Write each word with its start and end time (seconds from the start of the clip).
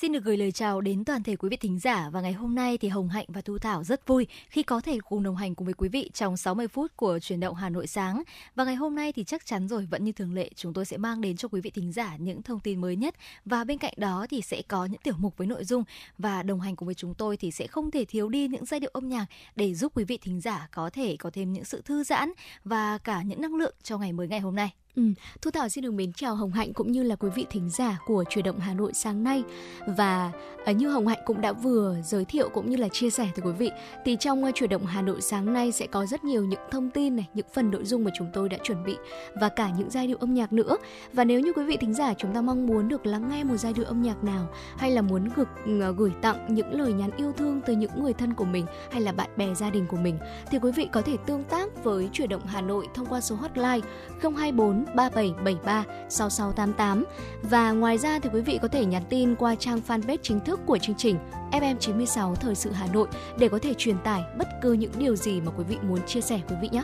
Xin 0.00 0.12
được 0.12 0.24
gửi 0.24 0.36
lời 0.36 0.52
chào 0.52 0.80
đến 0.80 1.04
toàn 1.04 1.22
thể 1.22 1.36
quý 1.36 1.48
vị 1.48 1.56
thính 1.56 1.78
giả 1.78 2.10
và 2.10 2.20
ngày 2.20 2.32
hôm 2.32 2.54
nay 2.54 2.78
thì 2.78 2.88
Hồng 2.88 3.08
Hạnh 3.08 3.26
và 3.28 3.40
Thu 3.40 3.58
Thảo 3.58 3.84
rất 3.84 4.06
vui 4.06 4.26
khi 4.48 4.62
có 4.62 4.80
thể 4.80 4.98
cùng 5.08 5.22
đồng 5.22 5.36
hành 5.36 5.54
cùng 5.54 5.64
với 5.64 5.74
quý 5.74 5.88
vị 5.88 6.10
trong 6.14 6.36
60 6.36 6.68
phút 6.68 6.96
của 6.96 7.18
chuyển 7.18 7.40
động 7.40 7.54
Hà 7.54 7.68
Nội 7.68 7.86
sáng. 7.86 8.22
Và 8.54 8.64
ngày 8.64 8.74
hôm 8.74 8.94
nay 8.94 9.12
thì 9.12 9.24
chắc 9.24 9.46
chắn 9.46 9.68
rồi, 9.68 9.86
vẫn 9.90 10.04
như 10.04 10.12
thường 10.12 10.34
lệ, 10.34 10.50
chúng 10.54 10.72
tôi 10.72 10.84
sẽ 10.84 10.96
mang 10.96 11.20
đến 11.20 11.36
cho 11.36 11.48
quý 11.48 11.60
vị 11.60 11.70
thính 11.70 11.92
giả 11.92 12.16
những 12.16 12.42
thông 12.42 12.60
tin 12.60 12.80
mới 12.80 12.96
nhất 12.96 13.14
và 13.44 13.64
bên 13.64 13.78
cạnh 13.78 13.94
đó 13.96 14.26
thì 14.30 14.40
sẽ 14.40 14.62
có 14.68 14.84
những 14.84 15.00
tiểu 15.00 15.14
mục 15.18 15.36
với 15.36 15.46
nội 15.46 15.64
dung 15.64 15.84
và 16.18 16.42
đồng 16.42 16.60
hành 16.60 16.76
cùng 16.76 16.86
với 16.86 16.94
chúng 16.94 17.14
tôi 17.14 17.36
thì 17.36 17.50
sẽ 17.50 17.66
không 17.66 17.90
thể 17.90 18.04
thiếu 18.04 18.28
đi 18.28 18.48
những 18.48 18.64
giai 18.64 18.80
điệu 18.80 18.90
âm 18.92 19.08
nhạc 19.08 19.26
để 19.56 19.74
giúp 19.74 19.92
quý 19.94 20.04
vị 20.04 20.18
thính 20.22 20.40
giả 20.40 20.68
có 20.72 20.90
thể 20.90 21.16
có 21.16 21.30
thêm 21.30 21.52
những 21.52 21.64
sự 21.64 21.82
thư 21.82 22.04
giãn 22.04 22.32
và 22.64 22.98
cả 22.98 23.22
những 23.22 23.40
năng 23.40 23.54
lượng 23.54 23.74
cho 23.82 23.98
ngày 23.98 24.12
mới 24.12 24.28
ngày 24.28 24.40
hôm 24.40 24.56
nay. 24.56 24.72
Ừ, 24.96 25.02
Thu 25.42 25.50
Thảo 25.50 25.68
xin 25.68 25.84
được 25.84 25.90
mến 25.90 26.12
chào 26.12 26.34
Hồng 26.34 26.52
Hạnh 26.52 26.72
cũng 26.72 26.92
như 26.92 27.02
là 27.02 27.16
quý 27.16 27.28
vị 27.34 27.46
thính 27.50 27.70
giả 27.70 27.98
của 28.06 28.24
Chuyển 28.30 28.44
động 28.44 28.60
Hà 28.60 28.74
Nội 28.74 28.92
sáng 28.94 29.24
nay. 29.24 29.42
Và 29.86 30.32
uh, 30.70 30.76
như 30.76 30.90
Hồng 30.90 31.06
Hạnh 31.06 31.18
cũng 31.24 31.40
đã 31.40 31.52
vừa 31.52 31.96
giới 32.04 32.24
thiệu 32.24 32.48
cũng 32.48 32.70
như 32.70 32.76
là 32.76 32.88
chia 32.88 33.10
sẻ 33.10 33.28
tới 33.34 33.42
quý 33.46 33.52
vị 33.58 33.70
thì 34.04 34.16
trong 34.20 34.44
à, 34.44 34.48
uh, 34.48 34.54
Chuyển 34.54 34.70
động 34.70 34.86
Hà 34.86 35.02
Nội 35.02 35.20
sáng 35.20 35.52
nay 35.52 35.72
sẽ 35.72 35.86
có 35.86 36.06
rất 36.06 36.24
nhiều 36.24 36.44
những 36.44 36.60
thông 36.70 36.90
tin 36.90 37.16
này, 37.16 37.28
những 37.34 37.46
phần 37.54 37.70
nội 37.70 37.84
dung 37.84 38.04
mà 38.04 38.10
chúng 38.18 38.30
tôi 38.32 38.48
đã 38.48 38.58
chuẩn 38.64 38.84
bị 38.84 38.96
và 39.40 39.48
cả 39.48 39.70
những 39.78 39.90
giai 39.90 40.06
điệu 40.06 40.16
âm 40.20 40.34
nhạc 40.34 40.52
nữa. 40.52 40.76
Và 41.12 41.24
nếu 41.24 41.40
như 41.40 41.52
quý 41.52 41.64
vị 41.64 41.76
thính 41.76 41.94
giả 41.94 42.14
chúng 42.14 42.34
ta 42.34 42.40
mong 42.40 42.66
muốn 42.66 42.88
được 42.88 43.06
lắng 43.06 43.28
nghe 43.30 43.44
một 43.44 43.56
giai 43.56 43.72
điệu 43.72 43.84
âm 43.84 44.02
nhạc 44.02 44.24
nào 44.24 44.48
hay 44.76 44.90
là 44.90 45.02
muốn 45.02 45.28
gửi, 45.36 45.46
uh, 45.90 45.96
gửi 45.96 46.12
tặng 46.22 46.54
những 46.54 46.72
lời 46.80 46.92
nhắn 46.92 47.10
yêu 47.16 47.32
thương 47.32 47.60
tới 47.66 47.76
những 47.76 48.02
người 48.02 48.12
thân 48.12 48.34
của 48.34 48.44
mình 48.44 48.66
hay 48.92 49.00
là 49.00 49.12
bạn 49.12 49.28
bè 49.36 49.54
gia 49.54 49.70
đình 49.70 49.86
của 49.86 49.96
mình 49.96 50.18
thì 50.50 50.58
quý 50.58 50.72
vị 50.72 50.88
có 50.92 51.02
thể 51.02 51.16
tương 51.26 51.44
tác 51.44 51.84
với 51.84 52.08
Chuyển 52.12 52.28
động 52.28 52.46
Hà 52.46 52.60
Nội 52.60 52.86
thông 52.94 53.06
qua 53.06 53.20
số 53.20 53.36
hotline 53.36 53.80
024 54.22 54.79
3773 54.94 55.84
6688 56.08 57.04
và 57.42 57.72
ngoài 57.72 57.98
ra 57.98 58.18
thì 58.18 58.30
quý 58.32 58.40
vị 58.40 58.58
có 58.62 58.68
thể 58.68 58.84
nhắn 58.84 59.02
tin 59.08 59.36
qua 59.36 59.54
trang 59.54 59.80
fanpage 59.88 60.18
chính 60.22 60.40
thức 60.40 60.60
của 60.66 60.78
chương 60.78 60.96
trình 60.96 61.18
FM96 61.52 62.34
Thời 62.34 62.54
sự 62.54 62.70
Hà 62.72 62.86
Nội 62.92 63.08
để 63.38 63.48
có 63.48 63.58
thể 63.58 63.74
truyền 63.74 63.98
tải 63.98 64.22
bất 64.38 64.48
cứ 64.62 64.72
những 64.72 64.92
điều 64.98 65.16
gì 65.16 65.40
mà 65.40 65.52
quý 65.56 65.64
vị 65.68 65.76
muốn 65.82 66.06
chia 66.06 66.20
sẻ 66.20 66.40
quý 66.48 66.56
vị 66.62 66.68
nhé. 66.72 66.82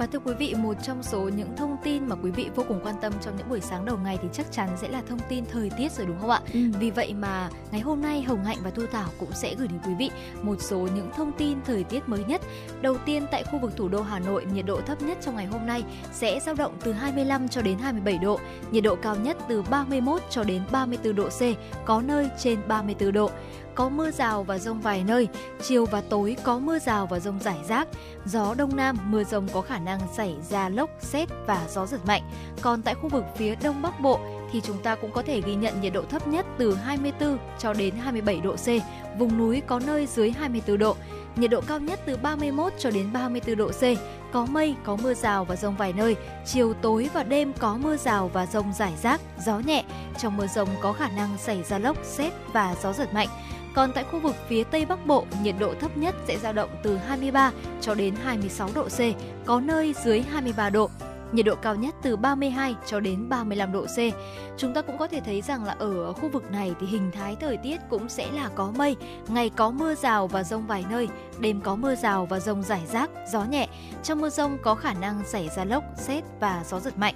Và 0.00 0.06
thưa 0.06 0.18
quý 0.18 0.34
vị, 0.38 0.54
một 0.58 0.74
trong 0.82 1.02
số 1.02 1.20
những 1.20 1.56
thông 1.56 1.76
tin 1.84 2.06
mà 2.08 2.16
quý 2.22 2.30
vị 2.30 2.50
vô 2.54 2.64
cùng 2.68 2.80
quan 2.84 2.94
tâm 3.00 3.12
trong 3.20 3.36
những 3.36 3.48
buổi 3.48 3.60
sáng 3.60 3.84
đầu 3.84 3.98
ngày 4.04 4.18
thì 4.22 4.28
chắc 4.32 4.52
chắn 4.52 4.68
sẽ 4.76 4.88
là 4.88 5.02
thông 5.08 5.18
tin 5.28 5.44
thời 5.52 5.70
tiết 5.78 5.92
rồi 5.92 6.06
đúng 6.06 6.20
không 6.20 6.30
ạ? 6.30 6.40
Ừ. 6.52 6.60
Vì 6.80 6.90
vậy 6.90 7.14
mà 7.14 7.50
ngày 7.70 7.80
hôm 7.80 8.02
nay 8.02 8.22
Hồng 8.22 8.44
Hạnh 8.44 8.58
và 8.62 8.70
Thu 8.70 8.82
Thảo 8.92 9.08
cũng 9.18 9.32
sẽ 9.32 9.54
gửi 9.54 9.68
đến 9.68 9.78
quý 9.86 9.92
vị 9.98 10.10
một 10.42 10.56
số 10.60 10.78
những 10.78 11.10
thông 11.16 11.32
tin 11.32 11.58
thời 11.64 11.84
tiết 11.84 12.08
mới 12.08 12.24
nhất. 12.24 12.40
Đầu 12.80 12.96
tiên 13.06 13.26
tại 13.30 13.44
khu 13.44 13.58
vực 13.58 13.76
thủ 13.76 13.88
đô 13.88 14.02
Hà 14.02 14.18
Nội, 14.18 14.46
nhiệt 14.52 14.66
độ 14.66 14.80
thấp 14.80 15.02
nhất 15.02 15.18
trong 15.20 15.36
ngày 15.36 15.46
hôm 15.46 15.66
nay 15.66 15.84
sẽ 16.12 16.40
dao 16.40 16.54
động 16.54 16.76
từ 16.80 16.92
25 16.92 17.48
cho 17.48 17.62
đến 17.62 17.78
27 17.78 18.18
độ, 18.18 18.40
nhiệt 18.70 18.82
độ 18.82 18.96
cao 18.96 19.16
nhất 19.16 19.36
từ 19.48 19.62
31 19.62 20.22
cho 20.30 20.44
đến 20.44 20.62
34 20.72 21.14
độ 21.14 21.28
C, 21.28 21.42
có 21.84 22.02
nơi 22.02 22.28
trên 22.38 22.58
34 22.68 23.12
độ 23.12 23.30
có 23.74 23.88
mưa 23.88 24.10
rào 24.10 24.42
và 24.42 24.58
rông 24.58 24.80
vài 24.80 25.04
nơi, 25.04 25.28
chiều 25.62 25.86
và 25.86 26.00
tối 26.00 26.36
có 26.42 26.58
mưa 26.58 26.78
rào 26.78 27.06
và 27.06 27.20
rông 27.20 27.38
rải 27.40 27.58
rác, 27.68 27.88
gió 28.24 28.54
đông 28.54 28.76
nam, 28.76 28.98
mưa 29.04 29.24
rông 29.24 29.48
có 29.52 29.60
khả 29.60 29.78
năng 29.78 30.00
xảy 30.16 30.34
ra 30.50 30.68
lốc, 30.68 30.90
xét 31.00 31.28
và 31.46 31.66
gió 31.68 31.86
giật 31.86 32.06
mạnh. 32.06 32.22
Còn 32.62 32.82
tại 32.82 32.94
khu 32.94 33.08
vực 33.08 33.24
phía 33.36 33.54
đông 33.62 33.82
bắc 33.82 34.00
bộ 34.00 34.20
thì 34.52 34.60
chúng 34.60 34.82
ta 34.82 34.94
cũng 34.94 35.12
có 35.12 35.22
thể 35.22 35.40
ghi 35.40 35.54
nhận 35.54 35.80
nhiệt 35.80 35.92
độ 35.92 36.02
thấp 36.02 36.28
nhất 36.28 36.46
từ 36.58 36.74
24 36.74 37.38
cho 37.58 37.72
đến 37.72 37.94
27 37.94 38.40
độ 38.40 38.56
C, 38.56 38.66
vùng 39.18 39.38
núi 39.38 39.62
có 39.66 39.80
nơi 39.86 40.06
dưới 40.06 40.30
24 40.30 40.78
độ. 40.78 40.96
Nhiệt 41.36 41.50
độ 41.50 41.60
cao 41.60 41.78
nhất 41.78 42.00
từ 42.06 42.16
31 42.16 42.72
cho 42.78 42.90
đến 42.90 43.12
34 43.12 43.56
độ 43.56 43.68
C, 43.68 43.82
có 44.32 44.46
mây, 44.46 44.74
có 44.84 44.96
mưa 44.96 45.14
rào 45.14 45.44
và 45.44 45.56
rông 45.56 45.76
vài 45.76 45.92
nơi. 45.92 46.16
Chiều 46.46 46.74
tối 46.74 47.10
và 47.14 47.22
đêm 47.22 47.52
có 47.52 47.76
mưa 47.76 47.96
rào 47.96 48.28
và 48.28 48.46
rông 48.46 48.72
rải 48.72 48.92
rác, 49.02 49.20
gió 49.46 49.58
nhẹ. 49.58 49.84
Trong 50.18 50.36
mưa 50.36 50.46
rông 50.46 50.68
có 50.80 50.92
khả 50.92 51.08
năng 51.08 51.38
xảy 51.38 51.62
ra 51.62 51.78
lốc, 51.78 51.96
xét 52.02 52.32
và 52.52 52.74
gió 52.82 52.92
giật 52.92 53.14
mạnh. 53.14 53.28
Còn 53.74 53.92
tại 53.92 54.04
khu 54.04 54.20
vực 54.20 54.34
phía 54.48 54.64
Tây 54.64 54.84
Bắc 54.84 55.06
Bộ, 55.06 55.26
nhiệt 55.42 55.54
độ 55.58 55.74
thấp 55.80 55.96
nhất 55.96 56.14
sẽ 56.28 56.38
dao 56.38 56.52
động 56.52 56.70
từ 56.82 56.96
23 56.96 57.52
cho 57.80 57.94
đến 57.94 58.14
26 58.24 58.70
độ 58.74 58.84
C, 58.84 58.98
có 59.46 59.60
nơi 59.60 59.94
dưới 60.04 60.20
23 60.20 60.70
độ 60.70 60.90
nhiệt 61.32 61.46
độ 61.46 61.54
cao 61.54 61.74
nhất 61.74 61.94
từ 62.02 62.16
32 62.16 62.74
cho 62.86 63.00
đến 63.00 63.28
35 63.28 63.72
độ 63.72 63.86
C. 63.86 63.98
Chúng 64.56 64.74
ta 64.74 64.82
cũng 64.82 64.98
có 64.98 65.06
thể 65.06 65.20
thấy 65.20 65.42
rằng 65.42 65.64
là 65.64 65.76
ở 65.78 66.12
khu 66.12 66.28
vực 66.28 66.50
này 66.50 66.74
thì 66.80 66.86
hình 66.86 67.10
thái 67.12 67.36
thời 67.40 67.56
tiết 67.56 67.80
cũng 67.90 68.08
sẽ 68.08 68.30
là 68.32 68.50
có 68.54 68.72
mây, 68.76 68.96
ngày 69.28 69.50
có 69.56 69.70
mưa 69.70 69.94
rào 69.94 70.26
và 70.26 70.42
rông 70.42 70.66
vài 70.66 70.84
nơi, 70.90 71.08
đêm 71.38 71.60
có 71.60 71.76
mưa 71.76 71.94
rào 71.94 72.26
và 72.26 72.40
rông 72.40 72.62
rải 72.62 72.82
rác, 72.92 73.10
gió 73.32 73.44
nhẹ. 73.44 73.68
Trong 74.02 74.20
mưa 74.20 74.30
rông 74.30 74.58
có 74.62 74.74
khả 74.74 74.92
năng 74.92 75.24
xảy 75.24 75.48
ra 75.56 75.64
lốc, 75.64 75.84
xét 75.96 76.24
và 76.40 76.64
gió 76.68 76.80
giật 76.80 76.98
mạnh. 76.98 77.14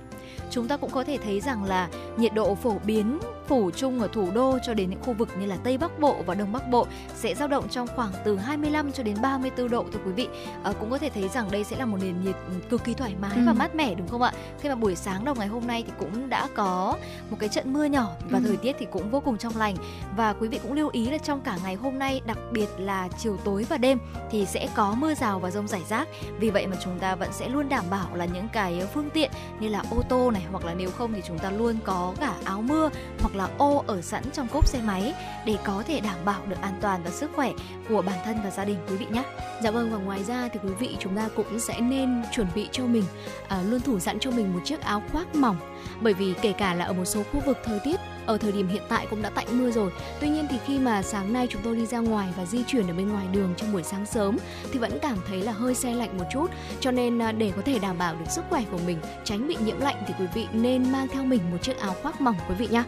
Chúng 0.54 0.68
ta 0.68 0.76
cũng 0.76 0.90
có 0.90 1.04
thể 1.04 1.18
thấy 1.24 1.40
rằng 1.40 1.64
là 1.64 1.88
nhiệt 2.16 2.34
độ 2.34 2.54
phổ 2.54 2.78
biến 2.86 3.18
phủ 3.48 3.70
chung 3.76 4.00
ở 4.00 4.08
thủ 4.12 4.30
đô 4.34 4.58
cho 4.66 4.74
đến 4.74 4.90
những 4.90 5.00
khu 5.02 5.12
vực 5.12 5.28
như 5.40 5.46
là 5.46 5.56
Tây 5.64 5.78
Bắc 5.78 6.00
Bộ 6.00 6.16
và 6.26 6.34
Đông 6.34 6.52
Bắc 6.52 6.70
Bộ 6.70 6.86
sẽ 7.14 7.34
dao 7.34 7.48
động 7.48 7.68
trong 7.68 7.86
khoảng 7.96 8.12
từ 8.24 8.36
25 8.36 8.92
cho 8.92 9.02
đến 9.02 9.16
34 9.22 9.68
độ 9.68 9.84
thưa 9.92 9.98
quý 10.06 10.12
vị. 10.12 10.28
À, 10.62 10.72
cũng 10.80 10.90
có 10.90 10.98
thể 10.98 11.10
thấy 11.10 11.28
rằng 11.28 11.50
đây 11.50 11.64
sẽ 11.64 11.76
là 11.76 11.86
một 11.86 11.98
nền 12.02 12.24
nhiệt 12.24 12.34
cực 12.70 12.84
kỳ 12.84 12.94
thoải 12.94 13.14
mái 13.20 13.36
ừ. 13.36 13.42
và 13.46 13.52
mát 13.52 13.74
mẻ 13.74 13.94
đúng 13.94 14.08
không 14.08 14.22
ạ? 14.22 14.32
Khi 14.60 14.68
mà 14.68 14.74
buổi 14.74 14.96
sáng 14.96 15.24
đầu 15.24 15.34
ngày 15.34 15.46
hôm 15.46 15.66
nay 15.66 15.84
thì 15.86 15.92
cũng 15.98 16.28
đã 16.28 16.48
có 16.54 16.96
một 17.30 17.36
cái 17.40 17.48
trận 17.48 17.72
mưa 17.72 17.84
nhỏ 17.84 18.10
và 18.30 18.38
ừ. 18.38 18.44
thời 18.46 18.56
tiết 18.56 18.76
thì 18.78 18.86
cũng 18.92 19.10
vô 19.10 19.20
cùng 19.20 19.38
trong 19.38 19.56
lành 19.56 19.76
và 20.16 20.32
quý 20.32 20.48
vị 20.48 20.60
cũng 20.62 20.72
lưu 20.72 20.90
ý 20.92 21.10
là 21.10 21.18
trong 21.18 21.40
cả 21.40 21.58
ngày 21.64 21.74
hôm 21.74 21.98
nay 21.98 22.20
đặc 22.26 22.38
biệt 22.52 22.68
là 22.78 23.08
chiều 23.18 23.36
tối 23.44 23.66
và 23.68 23.76
đêm 23.76 23.98
thì 24.30 24.46
sẽ 24.46 24.68
có 24.74 24.94
mưa 24.98 25.14
rào 25.14 25.38
và 25.38 25.50
rông 25.50 25.68
rải 25.68 25.82
rác. 25.88 26.08
Vì 26.40 26.50
vậy 26.50 26.66
mà 26.66 26.76
chúng 26.84 26.98
ta 26.98 27.14
vẫn 27.14 27.32
sẽ 27.32 27.48
luôn 27.48 27.68
đảm 27.68 27.84
bảo 27.90 28.16
là 28.16 28.24
những 28.24 28.48
cái 28.52 28.82
phương 28.94 29.10
tiện 29.10 29.30
như 29.60 29.68
là 29.68 29.82
ô 29.90 30.02
tô 30.08 30.30
này 30.30 30.43
hoặc 30.50 30.64
là 30.64 30.74
nếu 30.74 30.90
không 30.90 31.12
thì 31.12 31.22
chúng 31.26 31.38
ta 31.38 31.50
luôn 31.50 31.76
có 31.84 32.14
cả 32.20 32.34
áo 32.44 32.62
mưa 32.62 32.90
hoặc 33.20 33.36
là 33.36 33.48
ô 33.58 33.84
ở 33.86 34.02
sẵn 34.02 34.22
trong 34.32 34.48
cốp 34.48 34.68
xe 34.68 34.80
máy 34.84 35.14
để 35.46 35.56
có 35.64 35.82
thể 35.86 36.00
đảm 36.00 36.18
bảo 36.24 36.40
được 36.46 36.56
an 36.60 36.74
toàn 36.80 37.00
và 37.04 37.10
sức 37.10 37.30
khỏe 37.34 37.52
của 37.88 38.02
bản 38.02 38.18
thân 38.24 38.36
và 38.44 38.50
gia 38.50 38.64
đình 38.64 38.78
quý 38.88 38.96
vị 38.96 39.06
nhé. 39.10 39.22
Dạ 39.62 39.70
vâng 39.70 39.90
và 39.90 39.98
ngoài 39.98 40.24
ra 40.24 40.48
thì 40.52 40.60
quý 40.62 40.70
vị 40.78 40.96
chúng 40.98 41.16
ta 41.16 41.28
cũng 41.36 41.60
sẽ 41.60 41.80
nên 41.80 42.22
chuẩn 42.32 42.46
bị 42.54 42.68
cho 42.72 42.86
mình 42.86 43.04
à, 43.48 43.62
luôn 43.62 43.80
thủ 43.80 43.98
sẵn 43.98 44.18
cho 44.20 44.30
mình 44.30 44.52
một 44.54 44.60
chiếc 44.64 44.80
áo 44.80 45.02
khoác 45.12 45.34
mỏng 45.34 45.56
bởi 46.00 46.14
vì 46.14 46.34
kể 46.42 46.52
cả 46.52 46.74
là 46.74 46.84
ở 46.84 46.92
một 46.92 47.04
số 47.04 47.22
khu 47.22 47.40
vực 47.46 47.58
thời 47.64 47.78
tiết 47.84 48.00
ở 48.26 48.38
thời 48.38 48.52
điểm 48.52 48.68
hiện 48.68 48.82
tại 48.88 49.06
cũng 49.10 49.22
đã 49.22 49.30
tạnh 49.30 49.46
mưa 49.52 49.70
rồi. 49.70 49.90
Tuy 50.20 50.28
nhiên 50.28 50.46
thì 50.50 50.56
khi 50.66 50.78
mà 50.78 51.02
sáng 51.02 51.32
nay 51.32 51.46
chúng 51.50 51.62
tôi 51.62 51.76
đi 51.76 51.86
ra 51.86 51.98
ngoài 51.98 52.28
và 52.36 52.44
di 52.44 52.62
chuyển 52.66 52.86
ở 52.86 52.94
bên 52.94 53.08
ngoài 53.08 53.26
đường 53.32 53.54
trong 53.56 53.72
buổi 53.72 53.82
sáng 53.82 54.06
sớm 54.06 54.36
thì 54.72 54.78
vẫn 54.78 54.98
cảm 55.02 55.18
thấy 55.28 55.42
là 55.42 55.52
hơi 55.52 55.74
xe 55.74 55.94
lạnh 55.94 56.18
một 56.18 56.24
chút. 56.32 56.50
Cho 56.80 56.90
nên 56.90 57.22
à, 57.22 57.32
để 57.32 57.52
có 57.56 57.62
thể 57.62 57.78
đảm 57.78 57.98
bảo 57.98 58.14
được 58.14 58.30
sức 58.30 58.44
khỏe 58.50 58.62
của 58.70 58.78
mình, 58.86 58.98
tránh 59.24 59.48
bị 59.48 59.56
nhiễm 59.64 59.80
lạnh 59.80 59.96
thì 60.08 60.14
quý 60.18 60.26
vị 60.34 60.46
nên 60.52 60.92
mang 60.92 61.08
theo 61.08 61.24
mình 61.24 61.40
một 61.50 61.58
chiếc 61.62 61.78
áo 61.78 61.94
khoác 62.02 62.20
mỏng 62.20 62.36
quý 62.48 62.54
vị 62.58 62.68
nhé. 62.70 62.82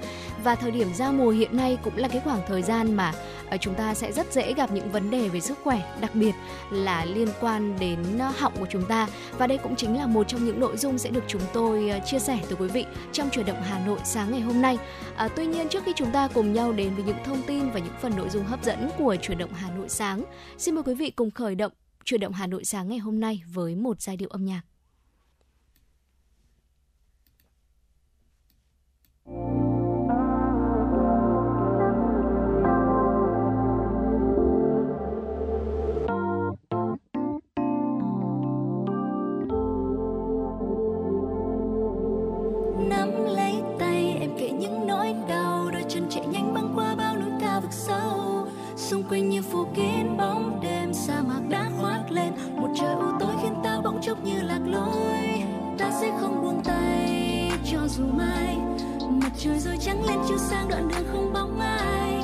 Và 0.45 0.55
thời 0.55 0.71
điểm 0.71 0.95
ra 0.95 1.11
mùa 1.11 1.31
hiện 1.31 1.57
nay 1.57 1.79
cũng 1.83 1.97
là 1.97 2.09
cái 2.09 2.21
khoảng 2.25 2.41
thời 2.49 2.63
gian 2.63 2.95
mà 2.95 3.13
Ờ, 3.51 3.57
chúng 3.57 3.75
ta 3.75 3.95
sẽ 3.95 4.13
rất 4.13 4.33
dễ 4.33 4.55
gặp 4.55 4.73
những 4.73 4.91
vấn 4.91 5.11
đề 5.11 5.29
về 5.29 5.41
sức 5.41 5.59
khỏe, 5.65 5.97
đặc 6.01 6.15
biệt 6.15 6.33
là 6.71 7.05
liên 7.05 7.29
quan 7.41 7.79
đến 7.79 7.99
ờ, 8.19 8.33
họng 8.37 8.53
của 8.59 8.67
chúng 8.71 8.85
ta. 8.85 9.09
Và 9.39 9.47
đây 9.47 9.59
cũng 9.59 9.77
chính 9.77 9.97
là 9.97 10.07
một 10.07 10.29
trong 10.29 10.45
những 10.45 10.61
nội 10.61 10.77
dung 10.77 10.99
sẽ 10.99 11.11
được 11.11 11.25
chúng 11.29 11.43
tôi 11.53 11.89
ờ, 11.89 11.99
chia 12.07 12.19
sẻ 12.19 12.39
tới 12.43 12.57
quý 12.59 12.69
vị 12.69 12.85
trong 13.13 13.31
chuyển 13.31 13.47
động 13.47 13.63
Hà 13.63 13.87
Nội 13.87 13.99
sáng 14.05 14.31
ngày 14.31 14.41
hôm 14.41 14.63
nay. 14.63 14.79
À, 15.17 15.29
tuy 15.29 15.47
nhiên 15.47 15.69
trước 15.69 15.83
khi 15.85 15.93
chúng 15.97 16.13
ta 16.13 16.29
cùng 16.35 16.53
nhau 16.53 16.73
đến 16.73 16.95
với 16.95 17.05
những 17.05 17.17
thông 17.25 17.43
tin 17.47 17.71
và 17.71 17.81
những 17.81 17.95
phần 18.01 18.13
nội 18.17 18.29
dung 18.29 18.45
hấp 18.45 18.65
dẫn 18.65 18.91
của 18.99 19.17
chuyển 19.23 19.39
động 19.39 19.53
Hà 19.53 19.71
Nội 19.71 19.89
sáng, 19.89 20.25
xin 20.59 20.75
mời 20.75 20.85
quý 20.85 20.95
vị 20.95 21.11
cùng 21.11 21.31
khởi 21.31 21.55
động 21.55 21.73
chuyển 22.05 22.21
động 22.21 22.33
Hà 22.33 22.47
Nội 22.47 22.65
sáng 22.65 22.89
ngày 22.89 22.99
hôm 22.99 23.21
nay 23.21 23.43
với 23.53 23.77
một 23.77 24.01
giai 24.01 24.17
điệu 24.17 24.29
âm 24.29 24.45
nhạc. 24.45 24.63
Xung 48.97 49.09
quanh 49.09 49.31
như 49.31 49.43
phủ 49.43 49.65
kín 49.75 50.17
bóng 50.17 50.61
đêm 50.63 50.95
sa 50.95 51.23
mạc 51.23 51.41
đã 51.49 51.71
khoác 51.81 52.05
lên. 52.11 52.33
Một 52.57 52.69
trời 52.81 52.95
u 52.95 53.07
tối 53.21 53.35
khiến 53.43 53.55
ta 53.65 53.81
bỗng 53.85 54.01
chốc 54.03 54.25
như 54.25 54.43
lạc 54.43 54.61
lối. 54.67 55.43
Ta 55.79 55.91
sẽ 56.01 56.13
không 56.21 56.43
buông 56.43 56.61
tay 56.65 57.53
cho 57.73 57.89
dù 57.89 58.05
mai. 58.13 58.57
Mặt 59.11 59.31
trời 59.39 59.59
rồi 59.59 59.77
trắng 59.81 60.05
lên 60.05 60.19
chiếu 60.29 60.39
sang 60.39 60.69
đoạn 60.69 60.89
đường 60.89 61.07
không 61.13 61.33
bóng 61.33 61.61
ai. 61.61 62.23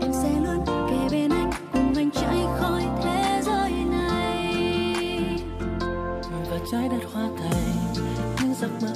Em 0.00 0.12
sẽ 0.12 0.30
luôn 0.44 0.64
kề 0.66 1.08
bên 1.10 1.30
anh, 1.30 1.50
cùng 1.72 1.92
anh 1.96 2.10
chạy 2.10 2.44
khỏi 2.58 2.82
thế 3.04 3.40
giới 3.42 3.72
này. 3.90 4.54
Và 6.50 6.58
trái 6.72 6.88
đất 6.88 7.02
hoa 7.12 7.28
thành 7.38 7.62
những 8.42 8.54
giấc 8.54 8.70
mơ 8.82 8.88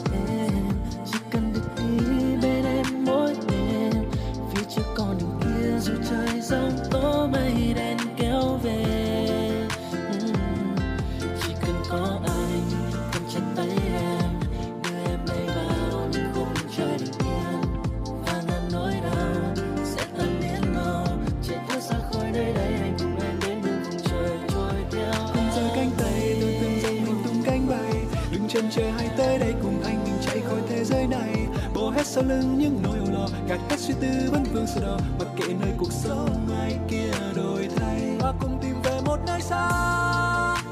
sau 32.17 32.25
lưng 32.25 32.59
những 32.59 32.83
nỗi 32.83 32.99
âu 32.99 33.07
lo, 33.13 33.29
gạt 33.49 33.59
hết 33.71 33.77
suy 33.79 33.95
tư 34.01 34.09
vẫn 34.33 34.45
vương 34.53 34.67
sơ 34.67 34.81
đỏ. 34.81 34.99
Mặc 35.19 35.29
kệ 35.37 35.55
nơi 35.61 35.71
cuộc 35.79 35.93
sống 35.93 36.49
ai 36.61 36.79
kia 36.89 37.11
đổi 37.37 37.69
thay 37.77 38.17
và 38.21 38.35
cùng 38.41 38.59
tìm 38.63 38.83
về 38.83 39.01
một 39.05 39.19
nơi 39.27 39.41
xa, 39.41 39.69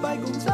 bay 0.02 0.19
cùng 0.23 0.35
ra 0.46 0.53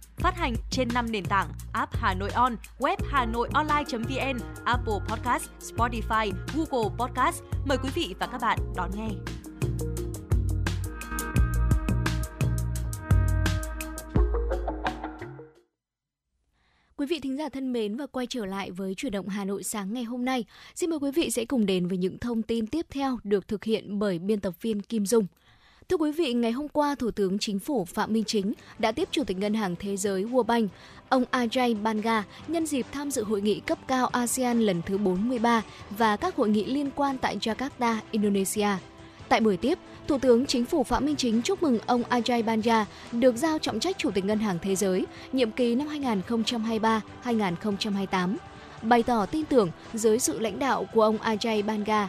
Phát 0.21 0.37
hành 0.37 0.55
trên 0.69 0.87
5 0.93 1.11
nền 1.11 1.25
tảng 1.25 1.47
app 1.73 1.95
Hà 1.95 2.13
Nội 2.13 2.31
On, 2.31 2.55
web 2.79 2.97
Hà 3.09 3.25
Nội 3.25 3.49
Online.vn, 3.53 4.39
Apple 4.65 4.93
Podcast, 5.07 5.49
Spotify, 5.59 6.31
Google 6.55 6.89
Podcast. 6.97 7.43
Mời 7.65 7.77
quý 7.83 7.89
vị 7.95 8.15
và 8.19 8.27
các 8.27 8.41
bạn 8.41 8.59
đón 8.75 8.91
nghe. 8.95 9.09
Quý 16.95 17.07
vị 17.07 17.19
thính 17.19 17.37
giả 17.37 17.49
thân 17.49 17.73
mến 17.73 17.95
và 17.97 18.07
quay 18.07 18.27
trở 18.29 18.45
lại 18.45 18.71
với 18.71 18.95
chuyển 18.95 19.11
động 19.11 19.27
Hà 19.27 19.45
Nội 19.45 19.63
sáng 19.63 19.93
ngày 19.93 20.03
hôm 20.03 20.25
nay. 20.25 20.45
Xin 20.75 20.89
mời 20.89 20.99
quý 20.99 21.11
vị 21.11 21.31
sẽ 21.31 21.45
cùng 21.45 21.65
đến 21.65 21.87
với 21.87 21.97
những 21.97 22.19
thông 22.19 22.41
tin 22.41 22.67
tiếp 22.67 22.85
theo 22.89 23.19
được 23.23 23.47
thực 23.47 23.63
hiện 23.63 23.99
bởi 23.99 24.19
biên 24.19 24.39
tập 24.39 24.53
viên 24.61 24.81
Kim 24.81 25.05
Dung. 25.05 25.27
Thưa 25.91 25.97
quý 25.97 26.11
vị, 26.11 26.33
ngày 26.33 26.51
hôm 26.51 26.67
qua, 26.67 26.95
Thủ 26.95 27.11
tướng 27.11 27.39
Chính 27.39 27.59
phủ 27.59 27.85
Phạm 27.85 28.13
Minh 28.13 28.23
Chính 28.23 28.53
đã 28.79 28.91
tiếp 28.91 29.07
Chủ 29.11 29.23
tịch 29.23 29.37
Ngân 29.37 29.53
hàng 29.53 29.75
Thế 29.79 29.97
giới 29.97 30.23
World 30.23 30.43
Bank, 30.43 30.71
ông 31.09 31.23
Ajay 31.31 31.83
Banga, 31.83 32.23
nhân 32.47 32.65
dịp 32.65 32.85
tham 32.91 33.11
dự 33.11 33.23
hội 33.23 33.41
nghị 33.41 33.59
cấp 33.59 33.77
cao 33.87 34.07
ASEAN 34.07 34.61
lần 34.61 34.81
thứ 34.85 34.97
43 34.97 35.61
và 35.89 36.15
các 36.15 36.35
hội 36.35 36.49
nghị 36.49 36.65
liên 36.65 36.89
quan 36.95 37.17
tại 37.17 37.37
Jakarta, 37.37 37.95
Indonesia. 38.11 38.67
Tại 39.29 39.39
buổi 39.39 39.57
tiếp, 39.57 39.77
Thủ 40.07 40.17
tướng 40.17 40.45
Chính 40.45 40.65
phủ 40.65 40.83
Phạm 40.83 41.05
Minh 41.05 41.15
Chính 41.15 41.41
chúc 41.41 41.63
mừng 41.63 41.79
ông 41.85 42.03
Ajay 42.09 42.43
Banja 42.43 42.85
được 43.11 43.35
giao 43.35 43.59
trọng 43.59 43.79
trách 43.79 43.97
Chủ 43.97 44.11
tịch 44.11 44.25
Ngân 44.25 44.39
hàng 44.39 44.57
Thế 44.61 44.75
giới 44.75 45.05
nhiệm 45.31 45.51
kỳ 45.51 45.75
năm 45.75 45.87
2023-2028. 47.23 48.35
Bày 48.81 49.03
tỏ 49.03 49.25
tin 49.25 49.45
tưởng 49.45 49.69
dưới 49.93 50.19
sự 50.19 50.39
lãnh 50.39 50.59
đạo 50.59 50.85
của 50.93 51.01
ông 51.01 51.17
Ajay 51.17 51.65
Banga, 51.65 52.07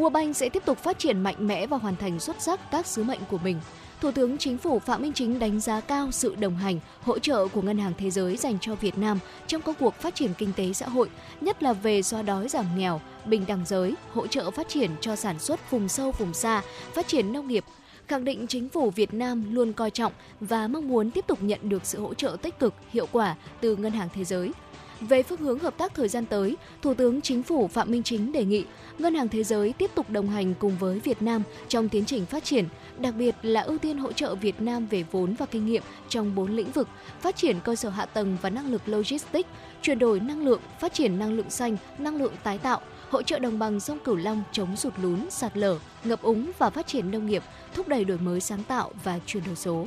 World 0.00 0.10
Bank 0.10 0.36
sẽ 0.36 0.48
tiếp 0.48 0.62
tục 0.64 0.78
phát 0.78 0.98
triển 0.98 1.20
mạnh 1.20 1.36
mẽ 1.38 1.66
và 1.66 1.76
hoàn 1.76 1.96
thành 1.96 2.20
xuất 2.20 2.42
sắc 2.42 2.70
các 2.70 2.86
sứ 2.86 3.04
mệnh 3.04 3.18
của 3.30 3.38
mình. 3.38 3.60
Thủ 4.00 4.10
tướng 4.10 4.38
Chính 4.38 4.58
phủ 4.58 4.78
Phạm 4.78 5.02
Minh 5.02 5.12
Chính 5.12 5.38
đánh 5.38 5.60
giá 5.60 5.80
cao 5.80 6.10
sự 6.10 6.34
đồng 6.34 6.56
hành, 6.56 6.80
hỗ 7.02 7.18
trợ 7.18 7.46
của 7.46 7.62
Ngân 7.62 7.78
hàng 7.78 7.92
Thế 7.98 8.10
giới 8.10 8.36
dành 8.36 8.58
cho 8.60 8.74
Việt 8.74 8.98
Nam 8.98 9.18
trong 9.46 9.62
công 9.62 9.74
cuộc 9.80 9.94
phát 9.94 10.14
triển 10.14 10.34
kinh 10.38 10.52
tế 10.56 10.72
xã 10.72 10.88
hội, 10.88 11.08
nhất 11.40 11.62
là 11.62 11.72
về 11.72 12.02
xóa 12.02 12.22
đói 12.22 12.48
giảm 12.48 12.66
nghèo, 12.76 13.00
bình 13.24 13.44
đẳng 13.48 13.64
giới, 13.66 13.94
hỗ 14.14 14.26
trợ 14.26 14.50
phát 14.50 14.68
triển 14.68 14.90
cho 15.00 15.16
sản 15.16 15.38
xuất 15.38 15.70
vùng 15.70 15.88
sâu 15.88 16.10
vùng 16.10 16.34
xa, 16.34 16.62
phát 16.94 17.08
triển 17.08 17.32
nông 17.32 17.48
nghiệp, 17.48 17.64
khẳng 18.08 18.24
định 18.24 18.46
chính 18.46 18.68
phủ 18.68 18.90
Việt 18.90 19.14
Nam 19.14 19.54
luôn 19.54 19.72
coi 19.72 19.90
trọng 19.90 20.12
và 20.40 20.68
mong 20.68 20.88
muốn 20.88 21.10
tiếp 21.10 21.24
tục 21.26 21.38
nhận 21.42 21.68
được 21.68 21.86
sự 21.86 22.00
hỗ 22.00 22.14
trợ 22.14 22.36
tích 22.42 22.58
cực, 22.58 22.74
hiệu 22.90 23.06
quả 23.12 23.36
từ 23.60 23.76
Ngân 23.76 23.92
hàng 23.92 24.08
Thế 24.14 24.24
giới. 24.24 24.52
Về 25.00 25.22
phương 25.22 25.38
hướng 25.38 25.58
hợp 25.58 25.78
tác 25.78 25.94
thời 25.94 26.08
gian 26.08 26.26
tới, 26.26 26.56
Thủ 26.82 26.94
tướng 26.94 27.20
Chính 27.20 27.42
phủ 27.42 27.68
Phạm 27.68 27.90
Minh 27.90 28.02
Chính 28.02 28.32
đề 28.32 28.44
nghị 28.44 28.64
Ngân 28.98 29.14
hàng 29.14 29.28
Thế 29.28 29.44
giới 29.44 29.72
tiếp 29.72 29.90
tục 29.94 30.10
đồng 30.10 30.28
hành 30.28 30.54
cùng 30.54 30.76
với 30.78 31.00
Việt 31.00 31.22
Nam 31.22 31.42
trong 31.68 31.88
tiến 31.88 32.04
trình 32.04 32.26
phát 32.26 32.44
triển, 32.44 32.64
đặc 32.98 33.14
biệt 33.18 33.34
là 33.42 33.60
ưu 33.60 33.78
tiên 33.78 33.98
hỗ 33.98 34.12
trợ 34.12 34.34
Việt 34.34 34.60
Nam 34.60 34.86
về 34.86 35.04
vốn 35.10 35.34
và 35.34 35.46
kinh 35.46 35.66
nghiệm 35.66 35.82
trong 36.08 36.34
bốn 36.34 36.56
lĩnh 36.56 36.72
vực: 36.72 36.88
phát 37.20 37.36
triển 37.36 37.60
cơ 37.64 37.76
sở 37.76 37.88
hạ 37.88 38.06
tầng 38.06 38.36
và 38.42 38.50
năng 38.50 38.72
lực 38.72 38.82
logistics, 38.86 39.48
chuyển 39.82 39.98
đổi 39.98 40.20
năng 40.20 40.44
lượng, 40.44 40.60
phát 40.80 40.94
triển 40.94 41.18
năng 41.18 41.32
lượng 41.32 41.50
xanh, 41.50 41.76
năng 41.98 42.16
lượng 42.16 42.32
tái 42.42 42.58
tạo, 42.58 42.80
hỗ 43.10 43.22
trợ 43.22 43.38
đồng 43.38 43.58
bằng 43.58 43.80
sông 43.80 43.98
Cửu 43.98 44.16
Long 44.16 44.42
chống 44.52 44.76
sụt 44.76 44.92
lún, 45.02 45.30
sạt 45.30 45.56
lở, 45.56 45.78
ngập 46.04 46.22
úng 46.22 46.50
và 46.58 46.70
phát 46.70 46.86
triển 46.86 47.10
nông 47.10 47.26
nghiệp, 47.26 47.42
thúc 47.74 47.88
đẩy 47.88 48.04
đổi 48.04 48.18
mới 48.18 48.40
sáng 48.40 48.62
tạo 48.64 48.92
và 49.04 49.18
chuyển 49.26 49.44
đổi 49.46 49.56
số. 49.56 49.86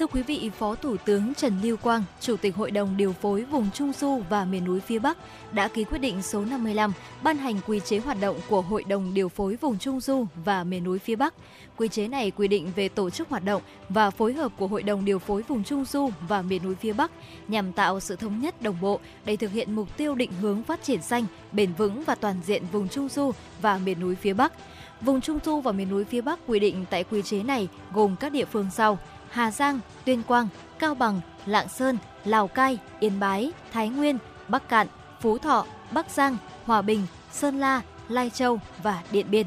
Thưa 0.00 0.06
quý 0.06 0.22
vị, 0.22 0.50
Phó 0.58 0.74
Thủ 0.74 0.96
tướng 0.96 1.34
Trần 1.34 1.60
Lưu 1.62 1.76
Quang, 1.76 2.02
Chủ 2.20 2.36
tịch 2.36 2.56
Hội 2.56 2.70
đồng 2.70 2.96
điều 2.96 3.12
phối 3.12 3.44
vùng 3.44 3.70
Trung 3.74 3.92
Du 3.92 4.22
và 4.30 4.44
miền 4.44 4.64
núi 4.64 4.80
phía 4.80 4.98
Bắc 4.98 5.18
đã 5.52 5.68
ký 5.68 5.84
quyết 5.84 5.98
định 5.98 6.22
số 6.22 6.44
55 6.44 6.92
ban 7.22 7.36
hành 7.36 7.54
quy 7.66 7.80
chế 7.80 7.98
hoạt 7.98 8.16
động 8.20 8.36
của 8.48 8.62
Hội 8.62 8.84
đồng 8.84 9.14
điều 9.14 9.28
phối 9.28 9.56
vùng 9.56 9.78
Trung 9.78 10.00
Du 10.00 10.26
và 10.44 10.64
miền 10.64 10.84
núi 10.84 10.98
phía 10.98 11.16
Bắc. 11.16 11.34
Quy 11.76 11.88
chế 11.88 12.08
này 12.08 12.30
quy 12.30 12.48
định 12.48 12.72
về 12.76 12.88
tổ 12.88 13.10
chức 13.10 13.28
hoạt 13.28 13.44
động 13.44 13.62
và 13.88 14.10
phối 14.10 14.32
hợp 14.32 14.52
của 14.58 14.66
Hội 14.66 14.82
đồng 14.82 15.04
điều 15.04 15.18
phối 15.18 15.42
vùng 15.48 15.64
Trung 15.64 15.84
Du 15.84 16.10
và 16.28 16.42
miền 16.42 16.62
núi 16.64 16.74
phía 16.74 16.92
Bắc 16.92 17.10
nhằm 17.48 17.72
tạo 17.72 18.00
sự 18.00 18.16
thống 18.16 18.40
nhất 18.40 18.62
đồng 18.62 18.80
bộ 18.80 19.00
để 19.24 19.36
thực 19.36 19.50
hiện 19.52 19.74
mục 19.74 19.96
tiêu 19.96 20.14
định 20.14 20.32
hướng 20.40 20.62
phát 20.62 20.82
triển 20.82 21.02
xanh, 21.02 21.24
bền 21.52 21.72
vững 21.78 22.04
và 22.04 22.14
toàn 22.14 22.36
diện 22.46 22.62
vùng 22.72 22.88
Trung 22.88 23.08
Du 23.08 23.32
và 23.62 23.78
miền 23.78 24.00
núi 24.00 24.14
phía 24.14 24.32
Bắc. 24.32 24.52
Vùng 25.00 25.20
Trung 25.20 25.38
Du 25.44 25.60
và 25.60 25.72
miền 25.72 25.90
núi 25.90 26.04
phía 26.04 26.20
Bắc 26.20 26.38
quy 26.46 26.58
định 26.58 26.84
tại 26.90 27.04
quy 27.04 27.22
chế 27.22 27.42
này 27.42 27.68
gồm 27.94 28.16
các 28.16 28.32
địa 28.32 28.44
phương 28.44 28.66
sau: 28.74 28.98
Hà 29.30 29.50
Giang, 29.50 29.80
Tuyên 30.04 30.22
Quang, 30.22 30.48
Cao 30.78 30.94
Bằng, 30.94 31.20
Lạng 31.46 31.68
Sơn, 31.68 31.98
Lào 32.24 32.48
Cai, 32.48 32.78
Yên 33.00 33.20
Bái, 33.20 33.52
Thái 33.72 33.88
Nguyên, 33.88 34.18
Bắc 34.48 34.68
Cạn, 34.68 34.86
Phú 35.20 35.38
Thọ, 35.38 35.66
Bắc 35.90 36.10
Giang, 36.10 36.36
Hòa 36.66 36.82
Bình, 36.82 37.06
Sơn 37.32 37.60
La, 37.60 37.80
Lai 38.08 38.30
Châu 38.30 38.60
và 38.82 39.02
Điện 39.10 39.26
Biên. 39.30 39.46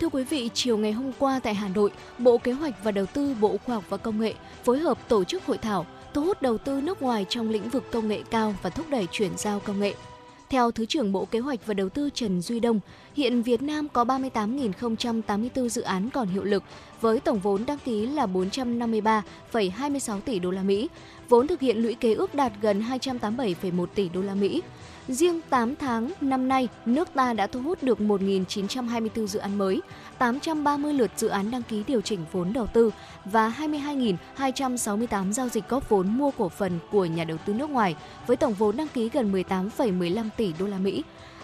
Thưa 0.00 0.08
quý 0.08 0.24
vị, 0.24 0.50
chiều 0.54 0.76
ngày 0.76 0.92
hôm 0.92 1.12
qua 1.18 1.40
tại 1.42 1.54
Hà 1.54 1.68
Nội, 1.68 1.90
Bộ 2.18 2.38
Kế 2.38 2.52
hoạch 2.52 2.84
và 2.84 2.90
Đầu 2.90 3.06
tư 3.06 3.34
Bộ 3.40 3.56
Khoa 3.66 3.74
học 3.74 3.84
và 3.88 3.96
Công 3.96 4.20
nghệ 4.20 4.34
phối 4.64 4.78
hợp 4.78 4.98
tổ 5.08 5.24
chức 5.24 5.46
hội 5.46 5.58
thảo 5.58 5.86
thu 6.14 6.24
hút 6.24 6.42
đầu 6.42 6.58
tư 6.58 6.80
nước 6.80 7.02
ngoài 7.02 7.26
trong 7.28 7.50
lĩnh 7.50 7.68
vực 7.68 7.92
công 7.92 8.08
nghệ 8.08 8.22
cao 8.30 8.54
và 8.62 8.70
thúc 8.70 8.86
đẩy 8.90 9.06
chuyển 9.12 9.36
giao 9.36 9.60
công 9.60 9.80
nghệ. 9.80 9.94
Theo 10.52 10.70
Thứ 10.70 10.86
trưởng 10.86 11.12
Bộ 11.12 11.24
Kế 11.24 11.38
hoạch 11.38 11.66
và 11.66 11.74
Đầu 11.74 11.88
tư 11.88 12.10
Trần 12.14 12.40
Duy 12.40 12.60
Đông, 12.60 12.80
hiện 13.16 13.42
Việt 13.42 13.62
Nam 13.62 13.88
có 13.88 14.04
38.084 14.04 15.68
dự 15.68 15.82
án 15.82 16.10
còn 16.10 16.28
hiệu 16.28 16.44
lực 16.44 16.62
với 17.00 17.20
tổng 17.20 17.38
vốn 17.38 17.66
đăng 17.66 17.78
ký 17.84 18.06
là 18.06 18.26
453,26 18.26 20.20
tỷ 20.20 20.38
đô 20.38 20.50
la 20.50 20.62
Mỹ. 20.62 20.88
Vốn 21.28 21.46
thực 21.46 21.60
hiện 21.60 21.76
lũy 21.76 21.94
kế 21.94 22.14
ước 22.14 22.34
đạt 22.34 22.52
gần 22.60 22.82
287,1 22.82 23.86
tỷ 23.86 24.08
đô 24.08 24.22
la 24.22 24.34
Mỹ. 24.34 24.62
Riêng 25.12 25.40
8 25.50 25.76
tháng 25.76 26.10
năm 26.20 26.48
nay, 26.48 26.68
nước 26.86 27.08
ta 27.14 27.32
đã 27.32 27.46
thu 27.46 27.60
hút 27.62 27.82
được 27.82 27.98
1.924 27.98 29.26
dự 29.26 29.38
án 29.38 29.58
mới, 29.58 29.80
830 30.18 30.94
lượt 30.94 31.10
dự 31.16 31.28
án 31.28 31.50
đăng 31.50 31.62
ký 31.62 31.82
điều 31.86 32.00
chỉnh 32.00 32.24
vốn 32.32 32.52
đầu 32.52 32.66
tư 32.66 32.90
và 33.24 33.54
22.268 33.58 35.32
giao 35.32 35.48
dịch 35.48 35.68
góp 35.68 35.88
vốn 35.88 36.18
mua 36.18 36.30
cổ 36.30 36.48
phần 36.48 36.78
của 36.90 37.04
nhà 37.04 37.24
đầu 37.24 37.38
tư 37.46 37.54
nước 37.54 37.70
ngoài 37.70 37.96
với 38.26 38.36
tổng 38.36 38.54
vốn 38.54 38.76
đăng 38.76 38.88
ký 38.88 39.08
gần 39.08 39.32
18,15 39.32 40.28
tỷ 40.36 40.52
đô 40.58 40.66
la 40.66 40.78
Mỹ. 40.78 41.02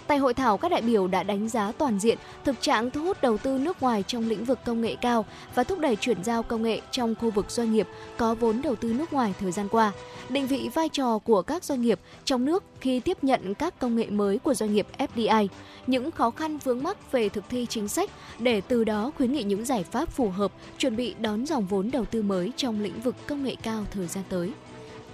Tại 0.08 0.18
hội 0.18 0.34
thảo, 0.34 0.56
các 0.56 0.70
đại 0.70 0.82
biểu 0.82 1.06
đã 1.06 1.22
đánh 1.22 1.48
giá 1.48 1.72
toàn 1.78 1.98
diện 1.98 2.18
thực 2.44 2.60
trạng 2.60 2.90
thu 2.90 3.02
hút 3.02 3.16
đầu 3.22 3.38
tư 3.38 3.58
nước 3.58 3.82
ngoài 3.82 4.04
trong 4.06 4.28
lĩnh 4.28 4.44
vực 4.44 4.58
công 4.64 4.80
nghệ 4.80 4.96
cao 5.00 5.24
và 5.54 5.64
thúc 5.64 5.78
đẩy 5.78 5.96
chuyển 5.96 6.24
giao 6.24 6.42
công 6.42 6.62
nghệ 6.62 6.80
trong 6.90 7.14
khu 7.14 7.30
vực 7.30 7.50
doanh 7.50 7.72
nghiệp 7.72 7.88
có 8.16 8.34
vốn 8.34 8.62
đầu 8.62 8.76
tư 8.76 8.92
nước 8.92 9.12
ngoài 9.12 9.34
thời 9.40 9.52
gian 9.52 9.68
qua, 9.68 9.92
định 10.28 10.46
vị 10.46 10.70
vai 10.74 10.88
trò 10.88 11.18
của 11.18 11.42
các 11.42 11.64
doanh 11.64 11.82
nghiệp 11.82 12.00
trong 12.24 12.44
nước 12.44 12.64
khi 12.80 13.00
tiếp 13.00 13.18
nhận 13.22 13.54
các 13.54 13.78
công 13.78 13.96
nghệ 13.96 14.06
mới 14.06 14.38
của 14.38 14.54
doanh 14.54 14.74
nghiệp 14.74 14.86
FDI, 14.98 15.48
những 15.86 16.10
khó 16.10 16.30
khăn 16.30 16.58
vướng 16.58 16.82
mắc 16.82 17.12
về 17.12 17.28
thực 17.28 17.44
thi 17.48 17.66
chính 17.68 17.88
sách 17.88 18.10
để 18.38 18.60
từ 18.60 18.84
đó 18.84 19.10
khuyến 19.16 19.32
nghị 19.32 19.42
những 19.42 19.64
giải 19.64 19.84
pháp 19.84 20.08
phù 20.08 20.30
hợp 20.30 20.52
chuẩn 20.78 20.96
bị 20.96 21.14
đón 21.20 21.46
dòng 21.46 21.66
vốn 21.66 21.90
đầu 21.90 22.04
tư 22.04 22.22
mới 22.22 22.52
trong 22.56 22.80
lĩnh 22.80 23.00
vực 23.00 23.14
công 23.26 23.44
nghệ 23.44 23.56
cao 23.62 23.84
thời 23.90 24.06
gian 24.06 24.24
tới. 24.28 24.52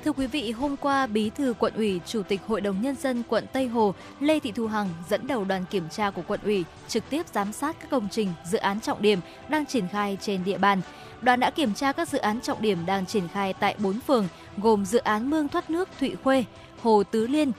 Thưa 0.04 0.12
quý 0.12 0.26
vị, 0.26 0.50
hôm 0.50 0.76
qua, 0.76 1.06
Bí 1.06 1.30
thư 1.30 1.54
quận 1.58 1.74
ủy, 1.74 2.00
Chủ 2.06 2.22
tịch 2.22 2.40
Hội 2.46 2.60
đồng 2.60 2.82
Nhân 2.82 2.96
dân 2.96 3.22
quận 3.28 3.46
Tây 3.52 3.68
Hồ 3.68 3.94
Lê 4.20 4.40
Thị 4.40 4.52
Thu 4.52 4.66
Hằng 4.66 4.88
dẫn 5.08 5.26
đầu 5.26 5.44
đoàn 5.44 5.64
kiểm 5.70 5.88
tra 5.88 6.10
của 6.10 6.22
quận 6.26 6.40
ủy 6.44 6.64
trực 6.88 7.04
tiếp 7.10 7.26
giám 7.34 7.52
sát 7.52 7.76
các 7.80 7.90
công 7.90 8.08
trình, 8.10 8.32
dự 8.44 8.58
án 8.58 8.80
trọng 8.80 9.02
điểm 9.02 9.18
đang 9.48 9.66
triển 9.66 9.88
khai 9.88 10.18
trên 10.20 10.44
địa 10.44 10.58
bàn. 10.58 10.80
Đoàn 11.22 11.40
đã 11.40 11.50
kiểm 11.50 11.74
tra 11.74 11.92
các 11.92 12.08
dự 12.08 12.18
án 12.18 12.40
trọng 12.40 12.62
điểm 12.62 12.86
đang 12.86 13.06
triển 13.06 13.28
khai 13.28 13.52
tại 13.52 13.74
4 13.78 14.00
phường, 14.00 14.28
gồm 14.56 14.84
dự 14.84 14.98
án 14.98 15.30
mương 15.30 15.48
thoát 15.48 15.70
nước 15.70 15.88
Thụy 16.00 16.16
Khuê, 16.24 16.44
Hồ 16.82 17.02
Tứ 17.10 17.26
Liên, 17.26 17.52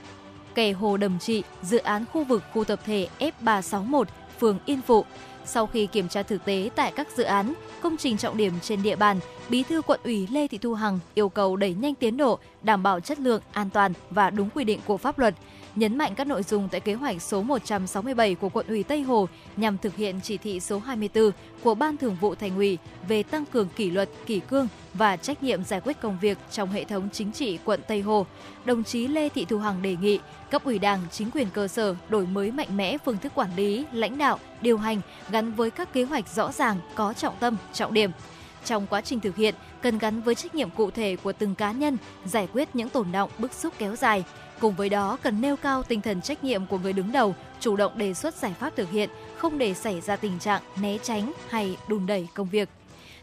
kè 0.54 0.72
Hồ 0.72 0.96
Đầm 0.96 1.18
Trị, 1.18 1.42
dự 1.62 1.78
án 1.78 2.04
khu 2.12 2.24
vực 2.24 2.42
khu 2.52 2.64
tập 2.64 2.80
thể 2.86 3.08
F361, 3.18 4.04
phường 4.40 4.58
Yên 4.64 4.80
Phụ. 4.86 5.04
Sau 5.46 5.66
khi 5.66 5.86
kiểm 5.86 6.08
tra 6.08 6.22
thực 6.22 6.44
tế 6.44 6.70
tại 6.74 6.92
các 6.96 7.08
dự 7.16 7.22
án, 7.22 7.54
công 7.82 7.96
trình 7.96 8.16
trọng 8.16 8.36
điểm 8.36 8.52
trên 8.62 8.82
địa 8.82 8.96
bàn, 8.96 9.20
Bí 9.48 9.62
thư 9.62 9.82
quận 9.82 10.00
ủy 10.04 10.28
Lê 10.30 10.46
Thị 10.46 10.58
Thu 10.58 10.74
Hằng 10.74 10.98
yêu 11.14 11.28
cầu 11.28 11.56
đẩy 11.56 11.74
nhanh 11.74 11.94
tiến 11.94 12.16
độ, 12.16 12.38
đảm 12.62 12.82
bảo 12.82 13.00
chất 13.00 13.20
lượng, 13.20 13.42
an 13.52 13.70
toàn 13.70 13.92
và 14.10 14.30
đúng 14.30 14.50
quy 14.54 14.64
định 14.64 14.80
của 14.86 14.96
pháp 14.96 15.18
luật 15.18 15.34
nhấn 15.76 15.98
mạnh 15.98 16.14
các 16.14 16.26
nội 16.26 16.42
dung 16.42 16.68
tại 16.68 16.80
kế 16.80 16.94
hoạch 16.94 17.22
số 17.22 17.42
167 17.42 18.34
của 18.34 18.48
quận 18.48 18.66
ủy 18.66 18.82
Tây 18.82 19.02
Hồ 19.02 19.28
nhằm 19.56 19.78
thực 19.78 19.96
hiện 19.96 20.20
chỉ 20.22 20.38
thị 20.38 20.60
số 20.60 20.78
24 20.78 21.30
của 21.62 21.74
Ban 21.74 21.96
Thường 21.96 22.16
vụ 22.20 22.34
Thành 22.34 22.56
ủy 22.56 22.78
về 23.08 23.22
tăng 23.22 23.44
cường 23.44 23.68
kỷ 23.76 23.90
luật, 23.90 24.08
kỷ 24.26 24.40
cương 24.40 24.68
và 24.94 25.16
trách 25.16 25.42
nhiệm 25.42 25.64
giải 25.64 25.80
quyết 25.80 26.00
công 26.00 26.18
việc 26.20 26.38
trong 26.50 26.70
hệ 26.70 26.84
thống 26.84 27.08
chính 27.12 27.32
trị 27.32 27.58
quận 27.64 27.80
Tây 27.88 28.00
Hồ. 28.00 28.26
Đồng 28.64 28.84
chí 28.84 29.06
Lê 29.06 29.28
Thị 29.28 29.44
Thu 29.44 29.58
Hằng 29.58 29.82
đề 29.82 29.96
nghị 30.00 30.18
cấp 30.50 30.64
ủy 30.64 30.78
Đảng, 30.78 31.00
chính 31.10 31.30
quyền 31.30 31.48
cơ 31.50 31.68
sở 31.68 31.94
đổi 32.08 32.26
mới 32.26 32.50
mạnh 32.50 32.76
mẽ 32.76 32.98
phương 32.98 33.18
thức 33.18 33.32
quản 33.34 33.56
lý, 33.56 33.84
lãnh 33.92 34.18
đạo, 34.18 34.38
điều 34.60 34.78
hành 34.78 35.00
gắn 35.30 35.52
với 35.52 35.70
các 35.70 35.92
kế 35.92 36.02
hoạch 36.02 36.28
rõ 36.28 36.52
ràng, 36.52 36.76
có 36.94 37.12
trọng 37.12 37.34
tâm, 37.40 37.56
trọng 37.72 37.94
điểm. 37.94 38.10
Trong 38.64 38.86
quá 38.86 39.00
trình 39.00 39.20
thực 39.20 39.36
hiện, 39.36 39.54
cần 39.82 39.98
gắn 39.98 40.22
với 40.22 40.34
trách 40.34 40.54
nhiệm 40.54 40.70
cụ 40.70 40.90
thể 40.90 41.16
của 41.16 41.32
từng 41.32 41.54
cá 41.54 41.72
nhân, 41.72 41.96
giải 42.24 42.48
quyết 42.52 42.76
những 42.76 42.88
tồn 42.88 43.12
động 43.12 43.30
bức 43.38 43.52
xúc 43.52 43.74
kéo 43.78 43.96
dài, 43.96 44.24
Cùng 44.60 44.74
với 44.74 44.88
đó, 44.88 45.18
cần 45.22 45.40
nêu 45.40 45.56
cao 45.56 45.82
tinh 45.82 46.00
thần 46.00 46.20
trách 46.22 46.44
nhiệm 46.44 46.66
của 46.66 46.78
người 46.78 46.92
đứng 46.92 47.12
đầu, 47.12 47.34
chủ 47.60 47.76
động 47.76 47.98
đề 47.98 48.14
xuất 48.14 48.34
giải 48.34 48.54
pháp 48.60 48.76
thực 48.76 48.90
hiện, 48.90 49.10
không 49.36 49.58
để 49.58 49.74
xảy 49.74 50.00
ra 50.00 50.16
tình 50.16 50.38
trạng 50.38 50.62
né 50.80 50.98
tránh 51.02 51.32
hay 51.48 51.76
đùn 51.88 52.06
đẩy 52.06 52.28
công 52.34 52.48
việc. 52.48 52.68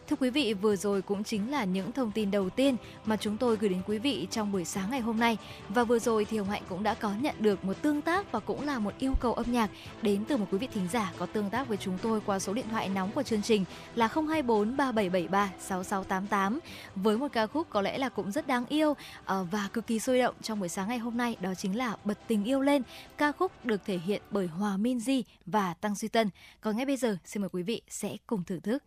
Thưa 0.10 0.16
quý 0.16 0.30
vị, 0.30 0.54
vừa 0.54 0.76
rồi 0.76 1.02
cũng 1.02 1.24
chính 1.24 1.52
là 1.52 1.64
những 1.64 1.92
thông 1.92 2.12
tin 2.12 2.32
đầu 2.32 2.50
tiên 2.50 2.76
mà 3.06 3.18
chúng 3.18 3.38
tôi 3.38 3.58
gửi 3.58 3.70
đến 3.70 3.82
quý 3.88 3.98
vị 3.98 4.28
trong 4.32 4.52
buổi 4.52 4.66
sáng 4.66 4.92
ngày 4.92 5.00
hôm 5.00 5.20
nay. 5.20 5.38
Và 5.70 5.84
vừa 5.84 6.00
rồi 6.00 6.26
thì 6.26 6.38
Hồng 6.38 6.50
Hạnh 6.50 6.64
cũng 6.70 6.84
đã 6.84 6.94
có 6.94 7.14
nhận 7.22 7.36
được 7.40 7.66
một 7.66 7.82
tương 7.82 8.02
tác 8.02 8.32
và 8.32 8.40
cũng 8.40 8.66
là 8.66 8.80
một 8.80 8.94
yêu 9.00 9.14
cầu 9.20 9.34
âm 9.34 9.52
nhạc 9.52 9.70
đến 10.02 10.26
từ 10.26 10.38
một 10.38 10.46
quý 10.52 10.58
vị 10.58 10.68
thính 10.74 10.88
giả 10.92 11.14
có 11.18 11.26
tương 11.26 11.50
tác 11.50 11.68
với 11.68 11.78
chúng 11.78 11.98
tôi 12.02 12.22
qua 12.26 12.40
số 12.40 12.54
điện 12.54 12.66
thoại 12.72 12.90
nóng 12.90 13.12
của 13.12 13.24
chương 13.24 13.42
trình 13.42 13.66
là 13.96 14.08
024 14.08 14.78
3773 14.78 15.52
6688 15.60 16.60
với 16.96 17.18
một 17.18 17.28
ca 17.34 17.48
khúc 17.48 17.68
có 17.70 17.82
lẽ 17.82 17.98
là 17.98 18.10
cũng 18.10 18.32
rất 18.32 18.48
đáng 18.48 18.66
yêu 18.66 18.94
ờ, 19.26 19.46
và 19.52 19.70
cực 19.74 19.88
kỳ 19.88 20.00
sôi 20.00 20.20
động 20.20 20.36
trong 20.42 20.60
buổi 20.60 20.70
sáng 20.70 20.88
ngày 20.88 20.98
hôm 20.98 21.18
nay 21.18 21.36
đó 21.40 21.54
chính 21.58 21.78
là 21.78 21.96
Bật 22.06 22.18
tình 22.28 22.44
yêu 22.44 22.62
lên, 22.62 22.82
ca 23.18 23.32
khúc 23.32 23.66
được 23.66 23.86
thể 23.86 23.98
hiện 23.98 24.22
bởi 24.32 24.48
Hòa 24.48 24.78
Minzy 24.78 25.24
và 25.46 25.74
Tăng 25.74 25.96
Duy 25.96 26.08
Tân. 26.08 26.30
Còn 26.62 26.78
ngay 26.78 26.86
bây 26.86 26.98
giờ 26.98 27.18
xin 27.26 27.42
mời 27.42 27.50
quý 27.50 27.64
vị 27.64 27.82
sẽ 27.90 28.18
cùng 28.28 28.44
thưởng 28.44 28.62
thức. 28.62 28.84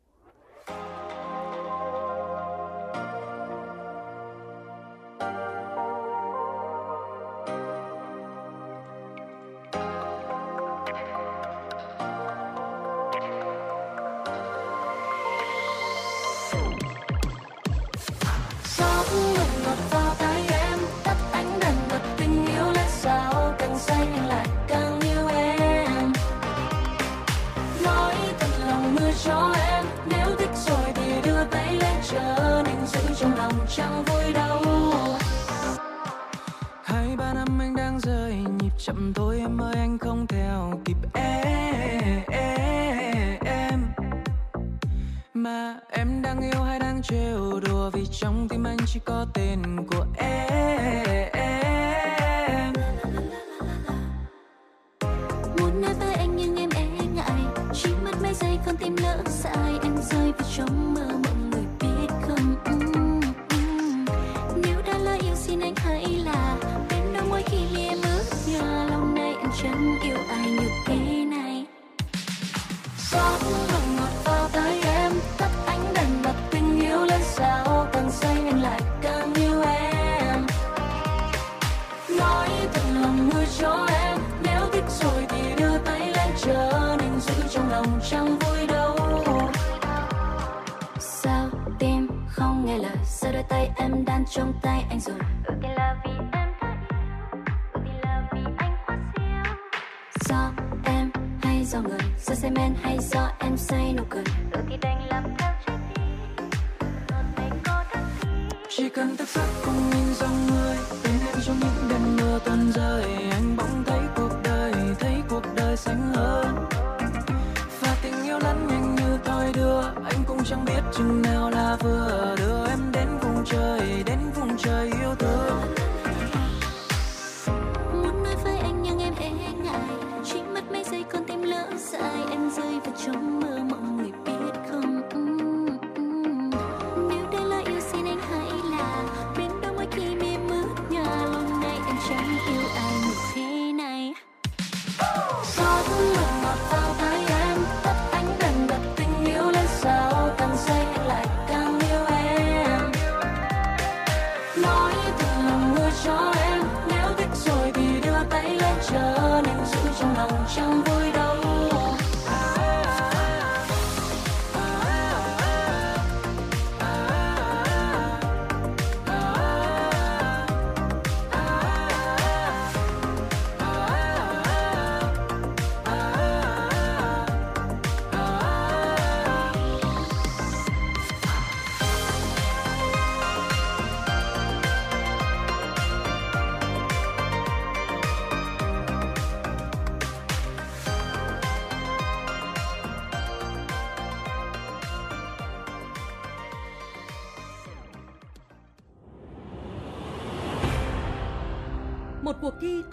Bye. 0.66 1.25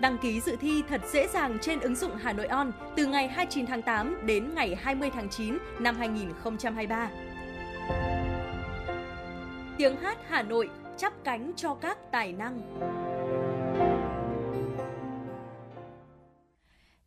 Đăng 0.00 0.18
ký 0.18 0.40
dự 0.40 0.56
thi 0.60 0.82
thật 0.88 1.00
dễ 1.12 1.28
dàng 1.28 1.58
trên 1.60 1.80
ứng 1.80 1.96
dụng 1.96 2.16
Hà 2.16 2.32
Nội 2.32 2.46
On 2.46 2.72
từ 2.96 3.06
ngày 3.06 3.28
29 3.28 3.66
tháng 3.66 3.82
8 3.82 4.16
đến 4.26 4.54
ngày 4.54 4.76
20 4.80 5.10
tháng 5.14 5.28
9 5.28 5.58
năm 5.78 5.96
2023. 5.96 7.10
Tiếng 9.78 9.96
hát 9.96 10.18
Hà 10.28 10.42
Nội 10.42 10.70
chắp 10.96 11.12
cánh 11.24 11.52
cho 11.56 11.74
các 11.74 11.98
tài 12.10 12.32
năng. 12.32 12.60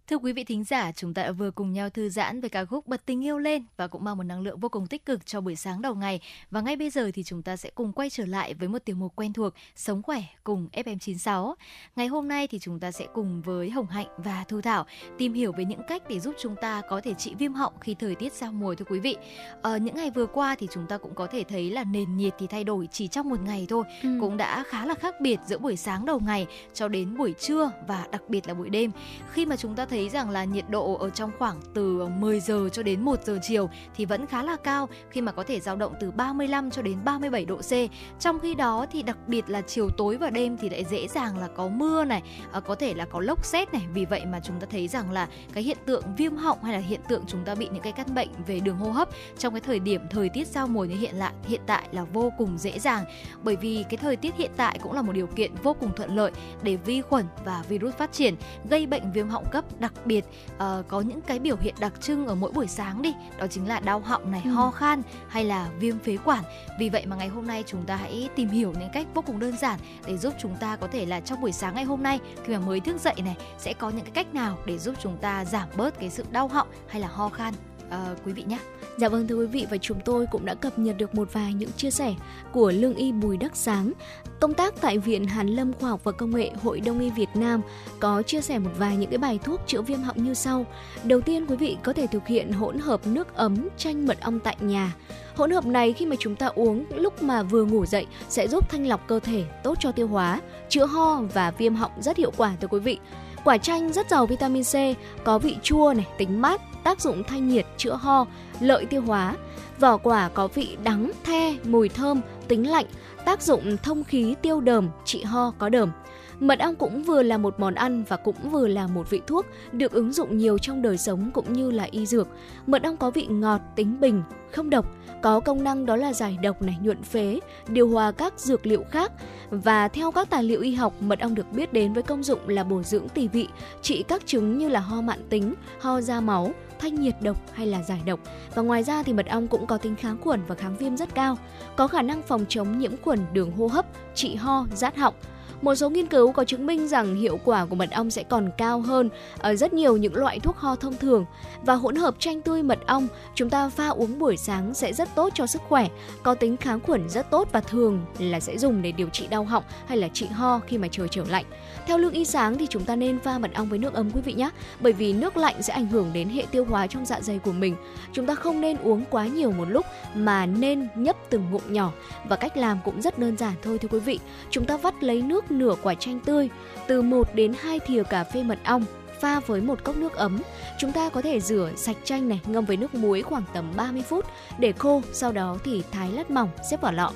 Thưa 0.10 0.18
quý 0.18 0.34
vị 0.34 0.44
thính 0.44 0.64
giả, 0.64 0.92
chúng 0.92 1.14
ta 1.14 1.32
vừa 1.32 1.52
cùng 1.52 1.74
nhau 1.74 1.90
thư 1.90 2.10
giãn 2.10 2.42
về 2.42 2.50
ca 2.50 2.66
khúc 2.66 2.88
Bật 2.88 3.06
tình 3.06 3.24
yêu 3.26 3.38
lên 3.40 3.66
và 3.78 3.88
cũng 3.88 4.04
mang 4.04 4.18
một 4.18 4.24
năng 4.24 4.42
lượng 4.42 4.60
vô 4.60 4.70
cùng 4.70 4.88
tích 4.88 5.06
cực 5.06 5.26
cho 5.26 5.42
buổi 5.42 5.56
sáng 5.56 5.82
đầu 5.82 5.96
ngày. 5.96 6.20
Và 6.52 6.62
ngay 6.62 6.76
bây 6.76 6.90
giờ 6.90 7.12
thì 7.14 7.24
chúng 7.24 7.42
ta 7.42 7.58
sẽ 7.58 7.70
cùng 7.76 7.94
quay 7.94 8.10
trở 8.10 8.26
lại 8.26 8.54
với 8.54 8.68
một 8.68 8.80
tiểu 8.86 8.96
mục 8.96 9.16
quen 9.16 9.34
thuộc 9.34 9.54
Sống 9.76 10.04
khỏe 10.04 10.24
cùng 10.44 10.68
FM96. 10.74 11.54
Ngày 11.96 12.08
hôm 12.08 12.28
nay 12.28 12.48
thì 12.48 12.60
chúng 12.60 12.80
ta 12.80 12.92
sẽ 12.92 13.08
cùng 13.14 13.42
với 13.42 13.70
Hồng 13.70 13.88
Hạnh 13.88 14.08
và 14.18 14.44
Thu 14.48 14.62
Thảo 14.62 14.86
tìm 15.18 15.34
hiểu 15.34 15.52
về 15.58 15.66
những 15.66 15.82
cách 15.88 16.04
để 16.10 16.20
giúp 16.20 16.36
chúng 16.40 16.56
ta 16.62 16.82
có 16.90 17.02
thể 17.02 17.14
trị 17.14 17.36
viêm 17.40 17.54
họng 17.54 17.74
khi 17.80 17.96
thời 17.96 18.16
tiết 18.16 18.34
giao 18.34 18.52
mùa 18.52 18.76
thưa 18.76 18.86
quý 18.90 19.00
vị. 19.00 19.16
Ờ, 19.62 19.78
những 19.78 19.96
ngày 19.96 20.12
vừa 20.12 20.26
qua 20.26 20.56
thì 20.60 20.68
chúng 20.72 20.88
ta 20.88 20.98
cũng 20.98 21.16
có 21.16 21.28
thể 21.28 21.44
thấy 21.44 21.72
là 21.72 21.84
nền 21.84 22.18
nhiệt 22.18 22.34
thì 22.40 22.48
thay 22.48 22.64
đổi 22.64 22.88
chỉ 22.92 23.08
trong 23.08 23.30
một 23.30 23.42
ngày 23.42 23.66
thôi, 23.70 23.84
Ừ. 24.04 24.18
cũng 24.22 24.38
đã 24.38 24.64
khá 24.68 24.86
là 24.86 24.94
khác 24.94 25.16
biệt 25.22 25.40
giữa 25.48 25.58
buổi 25.58 25.76
sáng 25.76 26.06
đầu 26.06 26.20
ngày 26.26 26.48
cho 26.74 26.88
đến 26.88 27.18
buổi 27.18 27.34
trưa 27.40 27.72
và 27.88 28.08
đặc 28.12 28.22
biệt 28.30 28.48
là 28.48 28.54
buổi 28.54 28.70
đêm. 28.70 28.92
Khi 29.32 29.46
mà 29.46 29.58
chúng 29.58 29.76
ta 29.76 29.86
thấy 29.86 29.97
thấy 29.98 30.10
rằng 30.10 30.30
là 30.30 30.44
nhiệt 30.44 30.70
độ 30.70 30.94
ở 30.94 31.10
trong 31.10 31.32
khoảng 31.40 31.60
từ 31.74 32.00
ờ, 32.00 32.10
10 32.10 32.40
giờ 32.40 32.70
cho 32.72 32.84
đến 32.84 33.02
1 33.02 33.24
giờ 33.26 33.40
chiều 33.42 33.70
thì 33.96 34.06
vẫn 34.06 34.28
khá 34.28 34.44
là 34.44 34.56
cao 34.56 34.90
khi 35.10 35.22
mà 35.22 35.32
có 35.32 35.44
thể 35.44 35.60
dao 35.60 35.76
động 35.76 35.94
từ 36.00 36.12
35 36.12 36.72
cho 36.72 36.82
đến 36.82 36.98
37 37.06 37.46
độ 37.46 37.58
C. 37.58 37.72
Trong 38.20 38.40
khi 38.40 38.56
đó 38.56 38.86
thì 38.92 39.04
đặc 39.04 39.18
biệt 39.28 39.50
là 39.50 39.62
chiều 39.62 39.90
tối 39.98 40.18
và 40.18 40.30
đêm 40.30 40.58
thì 40.58 40.70
lại 40.70 40.86
dễ 40.90 41.08
dàng 41.08 41.38
là 41.38 41.48
có 41.48 41.68
mưa 41.68 42.04
này, 42.04 42.22
ờ, 42.52 42.62
có 42.62 42.76
thể 42.76 42.94
là 42.94 43.06
có 43.06 43.20
lốc 43.20 43.46
xét 43.46 43.74
này. 43.74 43.82
Vì 43.94 44.06
vậy 44.06 44.26
mà 44.26 44.40
chúng 44.44 44.60
ta 44.60 44.68
thấy 44.72 44.88
rằng 44.88 45.12
là 45.12 45.28
cái 45.54 45.64
hiện 45.64 45.78
tượng 45.86 46.04
viêm 46.18 46.36
họng 46.36 46.64
hay 46.64 46.74
là 46.74 46.80
hiện 46.80 47.02
tượng 47.10 47.24
chúng 47.28 47.46
ta 47.46 47.56
bị 47.56 47.70
những 47.74 47.84
cái 47.84 47.94
căn 47.94 48.16
bệnh 48.16 48.30
về 48.48 48.60
đường 48.60 48.78
hô 48.78 48.90
hấp 48.92 49.10
trong 49.38 49.54
cái 49.54 49.62
thời 49.62 49.80
điểm 49.80 50.02
thời 50.10 50.30
tiết 50.30 50.48
giao 50.48 50.68
mùa 50.68 50.86
như 50.86 50.96
hiện 50.96 51.16
lại 51.16 51.34
hiện 51.48 51.62
tại 51.66 51.88
là 51.92 52.04
vô 52.04 52.32
cùng 52.38 52.58
dễ 52.58 52.80
dàng 52.80 53.04
bởi 53.44 53.56
vì 53.56 53.86
cái 53.90 53.98
thời 53.98 54.16
tiết 54.16 54.36
hiện 54.36 54.52
tại 54.58 54.80
cũng 54.84 54.94
là 54.94 55.02
một 55.02 55.14
điều 55.14 55.28
kiện 55.28 55.52
vô 55.64 55.74
cùng 55.74 55.92
thuận 55.96 56.16
lợi 56.16 56.32
để 56.64 56.76
vi 56.76 57.02
khuẩn 57.02 57.26
và 57.46 57.64
virus 57.70 57.96
phát 57.96 58.12
triển 58.12 58.36
gây 58.70 58.86
bệnh 58.86 59.12
viêm 59.12 59.30
họng 59.30 59.46
cấp 59.52 59.66
đặc 59.80 59.87
đặc 59.88 60.06
biệt 60.06 60.26
uh, 60.56 60.88
có 60.88 61.02
những 61.02 61.22
cái 61.22 61.40
biểu 61.40 61.58
hiện 61.58 61.76
đặc 61.80 61.94
trưng 62.02 62.28
ở 62.28 62.36
mỗi 62.36 62.52
buổi 62.52 62.68
sáng 62.68 63.02
đi. 63.02 63.14
Đó 63.40 63.48
chính 63.48 63.68
là 63.68 63.80
đau 63.80 64.00
họng 64.00 64.32
này 64.32 64.42
ừ. 64.46 64.50
ho 64.50 64.72
khan 64.72 65.02
hay 65.28 65.44
là 65.44 65.70
viêm 65.80 66.00
phế 66.00 66.18
quản. 66.26 66.44
Vì 66.80 66.90
vậy 66.90 67.06
mà 67.06 67.16
ngày 67.16 67.28
hôm 67.28 67.48
nay 67.48 67.64
chúng 67.68 67.86
ta 67.86 67.96
hãy 67.96 68.30
tìm 68.36 68.50
hiểu 68.50 68.74
những 68.80 68.90
cách 68.94 69.08
vô 69.14 69.22
cùng 69.22 69.40
đơn 69.40 69.58
giản 69.58 69.80
để 70.08 70.18
giúp 70.18 70.34
chúng 70.40 70.56
ta 70.60 70.76
có 70.76 70.88
thể 70.88 71.06
là 71.06 71.20
trong 71.20 71.42
buổi 71.42 71.52
sáng 71.52 71.76
ngày 71.76 71.84
hôm 71.84 72.04
nay 72.04 72.20
khi 72.46 72.54
mà 72.54 72.60
mới 72.60 72.80
thức 72.80 73.02
dậy 73.02 73.14
này 73.18 73.36
sẽ 73.58 73.74
có 73.74 73.90
những 73.90 74.06
cái 74.06 74.12
cách 74.12 74.34
nào 74.34 74.58
để 74.66 74.78
giúp 74.78 74.96
chúng 75.02 75.18
ta 75.18 75.46
giảm 75.46 75.70
bớt 75.78 76.00
cái 76.00 76.10
sự 76.10 76.26
đau 76.32 76.48
họng 76.48 76.68
hay 76.88 77.02
là 77.02 77.08
ho 77.08 77.30
khan 77.30 77.54
uh, 77.88 78.26
quý 78.26 78.34
vị 78.34 78.44
nhé. 78.48 78.60
Dạ 78.98 79.10
vâng 79.10 79.28
thưa 79.28 79.36
quý 79.36 79.46
vị 79.46 79.66
và 79.70 79.78
chúng 79.78 80.00
tôi 80.06 80.26
cũng 80.32 80.46
đã 80.46 80.54
cập 80.54 80.80
nhật 80.80 80.98
được 80.98 81.16
một 81.16 81.34
vài 81.34 81.54
những 81.54 81.72
chia 81.78 81.92
sẻ 81.92 82.16
của 82.52 82.72
lương 82.72 82.96
y 82.96 83.12
Bùi 83.12 83.38
Đắc 83.38 83.56
Sáng, 83.56 83.92
công 84.40 84.54
tác 84.54 84.82
tại 84.82 84.98
Viện 84.98 85.28
Hàn 85.28 85.48
Lâm 85.48 85.74
Khoa 85.74 85.90
học 85.90 86.04
và 86.04 86.12
Công 86.12 86.36
nghệ 86.36 86.52
Hội 86.64 86.80
Đông 86.80 87.00
y 87.00 87.10
Việt 87.10 87.30
Nam 87.34 87.62
có 88.00 88.22
chia 88.22 88.42
sẻ 88.42 88.60
một 88.60 88.72
vài 88.78 88.98
những 88.98 89.10
cái 89.10 89.18
bài 89.18 89.40
thuốc 89.44 89.62
chữa 89.68 89.82
viêm 89.82 90.02
họng 90.02 90.24
như 90.24 90.34
sau. 90.34 90.66
Đầu 91.04 91.22
tiên 91.22 91.46
quý 91.48 91.56
vị 91.56 91.78
có 91.84 91.94
thể 91.94 92.08
thực 92.08 92.28
hiện 92.28 92.52
hỗn 92.52 92.80
hợp 92.80 93.08
nước 93.08 93.36
ấm 93.36 93.68
chanh 93.78 94.08
mật 94.08 94.22
ong 94.22 94.40
tại 94.40 94.56
nhà. 94.60 94.94
Hỗn 95.36 95.52
hợp 95.52 95.66
này 95.66 95.94
khi 95.94 96.06
mà 96.06 96.16
chúng 96.20 96.36
ta 96.36 96.48
uống 96.48 96.86
lúc 96.96 97.24
mà 97.24 97.44
vừa 97.44 97.66
ngủ 97.66 97.86
dậy 97.86 98.06
sẽ 98.30 98.48
giúp 98.48 98.70
thanh 98.70 98.88
lọc 98.88 99.08
cơ 99.08 99.20
thể, 99.20 99.44
tốt 99.64 99.78
cho 99.80 99.92
tiêu 99.92 100.08
hóa, 100.08 100.42
chữa 100.70 100.86
ho 100.86 101.22
và 101.34 101.52
viêm 101.52 101.76
họng 101.76 101.92
rất 102.00 102.18
hiệu 102.18 102.32
quả 102.38 102.56
thưa 102.62 102.68
quý 102.68 102.80
vị. 102.80 103.00
Quả 103.44 103.58
chanh 103.58 103.94
rất 103.94 104.10
giàu 104.10 104.26
vitamin 104.26 104.64
C, 104.64 104.76
có 105.24 105.40
vị 105.40 105.56
chua 105.64 105.94
này, 105.94 106.08
tính 106.18 106.42
mát, 106.42 106.62
tác 106.88 107.02
dụng 107.02 107.24
thanh 107.24 107.50
nhiệt, 107.50 107.66
chữa 107.78 107.94
ho, 107.94 108.26
lợi 108.60 108.86
tiêu 108.86 109.02
hóa. 109.02 109.36
Vỏ 109.80 109.98
quả 109.98 110.30
có 110.34 110.48
vị 110.48 110.78
đắng, 110.84 111.12
the, 111.24 111.56
mùi 111.64 111.90
thơm, 111.90 112.22
tính 112.48 112.70
lạnh, 112.70 112.86
tác 113.26 113.42
dụng 113.42 113.78
thông 113.84 114.04
khí 114.04 114.36
tiêu 114.42 114.62
đờm, 114.62 114.90
trị 115.06 115.24
ho 115.24 115.54
có 115.58 115.70
đờm. 115.70 115.92
Mật 116.40 116.60
ong 116.60 116.76
cũng 116.76 117.04
vừa 117.04 117.24
là 117.24 117.38
một 117.38 117.60
món 117.60 117.76
ăn 117.76 118.04
và 118.08 118.18
cũng 118.18 118.36
vừa 118.52 118.68
là 118.68 118.88
một 118.88 119.10
vị 119.10 119.22
thuốc 119.28 119.46
được 119.72 119.92
ứng 119.92 120.14
dụng 120.14 120.38
nhiều 120.38 120.58
trong 120.58 120.82
đời 120.82 120.98
sống 120.98 121.32
cũng 121.34 121.54
như 121.54 121.72
là 121.72 121.84
y 121.84 122.06
dược. 122.06 122.28
Mật 122.68 122.84
ong 122.84 122.98
có 122.98 123.12
vị 123.12 123.26
ngọt, 123.30 123.62
tính 123.76 124.00
bình, 124.00 124.24
không 124.52 124.70
độc, 124.70 124.86
có 125.22 125.40
công 125.40 125.64
năng 125.64 125.86
đó 125.86 125.96
là 125.96 126.14
giải 126.14 126.38
độc 126.42 126.62
này, 126.62 126.78
nhuận 126.82 127.04
phế, 127.04 127.40
điều 127.68 127.90
hòa 127.90 128.12
các 128.12 128.40
dược 128.40 128.66
liệu 128.66 128.84
khác 128.92 129.12
và 129.50 129.88
theo 129.88 130.12
các 130.12 130.30
tài 130.30 130.44
liệu 130.44 130.62
y 130.62 130.74
học, 130.74 130.94
mật 131.00 131.20
ong 131.20 131.36
được 131.36 131.52
biết 131.52 131.74
đến 131.74 131.94
với 131.94 132.04
công 132.04 132.24
dụng 132.24 132.50
là 132.50 132.64
bổ 132.64 132.84
dưỡng 132.84 133.10
tỳ 133.10 133.28
vị, 133.28 133.48
trị 133.82 134.04
các 134.08 134.22
chứng 134.26 134.58
như 134.58 134.70
là 134.70 134.80
ho 134.80 135.02
mạn 135.02 135.20
tính, 135.30 135.54
ho 135.80 136.02
da 136.02 136.22
máu, 136.22 136.52
thanh 136.80 136.96
nhiệt 136.96 137.16
độc 137.22 137.38
hay 137.54 137.68
là 137.68 137.84
giải 137.84 138.02
độc. 138.06 138.20
Và 138.56 138.62
ngoài 138.62 138.84
ra 138.84 139.04
thì 139.04 139.14
mật 139.14 139.26
ong 139.26 139.48
cũng 139.48 139.68
có 139.68 139.78
tính 139.78 139.96
kháng 139.96 140.18
khuẩn 140.22 140.42
và 140.48 140.56
kháng 140.56 140.78
viêm 140.78 140.98
rất 140.98 141.16
cao, 141.16 141.38
có 141.76 141.88
khả 141.88 142.02
năng 142.02 142.22
phòng 142.22 142.46
chống 142.50 142.80
nhiễm 142.80 142.92
khuẩn 143.04 143.20
đường 143.34 143.52
hô 143.52 143.68
hấp, 143.68 143.86
trị 144.16 144.36
ho, 144.36 144.66
rát 144.74 144.98
họng, 144.98 145.14
một 145.62 145.76
số 145.76 145.90
nghiên 145.90 146.08
cứu 146.08 146.32
có 146.32 146.44
chứng 146.44 146.66
minh 146.66 146.88
rằng 146.88 147.16
hiệu 147.16 147.40
quả 147.46 147.66
của 147.66 147.76
mật 147.76 147.92
ong 147.92 148.12
sẽ 148.12 148.24
còn 148.24 148.50
cao 148.58 148.82
hơn 148.82 149.10
ở 149.40 149.56
rất 149.56 149.74
nhiều 149.74 149.98
những 149.98 150.16
loại 150.16 150.40
thuốc 150.40 150.58
ho 150.58 150.76
thông 150.76 150.98
thường 150.98 151.26
và 151.62 151.74
hỗn 151.74 151.96
hợp 151.96 152.16
chanh 152.20 152.42
tươi 152.42 152.64
mật 152.64 152.80
ong 152.86 153.08
chúng 153.36 153.50
ta 153.50 153.70
pha 153.70 153.88
uống 153.88 154.20
buổi 154.20 154.38
sáng 154.38 154.74
sẽ 154.74 154.94
rất 154.94 155.16
tốt 155.16 155.30
cho 155.36 155.48
sức 155.48 155.62
khỏe, 155.68 155.88
có 156.24 156.36
tính 156.36 156.58
kháng 156.58 156.80
khuẩn 156.80 157.10
rất 157.10 157.30
tốt 157.30 157.50
và 157.52 157.62
thường 157.62 158.06
là 158.20 158.40
sẽ 158.40 158.58
dùng 158.58 158.82
để 158.82 158.92
điều 158.92 159.10
trị 159.10 159.28
đau 159.28 159.44
họng 159.44 159.64
hay 159.88 159.98
là 159.98 160.08
trị 160.08 160.26
ho 160.26 160.60
khi 160.68 160.78
mà 160.78 160.88
trời 160.92 161.08
trở 161.12 161.24
lạnh. 161.30 161.46
Theo 161.88 161.98
lương 161.98 162.14
y 162.14 162.26
sáng 162.26 162.58
thì 162.58 162.68
chúng 162.70 162.84
ta 162.84 162.96
nên 162.96 163.20
pha 163.20 163.38
mật 163.38 163.54
ong 163.54 163.70
với 163.70 163.80
nước 163.80 163.94
ấm 163.94 164.12
quý 164.12 164.22
vị 164.22 164.34
nhé, 164.34 164.50
bởi 164.80 164.94
vì 164.94 165.14
nước 165.14 165.38
lạnh 165.38 165.62
sẽ 165.62 165.74
ảnh 165.74 165.88
hưởng 165.88 166.14
đến 166.14 166.30
hệ 166.30 166.46
tiêu 166.52 166.66
hóa 166.66 166.88
trong 166.88 167.06
dạ 167.06 167.22
dày 167.22 167.40
của 167.40 167.52
mình. 167.52 167.76
Chúng 168.14 168.26
ta 168.26 168.36
không 168.36 168.62
nên 168.62 168.78
uống 168.78 169.04
quá 169.10 169.28
nhiều 169.28 169.52
một 169.52 169.66
lúc 169.70 169.86
mà 170.16 170.46
nên 170.46 170.88
nhấp 170.96 171.16
từng 171.30 171.52
ngụm 171.52 171.62
nhỏ 171.68 171.92
và 172.30 172.36
cách 172.36 172.58
làm 172.58 172.80
cũng 172.86 173.02
rất 173.02 173.20
đơn 173.20 173.38
giản 173.38 173.54
thôi 173.64 173.78
thưa 173.78 173.88
quý 173.88 174.00
vị. 174.00 174.20
Chúng 174.50 174.66
ta 174.66 174.78
vắt 174.78 175.04
lấy 175.04 175.22
nước 175.22 175.47
nửa 175.52 175.76
quả 175.84 175.94
chanh 175.94 176.20
tươi, 176.20 176.50
từ 176.88 177.02
1 177.02 177.36
đến 177.36 177.54
2 177.60 177.80
thìa 177.80 178.04
cà 178.04 178.24
phê 178.24 178.44
mật 178.44 178.60
ong 178.66 178.86
pha 179.20 179.40
với 179.40 179.62
một 179.62 179.84
cốc 179.84 179.98
nước 179.98 180.14
ấm. 180.14 180.42
Chúng 180.78 180.92
ta 180.92 181.10
có 181.10 181.22
thể 181.22 181.40
rửa 181.40 181.72
sạch 181.76 181.98
chanh 182.04 182.30
này, 182.30 182.42
ngâm 182.46 182.66
với 182.66 182.78
nước 182.78 182.96
muối 182.96 183.22
khoảng 183.22 183.44
tầm 183.54 183.74
30 183.76 184.04
phút 184.10 184.26
để 184.60 184.72
khô, 184.72 185.02
sau 185.12 185.32
đó 185.32 185.58
thì 185.64 185.84
thái 185.92 186.12
lát 186.12 186.32
mỏng 186.32 186.50
xếp 186.70 186.82
vào 186.82 186.94
lọ. 186.94 187.12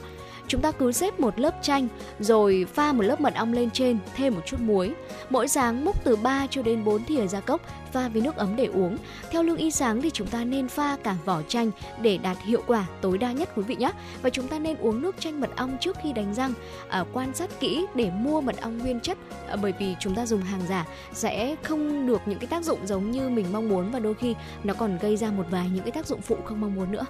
Chúng 0.52 0.62
ta 0.62 0.72
cứ 0.72 0.92
xếp 0.92 1.20
một 1.20 1.40
lớp 1.40 1.56
chanh 1.62 1.88
rồi 2.20 2.66
pha 2.74 2.94
một 2.94 3.04
lớp 3.04 3.22
mật 3.22 3.36
ong 3.36 3.54
lên 3.54 3.70
trên, 3.72 3.98
thêm 4.16 4.36
một 4.36 4.42
chút 4.46 4.60
muối. 4.60 4.94
Mỗi 5.30 5.48
sáng 5.48 5.86
múc 5.86 6.04
từ 6.04 6.16
3 6.16 6.48
cho 6.50 6.62
đến 6.62 6.84
4 6.84 7.06
thìa 7.06 7.28
ra 7.28 7.40
cốc 7.40 7.62
pha 7.92 8.08
với 8.08 8.22
nước 8.22 8.36
ấm 8.36 8.56
để 8.56 8.66
uống. 8.66 8.98
Theo 9.32 9.44
lương 9.44 9.58
y 9.58 9.72
sáng 9.72 10.02
thì 10.02 10.10
chúng 10.10 10.28
ta 10.28 10.44
nên 10.44 10.68
pha 10.68 10.98
cả 11.04 11.16
vỏ 11.26 11.42
chanh 11.48 11.72
để 12.02 12.18
đạt 12.18 12.38
hiệu 12.46 12.64
quả 12.68 12.86
tối 13.02 13.18
đa 13.18 13.32
nhất 13.32 13.50
quý 13.56 13.64
vị 13.64 13.76
nhé. 13.76 13.92
Và 14.22 14.30
chúng 14.30 14.48
ta 14.48 14.60
nên 14.60 14.78
uống 14.78 15.02
nước 15.02 15.16
chanh 15.20 15.40
mật 15.40 15.50
ong 15.56 15.78
trước 15.82 15.98
khi 16.04 16.14
đánh 16.14 16.34
răng. 16.34 16.54
À, 16.90 17.04
quan 17.14 17.34
sát 17.34 17.60
kỹ 17.60 17.86
để 17.96 18.10
mua 18.10 18.42
mật 18.42 18.62
ong 18.62 18.78
nguyên 18.78 19.00
chất 19.00 19.18
à, 19.48 19.56
bởi 19.56 19.74
vì 19.80 19.96
chúng 20.00 20.16
ta 20.16 20.26
dùng 20.26 20.42
hàng 20.42 20.62
giả 20.70 20.86
sẽ 21.14 21.56
không 21.64 22.08
được 22.08 22.22
những 22.26 22.40
cái 22.40 22.48
tác 22.48 22.64
dụng 22.64 22.88
giống 22.88 23.12
như 23.12 23.30
mình 23.30 23.46
mong 23.52 23.70
muốn 23.70 23.92
và 23.92 24.00
đôi 24.00 24.14
khi 24.14 24.36
nó 24.64 24.74
còn 24.74 24.98
gây 25.02 25.18
ra 25.18 25.32
một 25.32 25.46
vài 25.52 25.70
những 25.74 25.84
cái 25.84 25.92
tác 25.92 26.08
dụng 26.08 26.22
phụ 26.22 26.38
không 26.46 26.62
mong 26.62 26.76
muốn 26.76 26.92
nữa. 26.92 27.06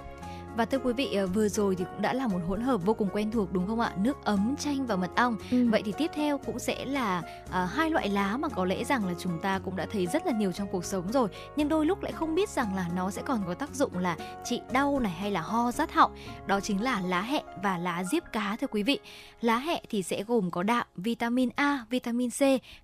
Và 0.56 0.64
thưa 0.64 0.78
quý 0.78 0.92
vị, 0.92 1.14
ờ, 1.14 1.26
vừa 1.26 1.48
rồi 1.48 1.76
thì 1.76 1.84
cũng 1.84 2.02
đã 2.02 2.12
là 2.12 2.26
một 2.26 2.38
hỗn 2.48 2.60
hợp 2.60 2.84
vô 2.84 2.94
cùng 2.94 3.08
quen 3.12 3.30
thuộc 3.30 3.52
đúng 3.52 3.66
không 3.66 3.80
ạ? 3.80 3.92
Nước 3.96 4.24
ấm, 4.24 4.54
chanh 4.58 4.86
và 4.86 4.96
mật 4.96 5.10
ong. 5.16 5.36
Ừ. 5.50 5.68
Vậy 5.70 5.82
thì 5.84 5.92
tiếp 5.98 6.10
theo 6.14 6.38
cũng 6.38 6.58
sẽ 6.58 6.84
là 6.84 7.22
uh, 7.44 7.70
hai 7.70 7.90
loại 7.90 8.08
lá 8.08 8.36
mà 8.36 8.48
có 8.48 8.64
lẽ 8.64 8.84
rằng 8.84 9.06
là 9.06 9.14
chúng 9.18 9.38
ta 9.42 9.58
cũng 9.58 9.76
đã 9.76 9.86
thấy 9.92 10.06
rất 10.06 10.26
là 10.26 10.32
nhiều 10.32 10.52
trong 10.52 10.68
cuộc 10.72 10.84
sống 10.84 11.12
rồi, 11.12 11.28
nhưng 11.56 11.68
đôi 11.68 11.86
lúc 11.86 12.02
lại 12.02 12.12
không 12.12 12.34
biết 12.34 12.48
rằng 12.48 12.76
là 12.76 12.86
nó 12.96 13.10
sẽ 13.10 13.22
còn 13.22 13.42
có 13.46 13.54
tác 13.54 13.74
dụng 13.74 13.98
là 13.98 14.16
trị 14.44 14.60
đau 14.72 15.00
này 15.00 15.12
hay 15.12 15.30
là 15.30 15.40
ho 15.40 15.72
rát 15.72 15.92
họng. 15.92 16.12
Đó 16.46 16.60
chính 16.60 16.82
là 16.82 17.00
lá 17.00 17.22
hẹ 17.22 17.42
và 17.62 17.78
lá 17.78 18.04
diếp 18.04 18.22
cá 18.32 18.56
thưa 18.60 18.66
quý 18.66 18.82
vị. 18.82 18.98
Lá 19.40 19.58
hẹ 19.58 19.82
thì 19.90 20.02
sẽ 20.02 20.24
gồm 20.24 20.50
có 20.50 20.62
đạm, 20.62 20.86
vitamin 20.96 21.48
A, 21.56 21.84
vitamin 21.90 22.30
C, 22.30 22.40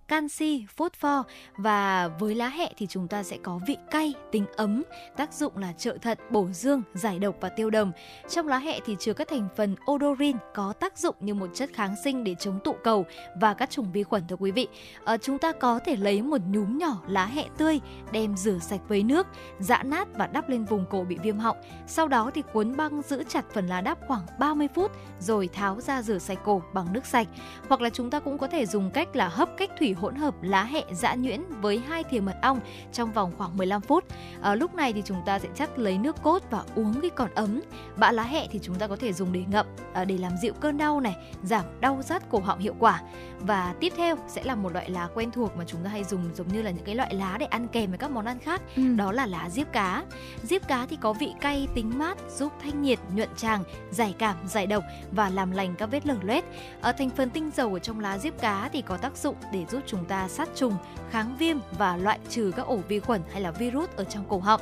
canxi, 0.09 0.65
phosphor 0.77 1.27
và 1.57 2.09
với 2.09 2.35
lá 2.35 2.49
hẹ 2.49 2.73
thì 2.77 2.87
chúng 2.87 3.09
ta 3.09 3.23
sẽ 3.23 3.39
có 3.43 3.61
vị 3.67 3.77
cay, 3.91 4.15
tính 4.33 4.45
ấm, 4.57 4.83
tác 5.17 5.33
dụng 5.33 5.57
là 5.57 5.73
trợ 5.73 5.99
thận, 6.03 6.19
bổ 6.31 6.49
dương, 6.53 6.83
giải 6.95 7.19
độc 7.19 7.35
và 7.41 7.49
tiêu 7.59 7.71
đờm. 7.71 7.93
Trong 8.29 8.49
lá 8.49 8.59
hẹ 8.59 8.81
thì 8.87 8.97
chứa 8.99 9.13
các 9.13 9.29
thành 9.29 9.49
phần 9.57 9.77
odorin 9.91 10.37
có 10.55 10.73
tác 10.73 10.99
dụng 10.99 11.15
như 11.21 11.35
một 11.35 11.47
chất 11.55 11.71
kháng 11.73 11.97
sinh 12.05 12.25
để 12.25 12.35
chống 12.35 12.59
tụ 12.65 12.73
cầu 12.85 13.07
và 13.41 13.55
các 13.55 13.71
chủng 13.71 13.93
vi 13.93 14.03
khuẩn 14.03 14.23
thưa 14.29 14.37
quý 14.37 14.51
vị. 14.51 14.69
À, 15.05 15.17
chúng 15.17 15.39
ta 15.39 15.53
có 15.53 15.81
thể 15.87 15.97
lấy 15.97 16.23
một 16.23 16.41
nhúm 16.51 16.79
nhỏ 16.79 17.03
lá 17.09 17.27
hẹ 17.27 17.45
tươi 17.59 17.81
đem 18.13 18.37
rửa 18.37 18.59
sạch 18.59 18.81
với 18.89 19.03
nước, 19.03 19.27
giã 19.59 19.83
nát 19.83 20.09
và 20.15 20.27
đắp 20.27 20.49
lên 20.49 20.65
vùng 20.65 20.85
cổ 20.91 21.05
bị 21.05 21.17
viêm 21.23 21.39
họng. 21.39 21.57
Sau 21.87 22.09
đó 22.09 22.31
thì 22.35 22.43
cuốn 22.53 22.77
băng 22.77 23.03
giữ 23.03 23.25
chặt 23.29 23.45
phần 23.55 23.67
lá 23.67 23.81
đắp 23.81 23.99
khoảng 24.09 24.23
30 24.39 24.69
phút 24.75 24.93
rồi 25.21 25.49
tháo 25.49 25.81
ra 25.81 26.03
rửa 26.03 26.19
sạch 26.19 26.39
cổ 26.45 26.63
bằng 26.75 26.93
nước 26.93 27.07
sạch. 27.07 27.29
Hoặc 27.69 27.81
là 27.81 27.91
chúng 27.91 28.11
ta 28.11 28.21
cũng 28.21 28.39
có 28.39 28.47
thể 28.47 28.67
dùng 28.67 28.91
cách 28.91 29.17
là 29.17 29.29
hấp 29.29 29.57
cách 29.57 29.71
thủy 29.79 29.93
hỗn 29.93 30.15
hợp 30.15 30.35
lá 30.43 30.65
hẹ 30.65 30.85
giã 30.93 31.15
nhuyễn 31.15 31.43
với 31.61 31.83
hai 31.89 32.05
thìa 32.05 32.21
mật 32.21 32.37
ong 32.43 32.61
trong 32.93 33.13
vòng 33.13 33.33
khoảng 33.39 33.57
15 33.57 33.81
phút. 33.81 34.05
À, 34.43 34.55
lúc 34.55 34.75
này 34.75 34.93
thì 34.93 35.03
chúng 35.05 35.23
ta 35.27 35.39
sẽ 35.39 35.49
chắc 35.55 35.79
lấy 35.79 35.99
nước 35.99 36.17
cốt 36.23 36.43
và 36.51 36.63
uống 36.75 36.95
khi 37.01 37.11
còn 37.17 37.31
ấm 37.35 37.48
ấm. 37.49 37.61
Bã 37.97 38.13
lá 38.13 38.23
hẹ 38.23 38.47
thì 38.51 38.59
chúng 38.63 38.75
ta 38.75 38.87
có 38.87 38.97
thể 38.97 39.13
dùng 39.13 39.33
để 39.33 39.45
ngậm 39.49 39.67
à, 39.93 40.05
để 40.05 40.19
làm 40.19 40.33
dịu 40.43 40.53
cơn 40.61 40.79
đau 40.79 41.01
này, 41.01 41.17
giảm 41.43 41.65
đau 41.81 42.03
rát 42.03 42.31
cổ 42.31 42.39
họng 42.39 42.59
hiệu 42.59 42.75
quả. 42.79 43.03
Và 43.41 43.75
tiếp 43.81 43.93
theo 43.97 44.17
sẽ 44.29 44.43
là 44.45 44.55
một 44.55 44.73
loại 44.73 44.91
lá 44.91 45.09
quen 45.15 45.31
thuộc 45.31 45.57
mà 45.57 45.65
chúng 45.67 45.85
ta 45.85 45.91
hay 45.91 46.05
dùng 46.05 46.31
giống 46.35 46.49
như 46.49 46.63
là 46.63 46.71
những 46.71 46.85
cái 46.85 46.95
loại 46.95 47.15
lá 47.15 47.37
để 47.41 47.47
ăn 47.47 47.69
kèm 47.69 47.91
với 47.91 47.99
các 47.99 48.11
món 48.11 48.25
ăn 48.25 48.39
khác. 48.39 48.63
Ừ. 48.77 48.83
Đó 48.97 49.13
là 49.13 49.27
lá 49.27 49.51
diếp 49.51 49.73
cá. 49.73 50.05
Diếp 50.43 50.69
cá 50.69 50.87
thì 50.87 50.97
có 51.01 51.13
vị 51.13 51.33
cay 51.41 51.69
tính 51.75 51.99
mát, 51.99 52.19
giúp 52.37 52.53
thanh 52.63 52.83
nhiệt, 52.83 52.99
nhuận 53.15 53.29
tràng, 53.37 53.65
giải 53.91 54.15
cảm, 54.19 54.37
giải 54.47 54.67
độc 54.67 54.85
và 55.13 55.31
làm 55.31 55.51
lành 55.51 55.75
các 55.79 55.87
vết 55.87 56.07
lở 56.07 56.17
loét. 56.23 56.45
Ở 56.81 56.93
thành 56.93 57.11
phần 57.11 57.31
tinh 57.31 57.51
dầu 57.57 57.75
ở 57.75 57.79
trong 57.79 58.01
lá 58.01 58.19
diếp 58.19 58.41
cá 58.41 58.71
thì 58.73 58.83
có 58.83 58.97
tác 58.97 59.17
dụng 59.17 59.37
để 59.53 59.65
giúp 59.71 59.81
chúng 59.87 60.05
ta 60.05 60.29
sát 60.29 60.49
trùng, 60.55 60.77
kháng 61.11 61.37
viêm 61.39 61.57
và 61.79 61.97
loại 61.97 62.19
trừ 62.29 62.53
các 62.57 62.67
ổ 62.67 62.77
vi 62.77 63.01
khuẩn 63.01 63.23
hay 63.33 63.41
là 63.41 63.51
virus 63.51 63.89
ở 63.97 64.05
trong 64.05 64.25
cổ 64.29 64.39
họng. 64.39 64.61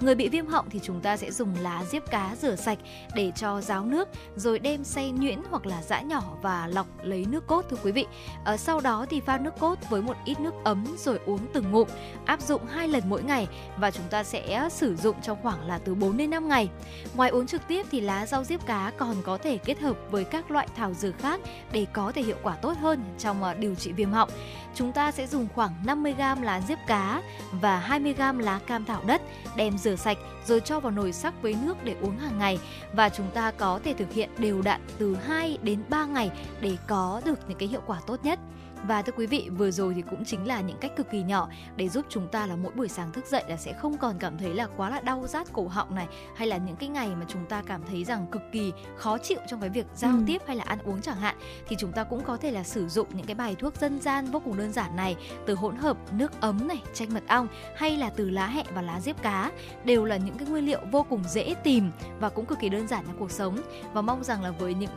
Người 0.00 0.14
bị 0.14 0.28
viêm 0.28 0.46
họng 0.46 0.70
thì 0.70 0.80
chúng 0.82 1.00
ta 1.00 1.16
sẽ 1.16 1.30
dùng 1.30 1.54
lá 1.60 1.84
diếp 1.84 2.10
cá 2.10 2.27
rửa 2.36 2.56
sạch 2.56 2.78
để 3.14 3.32
cho 3.36 3.60
ráo 3.60 3.84
nước 3.84 4.08
rồi 4.36 4.58
đem 4.58 4.84
xay 4.84 5.10
nhuyễn 5.10 5.38
hoặc 5.50 5.66
là 5.66 5.82
giã 5.82 6.00
nhỏ 6.00 6.22
và 6.42 6.66
lọc 6.66 6.86
lấy 7.02 7.26
nước 7.28 7.46
cốt 7.46 7.64
thưa 7.70 7.76
quý 7.84 7.92
vị. 7.92 8.06
À, 8.44 8.56
sau 8.56 8.80
đó 8.80 9.06
thì 9.10 9.20
pha 9.20 9.38
nước 9.38 9.54
cốt 9.58 9.78
với 9.90 10.02
một 10.02 10.16
ít 10.24 10.40
nước 10.40 10.54
ấm 10.64 10.84
rồi 10.98 11.18
uống 11.26 11.40
từng 11.52 11.70
ngụm, 11.70 11.88
áp 12.24 12.40
dụng 12.40 12.66
hai 12.66 12.88
lần 12.88 13.02
mỗi 13.06 13.22
ngày 13.22 13.48
và 13.76 13.90
chúng 13.90 14.08
ta 14.10 14.24
sẽ 14.24 14.68
sử 14.72 14.96
dụng 14.96 15.16
trong 15.22 15.38
khoảng 15.42 15.66
là 15.66 15.78
từ 15.78 15.94
4 15.94 16.16
đến 16.16 16.30
5 16.30 16.48
ngày. 16.48 16.68
Ngoài 17.14 17.30
uống 17.30 17.46
trực 17.46 17.62
tiếp 17.68 17.86
thì 17.90 18.00
lá 18.00 18.26
rau 18.26 18.44
diếp 18.44 18.66
cá 18.66 18.92
còn 18.98 19.16
có 19.22 19.38
thể 19.38 19.58
kết 19.58 19.80
hợp 19.80 19.96
với 20.10 20.24
các 20.24 20.50
loại 20.50 20.68
thảo 20.76 20.94
dược 20.94 21.18
khác 21.18 21.40
để 21.72 21.86
có 21.92 22.12
thể 22.12 22.22
hiệu 22.22 22.36
quả 22.42 22.54
tốt 22.54 22.76
hơn 22.80 23.04
trong 23.18 23.42
ờ, 23.42 23.54
điều 23.54 23.74
trị 23.74 23.92
viêm 23.92 24.12
họng 24.12 24.30
chúng 24.74 24.92
ta 24.92 25.12
sẽ 25.12 25.26
dùng 25.26 25.48
khoảng 25.54 25.72
50g 25.84 26.42
lá 26.42 26.60
diếp 26.60 26.78
cá 26.86 27.22
và 27.52 27.86
20g 27.88 28.40
lá 28.40 28.60
cam 28.66 28.84
thảo 28.84 29.02
đất 29.06 29.22
đem 29.56 29.78
rửa 29.78 29.96
sạch 29.96 30.18
rồi 30.48 30.60
cho 30.60 30.80
vào 30.80 30.92
nồi 30.92 31.12
sắc 31.12 31.42
với 31.42 31.56
nước 31.64 31.76
để 31.84 31.96
uống 32.00 32.18
hàng 32.18 32.38
ngày 32.38 32.58
và 32.92 33.08
chúng 33.08 33.30
ta 33.34 33.50
có 33.50 33.80
thể 33.84 33.94
thực 33.94 34.12
hiện 34.12 34.30
đều 34.38 34.62
đặn 34.62 34.80
từ 34.98 35.14
2 35.14 35.58
đến 35.62 35.82
3 35.88 36.06
ngày 36.06 36.30
để 36.60 36.76
có 36.86 37.20
được 37.24 37.38
những 37.48 37.58
cái 37.58 37.68
hiệu 37.68 37.80
quả 37.86 38.00
tốt 38.06 38.24
nhất. 38.24 38.38
Và 38.86 39.02
thưa 39.02 39.12
quý 39.16 39.26
vị, 39.26 39.50
vừa 39.58 39.70
rồi 39.70 39.94
thì 39.94 40.02
cũng 40.10 40.24
chính 40.24 40.46
là 40.46 40.60
những 40.60 40.78
cách 40.80 40.96
cực 40.96 41.10
kỳ 41.10 41.22
nhỏ 41.22 41.48
để 41.76 41.88
giúp 41.88 42.06
chúng 42.08 42.28
ta 42.28 42.46
là 42.46 42.56
mỗi 42.56 42.72
buổi 42.72 42.88
sáng 42.88 43.12
thức 43.12 43.26
dậy 43.26 43.44
là 43.48 43.56
sẽ 43.56 43.72
không 43.72 43.98
còn 43.98 44.18
cảm 44.18 44.38
thấy 44.38 44.54
là 44.54 44.66
quá 44.76 44.90
là 44.90 45.00
đau 45.00 45.26
rát 45.26 45.52
cổ 45.52 45.68
họng 45.68 45.94
này 45.94 46.06
hay 46.36 46.48
là 46.48 46.56
những 46.56 46.76
cái 46.76 46.88
ngày 46.88 47.08
mà 47.08 47.26
chúng 47.28 47.46
ta 47.46 47.62
cảm 47.66 47.82
thấy 47.90 48.04
rằng 48.04 48.26
cực 48.32 48.42
kỳ 48.52 48.72
khó 48.96 49.18
chịu 49.18 49.38
trong 49.48 49.60
cái 49.60 49.70
việc 49.70 49.86
giao 49.94 50.12
ừ. 50.12 50.22
tiếp 50.26 50.42
hay 50.46 50.56
là 50.56 50.64
ăn 50.64 50.78
uống 50.84 51.00
chẳng 51.00 51.16
hạn 51.16 51.36
thì 51.68 51.76
chúng 51.78 51.92
ta 51.92 52.04
cũng 52.04 52.24
có 52.24 52.36
thể 52.36 52.50
là 52.50 52.64
sử 52.64 52.88
dụng 52.88 53.08
những 53.12 53.26
cái 53.26 53.34
bài 53.34 53.56
thuốc 53.58 53.76
dân 53.80 54.00
gian 54.00 54.26
vô 54.26 54.40
cùng 54.44 54.58
đơn 54.58 54.72
giản 54.72 54.96
này 54.96 55.16
từ 55.46 55.54
hỗn 55.54 55.76
hợp 55.76 55.96
nước 56.12 56.40
ấm 56.40 56.68
này, 56.68 56.82
chanh 56.94 57.14
mật 57.14 57.22
ong 57.28 57.48
hay 57.76 57.96
là 57.96 58.10
từ 58.10 58.30
lá 58.30 58.46
hẹ 58.46 58.64
và 58.74 58.82
lá 58.82 59.00
diếp 59.00 59.22
cá 59.22 59.52
đều 59.84 60.04
là 60.04 60.16
những 60.16 60.38
cái 60.38 60.48
nguyên 60.48 60.66
liệu 60.66 60.80
vô 60.90 61.06
cùng 61.10 61.22
dễ 61.28 61.54
tìm 61.64 61.90
và 62.20 62.28
cũng 62.28 62.46
cực 62.46 62.58
kỳ 62.60 62.68
đơn 62.68 62.88
giản 62.88 63.04
trong 63.06 63.16
cuộc 63.18 63.30
sống 63.30 63.58
và 63.92 64.02
mong 64.02 64.24
rằng 64.24 64.42
là 64.42 64.50
với 64.50 64.74
những 64.74 64.90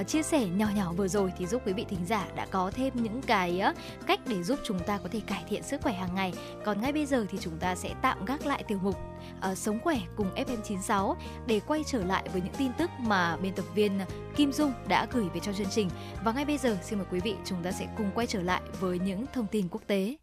uh, 0.00 0.06
chia 0.06 0.22
sẻ 0.22 0.46
nhỏ 0.46 0.66
nhỏ 0.76 0.92
vừa 0.92 1.08
rồi 1.08 1.32
thì 1.38 1.46
giúp 1.46 1.62
quý 1.66 1.72
vị 1.72 1.86
thính 1.88 2.06
giả 2.06 2.26
đã 2.36 2.46
có 2.50 2.70
thêm 2.74 2.92
những 2.94 3.17
cái 3.22 3.62
cách 4.06 4.20
để 4.26 4.42
giúp 4.42 4.58
chúng 4.64 4.78
ta 4.78 4.98
có 4.98 5.08
thể 5.12 5.20
cải 5.20 5.44
thiện 5.48 5.62
sức 5.62 5.80
khỏe 5.82 5.92
hàng 5.92 6.14
ngày 6.14 6.32
còn 6.64 6.80
ngay 6.80 6.92
bây 6.92 7.06
giờ 7.06 7.26
thì 7.30 7.38
chúng 7.40 7.58
ta 7.58 7.74
sẽ 7.74 7.94
tạm 8.02 8.24
gác 8.24 8.46
lại 8.46 8.62
tiểu 8.62 8.78
mục 8.82 8.96
uh, 9.50 9.58
sống 9.58 9.78
khỏe 9.84 10.00
cùng 10.16 10.30
FM96 10.34 11.14
để 11.46 11.60
quay 11.66 11.82
trở 11.86 12.04
lại 12.04 12.28
với 12.32 12.42
những 12.42 12.54
tin 12.58 12.72
tức 12.78 12.90
mà 13.00 13.36
biên 13.36 13.52
tập 13.52 13.64
viên 13.74 14.00
Kim 14.36 14.52
Dung 14.52 14.72
đã 14.88 15.06
gửi 15.12 15.24
về 15.34 15.40
cho 15.40 15.52
chương 15.52 15.70
trình 15.70 15.90
và 16.24 16.32
ngay 16.32 16.44
bây 16.44 16.58
giờ 16.58 16.78
xin 16.82 16.98
mời 16.98 17.06
quý 17.10 17.20
vị 17.20 17.34
chúng 17.44 17.62
ta 17.62 17.72
sẽ 17.72 17.86
cùng 17.96 18.10
quay 18.14 18.26
trở 18.26 18.42
lại 18.42 18.60
với 18.80 18.98
những 18.98 19.24
thông 19.32 19.46
tin 19.46 19.68
quốc 19.70 19.82
tế. 19.86 20.16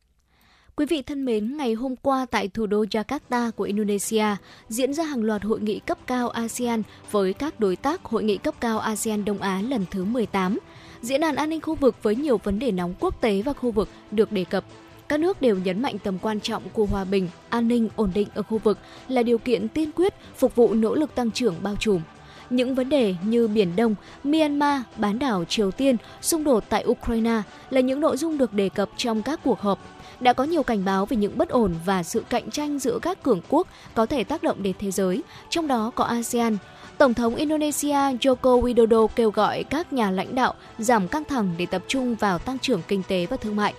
Quý 0.77 0.85
vị 0.85 1.01
thân 1.01 1.25
mến, 1.25 1.57
ngày 1.57 1.73
hôm 1.73 1.95
qua 1.95 2.25
tại 2.31 2.47
thủ 2.47 2.65
đô 2.65 2.83
Jakarta 2.83 3.51
của 3.51 3.63
Indonesia 3.63 4.25
diễn 4.69 4.93
ra 4.93 5.03
hàng 5.03 5.23
loạt 5.23 5.43
hội 5.43 5.59
nghị 5.61 5.79
cấp 5.79 5.97
cao 6.07 6.29
ASEAN 6.29 6.83
với 7.11 7.33
các 7.33 7.59
đối 7.59 7.75
tác 7.75 8.03
hội 8.03 8.23
nghị 8.23 8.37
cấp 8.37 8.55
cao 8.59 8.79
ASEAN 8.79 9.25
Đông 9.25 9.39
Á 9.39 9.61
lần 9.61 9.85
thứ 9.91 10.03
18. 10.05 10.57
Diễn 11.05 11.21
đàn 11.21 11.35
an 11.35 11.49
ninh 11.49 11.61
khu 11.61 11.75
vực 11.75 11.95
với 12.03 12.15
nhiều 12.15 12.37
vấn 12.43 12.59
đề 12.59 12.71
nóng 12.71 12.93
quốc 12.99 13.21
tế 13.21 13.41
và 13.41 13.53
khu 13.53 13.71
vực 13.71 13.89
được 14.11 14.31
đề 14.31 14.43
cập. 14.43 14.63
Các 15.07 15.19
nước 15.19 15.41
đều 15.41 15.57
nhấn 15.57 15.81
mạnh 15.81 15.99
tầm 15.99 16.17
quan 16.19 16.39
trọng 16.39 16.63
của 16.73 16.85
hòa 16.85 17.03
bình, 17.03 17.29
an 17.49 17.67
ninh, 17.67 17.89
ổn 17.95 18.11
định 18.13 18.27
ở 18.33 18.43
khu 18.43 18.57
vực 18.57 18.77
là 19.07 19.23
điều 19.23 19.37
kiện 19.37 19.67
tiên 19.67 19.91
quyết 19.95 20.13
phục 20.37 20.55
vụ 20.55 20.73
nỗ 20.73 20.95
lực 20.95 21.15
tăng 21.15 21.31
trưởng 21.31 21.55
bao 21.61 21.75
trùm. 21.79 22.01
Những 22.49 22.75
vấn 22.75 22.89
đề 22.89 23.15
như 23.25 23.47
Biển 23.47 23.75
Đông, 23.75 23.95
Myanmar, 24.23 24.81
bán 24.97 25.19
đảo 25.19 25.45
Triều 25.45 25.71
Tiên, 25.71 25.97
xung 26.21 26.43
đột 26.43 26.63
tại 26.69 26.85
Ukraine 26.87 27.41
là 27.69 27.81
những 27.81 27.99
nội 27.99 28.17
dung 28.17 28.37
được 28.37 28.53
đề 28.53 28.69
cập 28.69 28.89
trong 28.97 29.21
các 29.21 29.39
cuộc 29.43 29.59
họp 29.59 29.79
đã 30.19 30.33
có 30.33 30.43
nhiều 30.43 30.63
cảnh 30.63 30.85
báo 30.85 31.05
về 31.05 31.17
những 31.17 31.37
bất 31.37 31.49
ổn 31.49 31.75
và 31.85 32.03
sự 32.03 32.23
cạnh 32.29 32.51
tranh 32.51 32.79
giữa 32.79 32.99
các 33.01 33.23
cường 33.23 33.41
quốc 33.49 33.67
có 33.93 34.05
thể 34.05 34.23
tác 34.23 34.43
động 34.43 34.63
đến 34.63 34.75
thế 34.79 34.91
giới, 34.91 35.23
trong 35.49 35.67
đó 35.67 35.91
có 35.95 36.03
ASEAN. 36.03 36.57
Tổng 36.97 37.13
thống 37.13 37.35
Indonesia 37.35 37.93
Joko 37.93 38.61
Widodo 38.61 39.07
kêu 39.07 39.31
gọi 39.31 39.63
các 39.63 39.93
nhà 39.93 40.11
lãnh 40.11 40.35
đạo 40.35 40.53
giảm 40.77 41.07
căng 41.07 41.23
thẳng 41.23 41.55
để 41.57 41.65
tập 41.65 41.83
trung 41.87 42.15
vào 42.15 42.39
tăng 42.39 42.59
trưởng 42.59 42.81
kinh 42.87 43.03
tế 43.07 43.25
và 43.25 43.37
thương 43.37 43.55
mại. 43.55 43.73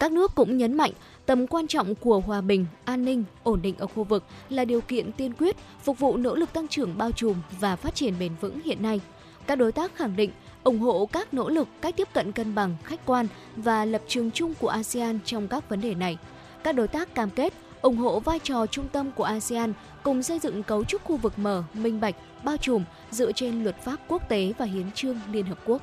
Các 0.00 0.12
nước 0.12 0.34
cũng 0.34 0.56
nhấn 0.56 0.74
mạnh 0.74 0.92
tầm 1.26 1.46
quan 1.46 1.66
trọng 1.66 1.94
của 1.94 2.20
hòa 2.20 2.40
bình, 2.40 2.66
an 2.84 3.04
ninh, 3.04 3.24
ổn 3.42 3.62
định 3.62 3.74
ở 3.78 3.86
khu 3.86 4.04
vực 4.04 4.24
là 4.48 4.64
điều 4.64 4.80
kiện 4.80 5.12
tiên 5.12 5.32
quyết 5.38 5.56
phục 5.82 5.98
vụ 5.98 6.16
nỗ 6.16 6.34
lực 6.34 6.52
tăng 6.52 6.68
trưởng 6.68 6.98
bao 6.98 7.12
trùm 7.12 7.34
và 7.60 7.76
phát 7.76 7.94
triển 7.94 8.14
bền 8.18 8.32
vững 8.40 8.60
hiện 8.64 8.82
nay. 8.82 9.00
Các 9.46 9.56
đối 9.56 9.72
tác 9.72 9.94
khẳng 9.94 10.16
định 10.16 10.30
ủng 10.64 10.78
hộ 10.78 11.08
các 11.12 11.34
nỗ 11.34 11.48
lực 11.48 11.68
cách 11.80 11.96
tiếp 11.96 12.08
cận 12.12 12.32
cân 12.32 12.54
bằng, 12.54 12.76
khách 12.84 13.06
quan 13.06 13.26
và 13.56 13.84
lập 13.84 14.02
trường 14.08 14.30
chung 14.30 14.54
của 14.54 14.68
ASEAN 14.68 15.18
trong 15.24 15.48
các 15.48 15.68
vấn 15.68 15.80
đề 15.80 15.94
này. 15.94 16.18
Các 16.64 16.74
đối 16.74 16.88
tác 16.88 17.14
cam 17.14 17.30
kết 17.30 17.52
ủng 17.82 17.96
hộ 17.96 18.20
vai 18.20 18.38
trò 18.38 18.66
trung 18.66 18.88
tâm 18.92 19.10
của 19.12 19.24
ASEAN 19.24 19.72
cùng 20.02 20.22
xây 20.22 20.38
dựng 20.38 20.62
cấu 20.62 20.84
trúc 20.84 21.04
khu 21.04 21.16
vực 21.16 21.38
mở, 21.38 21.62
minh 21.74 22.00
bạch, 22.00 22.14
bao 22.46 22.56
trùm 22.56 22.84
dựa 23.10 23.32
trên 23.32 23.62
luật 23.64 23.82
pháp 23.84 23.96
quốc 24.08 24.28
tế 24.28 24.52
và 24.58 24.64
hiến 24.64 24.92
trương 24.94 25.16
Liên 25.32 25.46
Hợp 25.46 25.58
Quốc. 25.66 25.82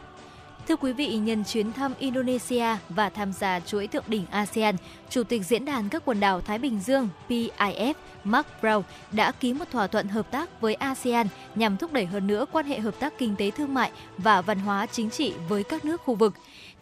Thưa 0.67 0.75
quý 0.75 0.93
vị, 0.93 1.17
nhân 1.17 1.43
chuyến 1.43 1.73
thăm 1.73 1.93
Indonesia 1.99 2.65
và 2.89 3.09
tham 3.09 3.33
gia 3.33 3.59
chuỗi 3.59 3.87
thượng 3.87 4.03
đỉnh 4.07 4.25
ASEAN, 4.31 4.75
Chủ 5.09 5.23
tịch 5.23 5.45
Diễn 5.45 5.65
đàn 5.65 5.89
các 5.89 6.05
quần 6.05 6.19
đảo 6.19 6.41
Thái 6.41 6.57
Bình 6.57 6.79
Dương 6.79 7.09
PIF 7.29 7.93
Mark 8.23 8.47
Brown 8.61 8.81
đã 9.11 9.31
ký 9.31 9.53
một 9.53 9.65
thỏa 9.71 9.87
thuận 9.87 10.07
hợp 10.07 10.31
tác 10.31 10.61
với 10.61 10.73
ASEAN 10.73 11.27
nhằm 11.55 11.77
thúc 11.77 11.93
đẩy 11.93 12.05
hơn 12.05 12.27
nữa 12.27 12.45
quan 12.51 12.65
hệ 12.65 12.79
hợp 12.79 12.99
tác 12.99 13.13
kinh 13.17 13.35
tế 13.35 13.51
thương 13.51 13.73
mại 13.73 13.91
và 14.17 14.41
văn 14.41 14.59
hóa 14.59 14.85
chính 14.85 15.09
trị 15.09 15.33
với 15.49 15.63
các 15.63 15.85
nước 15.85 16.01
khu 16.01 16.15
vực. 16.15 16.33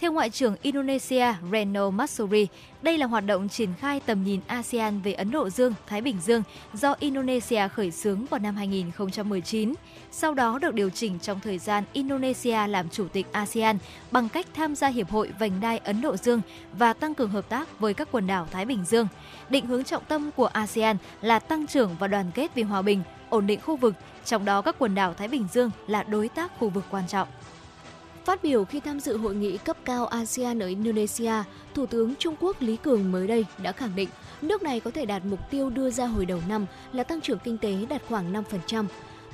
Theo 0.02 0.12
Ngoại 0.12 0.30
trưởng 0.30 0.56
Indonesia 0.62 1.34
Reno 1.52 1.90
Matsuri, 1.90 2.48
đây 2.82 2.98
là 2.98 3.06
hoạt 3.06 3.26
động 3.26 3.50
triển 3.50 3.70
khai 3.80 4.00
tầm 4.06 4.24
nhìn 4.24 4.40
ASEAN 4.48 5.02
về 5.02 5.14
Ấn 5.14 5.32
Độ 5.32 5.50
Dương, 5.50 5.74
Thái 5.88 6.02
Bình 6.02 6.18
Dương 6.22 6.44
do 6.74 6.96
Indonesia 7.00 7.68
khởi 7.68 7.92
xướng 7.92 8.26
vào 8.26 8.40
năm 8.40 8.56
2019 8.56 9.74
sau 10.12 10.34
đó 10.34 10.60
được 10.60 10.74
điều 10.74 10.90
chỉnh 10.90 11.20
trong 11.20 11.40
thời 11.40 11.58
gian 11.58 11.84
Indonesia 11.94 12.68
làm 12.68 12.90
chủ 12.90 13.08
tịch 13.08 13.26
ASEAN 13.32 13.78
bằng 14.12 14.30
cách 14.30 14.46
tham 14.54 14.76
gia 14.76 14.88
Hiệp 14.88 15.10
hội 15.10 15.30
Vành 15.40 15.62
đai 15.62 15.78
Ấn 15.78 16.02
Độ 16.02 16.18
Dương 16.18 16.42
và 16.78 16.94
tăng 16.94 17.16
cường 17.16 17.30
hợp 17.30 17.50
tác 17.50 17.80
với 17.80 17.94
các 17.94 18.08
quần 18.12 18.28
đảo 18.28 18.48
Thái 18.52 18.66
Bình 18.66 18.86
Dương. 18.86 19.08
Định 19.50 19.66
hướng 19.66 19.84
trọng 19.84 20.04
tâm 20.08 20.32
của 20.36 20.48
ASEAN 20.48 20.98
là 21.22 21.40
tăng 21.40 21.68
trưởng 21.68 21.96
và 22.00 22.08
đoàn 22.08 22.32
kết 22.36 22.52
vì 22.56 22.64
hòa 22.64 22.82
bình, 22.82 23.04
ổn 23.30 23.48
định 23.48 23.60
khu 23.62 23.76
vực, 23.76 23.94
trong 24.26 24.46
đó 24.46 24.62
các 24.62 24.76
quần 24.80 24.96
đảo 24.96 25.14
Thái 25.14 25.28
Bình 25.28 25.48
Dương 25.54 25.72
là 25.88 26.04
đối 26.04 26.30
tác 26.30 26.60
khu 26.60 26.70
vực 26.70 26.84
quan 26.92 27.08
trọng. 27.08 27.28
Phát 28.26 28.44
biểu 28.44 28.66
khi 28.66 28.80
tham 28.80 29.00
dự 29.00 29.18
hội 29.18 29.36
nghị 29.36 29.58
cấp 29.58 29.78
cao 29.86 30.06
ASEAN 30.08 30.60
ở 30.60 30.68
Indonesia, 30.68 31.34
Thủ 31.74 31.86
tướng 31.86 32.16
Trung 32.16 32.36
Quốc 32.40 32.62
Lý 32.62 32.78
Cường 32.78 33.12
mới 33.12 33.28
đây 33.28 33.46
đã 33.64 33.72
khẳng 33.72 33.96
định 33.96 34.10
nước 34.42 34.64
này 34.64 34.80
có 34.80 34.92
thể 34.92 35.06
đạt 35.06 35.26
mục 35.26 35.40
tiêu 35.50 35.70
đưa 35.70 35.90
ra 35.90 36.06
hồi 36.06 36.26
đầu 36.26 36.42
năm 36.50 36.66
là 36.94 37.04
tăng 37.04 37.22
trưởng 37.22 37.40
kinh 37.44 37.58
tế 37.58 37.86
đạt 37.90 38.02
khoảng 38.10 38.34
5%. 38.34 38.86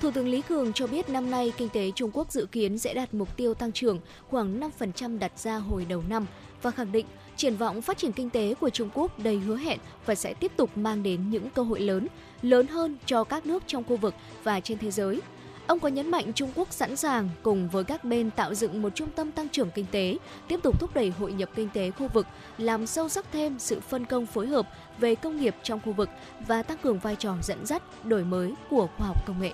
Thủ 0.01 0.11
tướng 0.11 0.27
Lý 0.27 0.41
Cường 0.41 0.73
cho 0.73 0.87
biết 0.87 1.09
năm 1.09 1.31
nay 1.31 1.53
kinh 1.57 1.69
tế 1.69 1.91
Trung 1.95 2.11
Quốc 2.13 2.31
dự 2.31 2.45
kiến 2.45 2.77
sẽ 2.77 2.93
đạt 2.93 3.13
mục 3.13 3.37
tiêu 3.37 3.53
tăng 3.53 3.71
trưởng 3.71 3.99
khoảng 4.29 4.59
5% 4.79 5.19
đặt 5.19 5.39
ra 5.39 5.57
hồi 5.57 5.85
đầu 5.89 6.03
năm 6.09 6.25
và 6.61 6.71
khẳng 6.71 6.91
định 6.91 7.05
triển 7.35 7.55
vọng 7.55 7.81
phát 7.81 7.97
triển 7.97 8.11
kinh 8.11 8.29
tế 8.29 8.53
của 8.59 8.69
Trung 8.69 8.89
Quốc 8.93 9.19
đầy 9.19 9.39
hứa 9.39 9.57
hẹn 9.57 9.79
và 10.05 10.15
sẽ 10.15 10.33
tiếp 10.33 10.51
tục 10.55 10.77
mang 10.77 11.03
đến 11.03 11.29
những 11.29 11.49
cơ 11.49 11.61
hội 11.61 11.79
lớn, 11.79 12.07
lớn 12.41 12.67
hơn 12.67 12.97
cho 13.05 13.23
các 13.23 13.45
nước 13.45 13.63
trong 13.67 13.83
khu 13.83 13.97
vực 13.97 14.13
và 14.43 14.59
trên 14.59 14.77
thế 14.77 14.91
giới. 14.91 15.21
Ông 15.67 15.79
có 15.79 15.87
nhấn 15.87 16.11
mạnh 16.11 16.33
Trung 16.33 16.51
Quốc 16.55 16.67
sẵn 16.71 16.95
sàng 16.95 17.29
cùng 17.43 17.69
với 17.69 17.83
các 17.83 18.03
bên 18.03 18.31
tạo 18.31 18.53
dựng 18.53 18.81
một 18.81 18.95
trung 18.95 19.09
tâm 19.15 19.31
tăng 19.31 19.49
trưởng 19.49 19.71
kinh 19.71 19.85
tế, 19.91 20.17
tiếp 20.47 20.59
tục 20.63 20.79
thúc 20.79 20.93
đẩy 20.93 21.09
hội 21.09 21.33
nhập 21.33 21.49
kinh 21.55 21.69
tế 21.69 21.91
khu 21.91 22.07
vực, 22.13 22.27
làm 22.57 22.87
sâu 22.87 23.09
sắc 23.09 23.25
thêm 23.31 23.59
sự 23.59 23.79
phân 23.79 24.05
công 24.05 24.25
phối 24.25 24.47
hợp 24.47 24.67
về 24.99 25.15
công 25.15 25.37
nghiệp 25.37 25.55
trong 25.63 25.79
khu 25.85 25.93
vực 25.93 26.09
và 26.47 26.63
tăng 26.63 26.77
cường 26.77 26.99
vai 26.99 27.15
trò 27.15 27.35
dẫn 27.43 27.65
dắt, 27.65 27.83
đổi 28.03 28.23
mới 28.23 28.53
của 28.69 28.87
khoa 28.97 29.07
học 29.07 29.27
công 29.27 29.41
nghệ. 29.41 29.51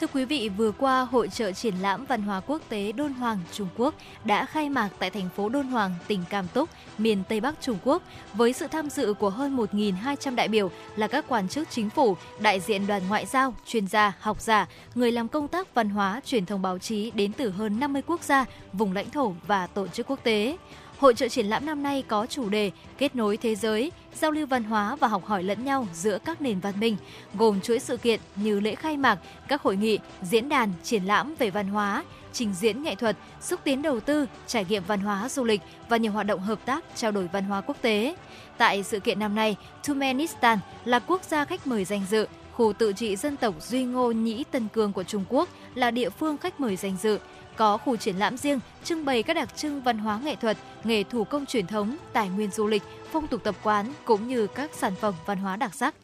Thưa 0.00 0.06
quý 0.06 0.24
vị, 0.24 0.48
vừa 0.56 0.72
qua 0.72 1.00
Hội 1.00 1.28
trợ 1.28 1.52
triển 1.52 1.74
lãm 1.82 2.04
văn 2.04 2.22
hóa 2.22 2.40
quốc 2.40 2.62
tế 2.68 2.92
Đôn 2.92 3.12
Hoàng 3.12 3.38
Trung 3.52 3.68
Quốc 3.76 3.94
đã 4.24 4.46
khai 4.46 4.68
mạc 4.70 4.88
tại 4.98 5.10
thành 5.10 5.28
phố 5.36 5.48
Đôn 5.48 5.66
Hoàng, 5.66 5.94
tỉnh 6.06 6.24
Cam 6.30 6.48
Túc, 6.54 6.68
miền 6.98 7.22
Tây 7.28 7.40
Bắc 7.40 7.54
Trung 7.60 7.78
Quốc 7.84 8.02
với 8.34 8.52
sự 8.52 8.66
tham 8.66 8.90
dự 8.90 9.14
của 9.14 9.30
hơn 9.30 9.56
1.200 9.56 10.34
đại 10.34 10.48
biểu 10.48 10.70
là 10.96 11.06
các 11.06 11.24
quan 11.28 11.48
chức 11.48 11.70
chính 11.70 11.90
phủ, 11.90 12.16
đại 12.40 12.60
diện 12.60 12.86
đoàn 12.86 13.02
ngoại 13.08 13.26
giao, 13.26 13.54
chuyên 13.66 13.86
gia, 13.86 14.12
học 14.20 14.40
giả, 14.40 14.68
người 14.94 15.12
làm 15.12 15.28
công 15.28 15.48
tác 15.48 15.74
văn 15.74 15.88
hóa, 15.88 16.20
truyền 16.24 16.46
thông 16.46 16.62
báo 16.62 16.78
chí 16.78 17.10
đến 17.10 17.32
từ 17.32 17.50
hơn 17.50 17.80
50 17.80 18.02
quốc 18.06 18.22
gia, 18.22 18.44
vùng 18.72 18.92
lãnh 18.92 19.10
thổ 19.10 19.34
và 19.46 19.66
tổ 19.66 19.86
chức 19.86 20.06
quốc 20.10 20.20
tế. 20.22 20.56
Hội 21.04 21.14
trợ 21.14 21.28
triển 21.28 21.46
lãm 21.46 21.66
năm 21.66 21.82
nay 21.82 22.04
có 22.08 22.26
chủ 22.26 22.48
đề 22.48 22.70
Kết 22.98 23.16
nối 23.16 23.36
thế 23.36 23.54
giới, 23.54 23.92
giao 24.14 24.30
lưu 24.30 24.46
văn 24.46 24.64
hóa 24.64 24.96
và 24.96 25.08
học 25.08 25.24
hỏi 25.24 25.42
lẫn 25.42 25.64
nhau 25.64 25.86
giữa 25.94 26.18
các 26.24 26.42
nền 26.42 26.60
văn 26.60 26.80
minh, 26.80 26.96
gồm 27.34 27.60
chuỗi 27.60 27.78
sự 27.78 27.96
kiện 27.96 28.20
như 28.36 28.60
lễ 28.60 28.74
khai 28.74 28.96
mạc, 28.96 29.18
các 29.48 29.62
hội 29.62 29.76
nghị, 29.76 29.98
diễn 30.22 30.48
đàn, 30.48 30.72
triển 30.82 31.04
lãm 31.04 31.34
về 31.38 31.50
văn 31.50 31.68
hóa, 31.68 32.04
trình 32.32 32.54
diễn 32.54 32.82
nghệ 32.82 32.94
thuật, 32.94 33.16
xúc 33.40 33.60
tiến 33.64 33.82
đầu 33.82 34.00
tư, 34.00 34.26
trải 34.46 34.66
nghiệm 34.68 34.82
văn 34.86 35.00
hóa 35.00 35.28
du 35.28 35.44
lịch 35.44 35.60
và 35.88 35.96
nhiều 35.96 36.12
hoạt 36.12 36.26
động 36.26 36.40
hợp 36.40 36.58
tác 36.64 36.84
trao 36.94 37.12
đổi 37.12 37.28
văn 37.32 37.44
hóa 37.44 37.60
quốc 37.60 37.76
tế. 37.82 38.16
Tại 38.58 38.82
sự 38.82 39.00
kiện 39.00 39.18
năm 39.18 39.34
nay, 39.34 39.56
Turkmenistan 39.86 40.58
là 40.84 40.98
quốc 40.98 41.22
gia 41.24 41.44
khách 41.44 41.66
mời 41.66 41.84
danh 41.84 42.02
dự, 42.10 42.26
khu 42.52 42.72
tự 42.72 42.92
trị 42.92 43.16
dân 43.16 43.36
tộc 43.36 43.54
Duy 43.60 43.84
Ngô 43.84 44.12
Nhĩ 44.12 44.44
Tân 44.50 44.68
Cương 44.68 44.92
của 44.92 45.04
Trung 45.04 45.24
Quốc 45.28 45.48
là 45.74 45.90
địa 45.90 46.10
phương 46.10 46.36
khách 46.36 46.60
mời 46.60 46.76
danh 46.76 46.96
dự 47.02 47.18
có 47.56 47.76
khu 47.76 47.96
triển 47.96 48.16
lãm 48.16 48.36
riêng 48.36 48.60
trưng 48.84 49.04
bày 49.04 49.22
các 49.22 49.34
đặc 49.34 49.56
trưng 49.56 49.82
văn 49.82 49.98
hóa 49.98 50.20
nghệ 50.24 50.36
thuật, 50.36 50.56
nghề 50.84 51.02
thủ 51.02 51.24
công 51.24 51.46
truyền 51.46 51.66
thống, 51.66 51.96
tài 52.12 52.28
nguyên 52.28 52.50
du 52.50 52.66
lịch, 52.66 52.82
phong 53.12 53.26
tục 53.26 53.44
tập 53.44 53.54
quán 53.62 53.92
cũng 54.04 54.28
như 54.28 54.46
các 54.46 54.70
sản 54.74 54.94
phẩm 55.00 55.14
văn 55.26 55.38
hóa 55.38 55.56
đặc 55.56 55.74
sắc. 55.74 55.94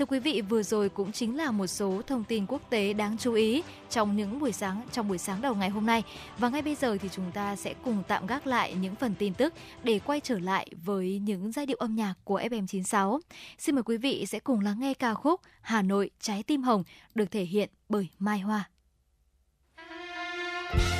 Thưa 0.00 0.06
quý 0.06 0.18
vị, 0.18 0.40
vừa 0.40 0.62
rồi 0.62 0.88
cũng 0.88 1.12
chính 1.12 1.36
là 1.36 1.50
một 1.50 1.66
số 1.66 2.02
thông 2.06 2.24
tin 2.24 2.46
quốc 2.46 2.70
tế 2.70 2.92
đáng 2.92 3.16
chú 3.18 3.32
ý 3.32 3.62
trong 3.90 4.16
những 4.16 4.38
buổi 4.38 4.52
sáng 4.52 4.80
trong 4.92 5.08
buổi 5.08 5.18
sáng 5.18 5.42
đầu 5.42 5.54
ngày 5.54 5.68
hôm 5.68 5.86
nay. 5.86 6.02
Và 6.38 6.48
ngay 6.48 6.62
bây 6.62 6.74
giờ 6.74 6.96
thì 7.00 7.08
chúng 7.12 7.32
ta 7.32 7.56
sẽ 7.56 7.74
cùng 7.84 8.02
tạm 8.08 8.26
gác 8.26 8.46
lại 8.46 8.74
những 8.74 8.94
phần 8.94 9.14
tin 9.18 9.34
tức 9.34 9.54
để 9.82 9.98
quay 9.98 10.20
trở 10.20 10.38
lại 10.38 10.68
với 10.84 11.20
những 11.24 11.52
giai 11.52 11.66
điệu 11.66 11.76
âm 11.76 11.94
nhạc 11.94 12.14
của 12.24 12.40
FM96. 12.40 13.20
Xin 13.58 13.74
mời 13.74 13.82
quý 13.82 13.96
vị 13.96 14.26
sẽ 14.26 14.38
cùng 14.38 14.60
lắng 14.60 14.80
nghe 14.80 14.94
ca 14.94 15.14
khúc 15.14 15.40
Hà 15.60 15.82
Nội 15.82 16.10
trái 16.20 16.42
tim 16.42 16.62
hồng 16.62 16.84
được 17.14 17.30
thể 17.30 17.44
hiện 17.44 17.70
bởi 17.88 18.08
Mai 18.18 18.40
Hoa. 18.40 18.68
Bye. 20.72 20.99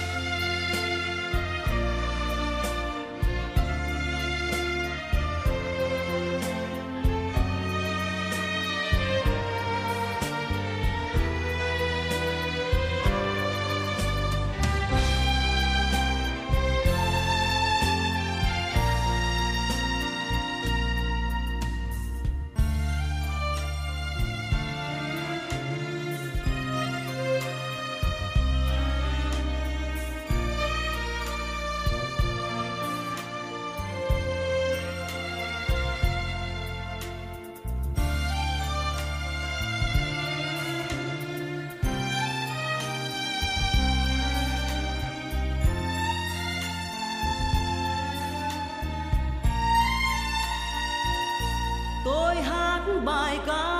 my 53.00 53.40
God. 53.46 53.79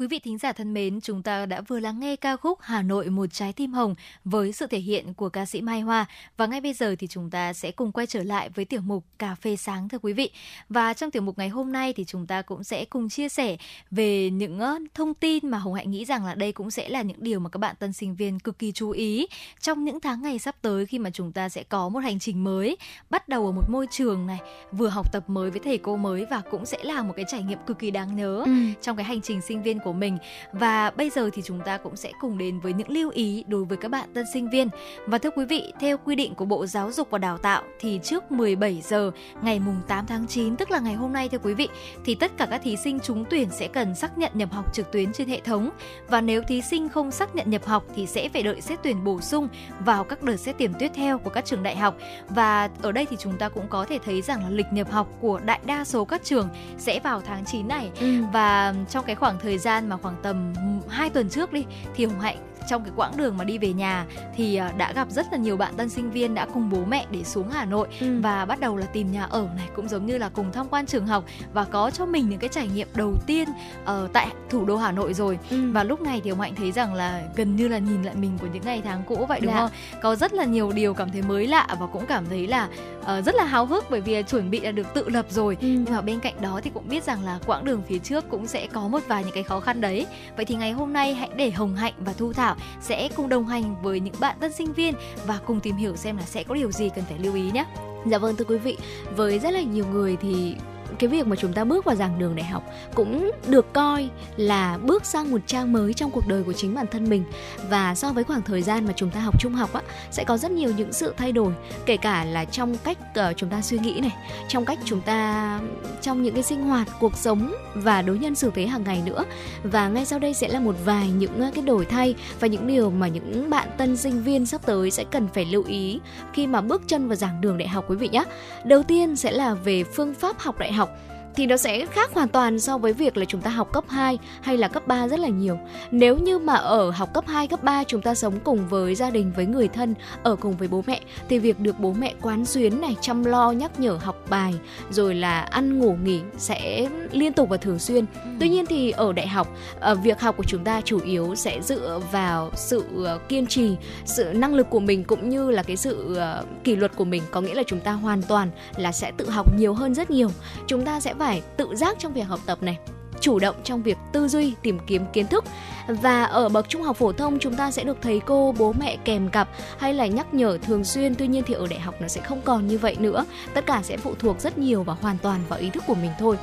Quý 0.00 0.06
vị 0.06 0.18
thính 0.18 0.38
giả 0.38 0.52
thân 0.52 0.74
mến, 0.74 1.00
chúng 1.00 1.22
ta 1.22 1.46
đã 1.46 1.60
vừa 1.60 1.80
lắng 1.80 2.00
nghe 2.00 2.16
ca 2.16 2.36
khúc 2.36 2.58
Hà 2.62 2.82
Nội 2.82 3.08
một 3.10 3.26
trái 3.32 3.52
tim 3.52 3.72
hồng 3.72 3.94
với 4.24 4.52
sự 4.52 4.66
thể 4.66 4.78
hiện 4.78 5.14
của 5.14 5.28
ca 5.28 5.46
sĩ 5.46 5.60
Mai 5.60 5.80
Hoa 5.80 6.06
và 6.36 6.46
ngay 6.46 6.60
bây 6.60 6.72
giờ 6.72 6.94
thì 6.98 7.06
chúng 7.06 7.30
ta 7.30 7.52
sẽ 7.52 7.70
cùng 7.70 7.92
quay 7.92 8.06
trở 8.06 8.22
lại 8.22 8.48
với 8.48 8.64
tiểu 8.64 8.80
mục 8.80 9.04
Cà 9.18 9.34
phê 9.34 9.56
sáng 9.56 9.88
thưa 9.88 9.98
quý 9.98 10.12
vị. 10.12 10.30
Và 10.68 10.94
trong 10.94 11.10
tiểu 11.10 11.22
mục 11.22 11.38
ngày 11.38 11.48
hôm 11.48 11.72
nay 11.72 11.92
thì 11.92 12.04
chúng 12.04 12.26
ta 12.26 12.42
cũng 12.42 12.64
sẽ 12.64 12.84
cùng 12.84 13.08
chia 13.08 13.28
sẻ 13.28 13.56
về 13.90 14.30
những 14.30 14.60
thông 14.94 15.14
tin 15.14 15.50
mà 15.50 15.58
Hồng 15.58 15.74
Hạnh 15.74 15.90
nghĩ 15.90 16.04
rằng 16.04 16.24
là 16.24 16.34
đây 16.34 16.52
cũng 16.52 16.70
sẽ 16.70 16.88
là 16.88 17.02
những 17.02 17.22
điều 17.22 17.40
mà 17.40 17.50
các 17.50 17.58
bạn 17.58 17.76
tân 17.78 17.92
sinh 17.92 18.16
viên 18.16 18.38
cực 18.38 18.58
kỳ 18.58 18.72
chú 18.72 18.90
ý 18.90 19.26
trong 19.60 19.84
những 19.84 20.00
tháng 20.00 20.22
ngày 20.22 20.38
sắp 20.38 20.56
tới 20.62 20.86
khi 20.86 20.98
mà 20.98 21.10
chúng 21.10 21.32
ta 21.32 21.48
sẽ 21.48 21.62
có 21.62 21.88
một 21.88 22.00
hành 22.00 22.18
trình 22.18 22.44
mới, 22.44 22.76
bắt 23.10 23.28
đầu 23.28 23.46
ở 23.46 23.52
một 23.52 23.70
môi 23.70 23.86
trường 23.90 24.26
này, 24.26 24.38
vừa 24.72 24.88
học 24.88 25.12
tập 25.12 25.24
mới 25.28 25.50
với 25.50 25.60
thầy 25.64 25.78
cô 25.78 25.96
mới 25.96 26.26
và 26.30 26.42
cũng 26.50 26.66
sẽ 26.66 26.78
là 26.82 27.02
một 27.02 27.12
cái 27.16 27.24
trải 27.28 27.42
nghiệm 27.42 27.58
cực 27.66 27.78
kỳ 27.78 27.90
đáng 27.90 28.16
nhớ 28.16 28.42
ừ. 28.46 28.52
trong 28.82 28.96
cái 28.96 29.04
hành 29.04 29.20
trình 29.20 29.40
sinh 29.40 29.62
viên 29.62 29.78
của 29.86 29.92
mình. 29.92 30.18
Và 30.52 30.90
bây 30.90 31.10
giờ 31.10 31.30
thì 31.32 31.42
chúng 31.44 31.60
ta 31.60 31.78
cũng 31.78 31.96
sẽ 31.96 32.12
cùng 32.20 32.38
đến 32.38 32.60
với 32.60 32.72
những 32.72 32.90
lưu 32.90 33.10
ý 33.10 33.44
đối 33.48 33.64
với 33.64 33.78
các 33.78 33.90
bạn 33.90 34.08
tân 34.14 34.24
sinh 34.32 34.50
viên. 34.50 34.68
Và 35.06 35.18
thưa 35.18 35.30
quý 35.30 35.44
vị 35.44 35.72
theo 35.80 35.96
quy 36.04 36.14
định 36.14 36.34
của 36.34 36.44
Bộ 36.44 36.66
Giáo 36.66 36.92
dục 36.92 37.10
và 37.10 37.18
Đào 37.18 37.38
tạo 37.38 37.62
thì 37.80 38.00
trước 38.02 38.32
17 38.32 38.82
giờ 38.84 39.10
ngày 39.42 39.60
mùng 39.60 39.80
8 39.88 40.06
tháng 40.06 40.26
9 40.26 40.56
tức 40.56 40.70
là 40.70 40.78
ngày 40.80 40.94
hôm 40.94 41.12
nay 41.12 41.28
thưa 41.28 41.38
quý 41.38 41.54
vị 41.54 41.68
thì 42.04 42.14
tất 42.14 42.32
cả 42.36 42.46
các 42.50 42.60
thí 42.64 42.76
sinh 42.76 43.00
trúng 43.00 43.24
tuyển 43.30 43.48
sẽ 43.50 43.68
cần 43.68 43.94
xác 43.94 44.18
nhận 44.18 44.32
nhập 44.34 44.52
học 44.52 44.74
trực 44.74 44.92
tuyến 44.92 45.12
trên 45.12 45.28
hệ 45.28 45.40
thống. 45.40 45.70
Và 46.08 46.20
nếu 46.20 46.42
thí 46.42 46.62
sinh 46.62 46.88
không 46.88 47.10
xác 47.10 47.34
nhận 47.34 47.50
nhập 47.50 47.64
học 47.64 47.84
thì 47.94 48.06
sẽ 48.06 48.28
phải 48.28 48.42
đợi 48.42 48.60
xét 48.60 48.78
tuyển 48.82 49.04
bổ 49.04 49.20
sung 49.20 49.48
vào 49.80 50.04
các 50.04 50.22
đợt 50.22 50.36
xét 50.36 50.54
tuyển 50.58 50.72
tiếp 50.78 50.90
theo 50.94 51.18
của 51.18 51.30
các 51.30 51.44
trường 51.44 51.62
đại 51.62 51.76
học. 51.76 51.96
Và 52.28 52.70
ở 52.82 52.92
đây 52.92 53.06
thì 53.10 53.16
chúng 53.20 53.38
ta 53.38 53.48
cũng 53.48 53.68
có 53.68 53.84
thể 53.84 53.98
thấy 54.04 54.22
rằng 54.22 54.42
là 54.42 54.50
lịch 54.50 54.72
nhập 54.72 54.90
học 54.90 55.08
của 55.20 55.40
đại 55.44 55.60
đa 55.66 55.84
số 55.84 56.04
các 56.04 56.24
trường 56.24 56.48
sẽ 56.78 57.00
vào 57.00 57.20
tháng 57.26 57.44
9 57.44 57.68
này. 57.68 57.90
Ừ. 58.00 58.22
và 58.32 58.74
trong 58.90 59.04
cái 59.04 59.16
khoảng 59.16 59.38
thời 59.38 59.58
gian 59.58 59.75
gian 59.76 59.88
mà 59.88 59.96
khoảng 59.96 60.16
tầm 60.22 60.52
2 60.88 61.10
tuần 61.10 61.28
trước 61.28 61.52
đi 61.52 61.64
thì 61.94 62.04
Hồng 62.04 62.20
Hạnh 62.20 62.36
trong 62.68 62.84
cái 62.84 62.92
quãng 62.96 63.16
đường 63.16 63.36
mà 63.36 63.44
đi 63.44 63.58
về 63.58 63.72
nhà 63.72 64.06
thì 64.36 64.56
à, 64.56 64.72
đã 64.76 64.92
gặp 64.92 65.10
rất 65.10 65.26
là 65.32 65.38
nhiều 65.38 65.56
bạn 65.56 65.74
tân 65.76 65.88
sinh 65.88 66.10
viên 66.10 66.34
đã 66.34 66.46
cùng 66.54 66.70
bố 66.70 66.84
mẹ 66.88 67.06
để 67.10 67.24
xuống 67.24 67.50
Hà 67.50 67.64
Nội 67.64 67.88
ừ. 68.00 68.20
và 68.20 68.44
bắt 68.44 68.60
đầu 68.60 68.76
là 68.76 68.86
tìm 68.86 69.12
nhà 69.12 69.24
ở 69.24 69.48
này 69.56 69.68
cũng 69.76 69.88
giống 69.88 70.06
như 70.06 70.18
là 70.18 70.28
cùng 70.28 70.52
tham 70.52 70.68
quan 70.68 70.86
trường 70.86 71.06
học 71.06 71.24
và 71.52 71.64
có 71.64 71.90
cho 71.90 72.06
mình 72.06 72.28
những 72.28 72.38
cái 72.38 72.50
trải 72.52 72.68
nghiệm 72.68 72.88
đầu 72.94 73.14
tiên 73.26 73.48
ở 73.84 74.04
uh, 74.04 74.12
tại 74.12 74.28
thủ 74.50 74.64
đô 74.64 74.76
Hà 74.76 74.92
Nội 74.92 75.14
rồi 75.14 75.38
ừ. 75.50 75.72
và 75.72 75.84
lúc 75.84 76.00
này 76.00 76.20
thì 76.24 76.30
ông 76.30 76.40
Hạnh 76.40 76.54
thấy 76.54 76.72
rằng 76.72 76.94
là 76.94 77.22
gần 77.36 77.56
như 77.56 77.68
là 77.68 77.78
nhìn 77.78 78.02
lại 78.02 78.14
mình 78.14 78.38
của 78.40 78.46
những 78.52 78.62
ngày 78.64 78.82
tháng 78.84 79.02
cũ 79.06 79.26
vậy 79.28 79.40
đúng 79.40 79.52
dạ. 79.52 79.58
không? 79.58 79.70
Có 80.02 80.16
rất 80.16 80.32
là 80.32 80.44
nhiều 80.44 80.72
điều 80.72 80.94
cảm 80.94 81.10
thấy 81.10 81.22
mới 81.22 81.46
lạ 81.46 81.66
và 81.80 81.86
cũng 81.86 82.06
cảm 82.06 82.26
thấy 82.26 82.46
là 82.46 82.68
uh, 83.00 83.24
rất 83.24 83.34
là 83.34 83.44
háo 83.44 83.66
hức 83.66 83.84
bởi 83.90 84.00
vì 84.00 84.22
chuẩn 84.22 84.50
bị 84.50 84.60
là 84.60 84.70
được 84.70 84.86
tự 84.94 85.08
lập 85.08 85.26
rồi 85.30 85.56
ừ. 85.60 85.66
nhưng 85.66 85.94
mà 85.94 86.00
bên 86.00 86.20
cạnh 86.20 86.34
đó 86.40 86.60
thì 86.64 86.70
cũng 86.74 86.88
biết 86.88 87.04
rằng 87.04 87.24
là 87.24 87.38
quãng 87.46 87.64
đường 87.64 87.82
phía 87.88 87.98
trước 87.98 88.24
cũng 88.30 88.46
sẽ 88.46 88.66
có 88.66 88.88
một 88.88 89.02
vài 89.08 89.24
những 89.24 89.34
cái 89.34 89.42
khó 89.42 89.60
khăn 89.60 89.80
đấy 89.80 90.06
vậy 90.36 90.44
thì 90.44 90.54
ngày 90.54 90.72
hôm 90.72 90.92
nay 90.92 91.14
hãy 91.14 91.30
để 91.36 91.50
Hồng 91.50 91.76
Hạnh 91.76 91.92
và 91.98 92.12
Thu 92.12 92.32
Thảo 92.32 92.55
sẽ 92.80 93.08
cùng 93.16 93.28
đồng 93.28 93.46
hành 93.46 93.82
với 93.82 94.00
những 94.00 94.14
bạn 94.20 94.36
tân 94.40 94.52
sinh 94.52 94.72
viên 94.72 94.94
và 95.26 95.40
cùng 95.46 95.60
tìm 95.60 95.76
hiểu 95.76 95.96
xem 95.96 96.16
là 96.16 96.22
sẽ 96.22 96.44
có 96.44 96.54
điều 96.54 96.72
gì 96.72 96.90
cần 96.94 97.04
phải 97.04 97.18
lưu 97.18 97.34
ý 97.34 97.50
nhé. 97.50 97.64
Dạ 98.06 98.18
vâng 98.18 98.36
thưa 98.36 98.44
quý 98.44 98.58
vị, 98.58 98.76
với 99.16 99.38
rất 99.38 99.50
là 99.50 99.60
nhiều 99.60 99.84
người 99.92 100.16
thì 100.16 100.54
cái 100.98 101.08
việc 101.08 101.26
mà 101.26 101.36
chúng 101.36 101.52
ta 101.52 101.64
bước 101.64 101.84
vào 101.84 101.96
giảng 101.96 102.18
đường 102.18 102.36
đại 102.36 102.46
học 102.46 102.62
cũng 102.94 103.30
được 103.48 103.72
coi 103.72 104.08
là 104.36 104.78
bước 104.82 105.06
sang 105.06 105.30
một 105.30 105.40
trang 105.46 105.72
mới 105.72 105.94
trong 105.94 106.10
cuộc 106.10 106.28
đời 106.28 106.42
của 106.42 106.52
chính 106.52 106.74
bản 106.74 106.86
thân 106.90 107.10
mình. 107.10 107.24
Và 107.70 107.94
so 107.94 108.12
với 108.12 108.24
khoảng 108.24 108.42
thời 108.42 108.62
gian 108.62 108.86
mà 108.86 108.92
chúng 108.96 109.10
ta 109.10 109.20
học 109.20 109.40
trung 109.40 109.52
học 109.52 109.72
á 109.72 109.82
sẽ 110.10 110.24
có 110.24 110.36
rất 110.36 110.50
nhiều 110.50 110.72
những 110.76 110.92
sự 110.92 111.14
thay 111.16 111.32
đổi 111.32 111.52
kể 111.86 111.96
cả 111.96 112.24
là 112.24 112.44
trong 112.44 112.76
cách 112.84 112.98
uh, 113.30 113.36
chúng 113.36 113.50
ta 113.50 113.62
suy 113.62 113.78
nghĩ 113.78 114.00
này 114.00 114.12
trong 114.48 114.64
cách 114.64 114.78
chúng 114.84 115.00
ta 115.00 115.60
trong 116.02 116.22
những 116.22 116.34
cái 116.34 116.42
sinh 116.42 116.64
hoạt 116.64 116.88
cuộc 117.00 117.16
sống 117.16 117.54
và 117.74 118.02
đối 118.02 118.18
nhân 118.18 118.34
xử 118.34 118.50
thế 118.54 118.66
hàng 118.66 118.84
ngày 118.84 119.02
nữa. 119.06 119.24
Và 119.62 119.88
ngay 119.88 120.04
sau 120.04 120.18
đây 120.18 120.34
sẽ 120.34 120.48
là 120.48 120.60
một 120.60 120.74
vài 120.84 121.10
những 121.10 121.40
ờ, 121.40 121.50
cái 121.54 121.64
đổi 121.64 121.84
thay 121.84 122.14
và 122.40 122.46
những 122.46 122.66
điều 122.66 122.90
mà 122.90 123.08
những 123.08 123.50
bạn 123.50 123.68
tân 123.78 123.96
sinh 123.96 124.22
viên 124.22 124.46
sắp 124.46 124.60
tới 124.66 124.90
sẽ 124.90 125.04
cần 125.04 125.28
phải 125.34 125.44
lưu 125.44 125.64
ý 125.64 126.00
khi 126.32 126.46
mà 126.46 126.60
bước 126.60 126.82
chân 126.88 127.08
vào 127.08 127.16
giảng 127.16 127.40
đường 127.40 127.58
đại 127.58 127.68
học 127.68 127.84
quý 127.88 127.96
vị 127.96 128.08
nhé 128.08 128.24
đầu 128.64 128.82
tiên 128.82 129.16
sẽ 129.16 129.32
là 129.32 129.54
về 129.54 129.84
phương 129.84 130.14
pháp 130.14 130.38
học 130.38 130.58
đại 130.58 130.72
học 130.72 130.75
học 130.76 130.90
thì 131.36 131.46
nó 131.46 131.56
sẽ 131.56 131.86
khác 131.86 132.10
hoàn 132.14 132.28
toàn 132.28 132.58
so 132.58 132.78
với 132.78 132.92
việc 132.92 133.16
là 133.16 133.24
chúng 133.24 133.40
ta 133.40 133.50
học 133.50 133.72
cấp 133.72 133.84
2 133.88 134.18
hay 134.40 134.56
là 134.56 134.68
cấp 134.68 134.86
3 134.86 135.08
rất 135.08 135.20
là 135.20 135.28
nhiều. 135.28 135.58
Nếu 135.90 136.16
như 136.18 136.38
mà 136.38 136.54
ở 136.54 136.90
học 136.90 137.14
cấp 137.14 137.24
2, 137.26 137.48
cấp 137.48 137.62
3 137.62 137.84
chúng 137.84 138.02
ta 138.02 138.14
sống 138.14 138.34
cùng 138.44 138.68
với 138.68 138.94
gia 138.94 139.10
đình, 139.10 139.32
với 139.36 139.46
người 139.46 139.68
thân, 139.68 139.94
ở 140.22 140.36
cùng 140.36 140.56
với 140.56 140.68
bố 140.68 140.84
mẹ 140.86 141.00
thì 141.28 141.38
việc 141.38 141.60
được 141.60 141.78
bố 141.78 141.92
mẹ 141.92 142.14
quán 142.22 142.44
xuyến 142.44 142.80
này, 142.80 142.96
chăm 143.00 143.24
lo, 143.24 143.50
nhắc 143.52 143.80
nhở 143.80 143.92
học 143.92 144.16
bài 144.28 144.54
rồi 144.90 145.14
là 145.14 145.40
ăn 145.40 145.78
ngủ 145.78 145.96
nghỉ 146.04 146.20
sẽ 146.38 146.88
liên 147.12 147.32
tục 147.32 147.48
và 147.48 147.56
thường 147.56 147.78
xuyên. 147.78 148.04
Ừ. 148.24 148.30
Tuy 148.40 148.48
nhiên 148.48 148.66
thì 148.66 148.90
ở 148.90 149.12
đại 149.12 149.28
học, 149.28 149.48
ờ, 149.80 149.94
việc 149.94 150.20
học 150.20 150.36
của 150.36 150.44
chúng 150.44 150.64
ta 150.64 150.80
chủ 150.80 151.00
yếu 151.00 151.34
sẽ 151.34 151.60
dựa 151.62 152.00
vào 152.12 152.50
sự 152.54 152.84
ờ, 153.04 153.18
kiên 153.28 153.46
trì, 153.46 153.76
sự 154.04 154.32
năng 154.34 154.54
lực 154.54 154.70
của 154.70 154.80
mình 154.80 155.04
cũng 155.04 155.28
như 155.28 155.50
là 155.50 155.62
cái 155.62 155.76
sự 155.76 156.14
ờ, 156.14 156.44
kỷ 156.64 156.76
luật 156.76 156.96
của 156.96 157.04
mình, 157.04 157.22
có 157.30 157.40
nghĩa 157.40 157.54
là 157.54 157.62
chúng 157.66 157.80
ta 157.80 157.92
hoàn 157.92 158.22
toàn 158.22 158.50
là 158.76 158.92
sẽ 158.92 159.12
tự 159.16 159.30
học 159.30 159.56
nhiều 159.56 159.74
hơn 159.74 159.94
rất 159.94 160.10
nhiều. 160.10 160.30
Chúng 160.66 160.84
ta 160.84 161.00
sẽ 161.00 161.14
phải 161.14 161.25
phải 161.26 161.42
tự 161.56 161.76
giác 161.76 161.96
trong 161.98 162.12
việc 162.12 162.22
học 162.22 162.40
tập 162.46 162.62
này 162.62 162.78
chủ 163.20 163.38
động 163.38 163.56
trong 163.64 163.82
việc 163.82 163.98
tư 164.12 164.28
duy 164.28 164.54
tìm 164.62 164.78
kiếm 164.86 165.02
kiến 165.12 165.26
thức. 165.26 165.44
Và 165.88 166.24
ở 166.24 166.48
bậc 166.48 166.68
trung 166.68 166.82
học 166.82 166.96
phổ 166.96 167.12
thông 167.12 167.38
chúng 167.38 167.56
ta 167.56 167.70
sẽ 167.70 167.84
được 167.84 167.96
thầy 168.02 168.20
cô 168.26 168.54
bố 168.58 168.72
mẹ 168.80 168.96
kèm 169.04 169.28
cặp 169.28 169.48
hay 169.78 169.94
là 169.94 170.06
nhắc 170.06 170.34
nhở 170.34 170.58
thường 170.62 170.84
xuyên. 170.84 171.14
Tuy 171.14 171.26
nhiên 171.26 171.42
thì 171.46 171.54
ở 171.54 171.66
đại 171.70 171.80
học 171.80 171.94
nó 172.00 172.08
sẽ 172.08 172.20
không 172.20 172.40
còn 172.44 172.66
như 172.66 172.78
vậy 172.78 172.96
nữa. 172.98 173.24
Tất 173.54 173.66
cả 173.66 173.80
sẽ 173.82 173.96
phụ 173.96 174.14
thuộc 174.18 174.40
rất 174.40 174.58
nhiều 174.58 174.82
và 174.82 174.94
hoàn 175.00 175.18
toàn 175.18 175.40
vào 175.48 175.58
ý 175.58 175.70
thức 175.70 175.82
của 175.86 175.94
mình 175.94 176.10
thôi. 176.18 176.38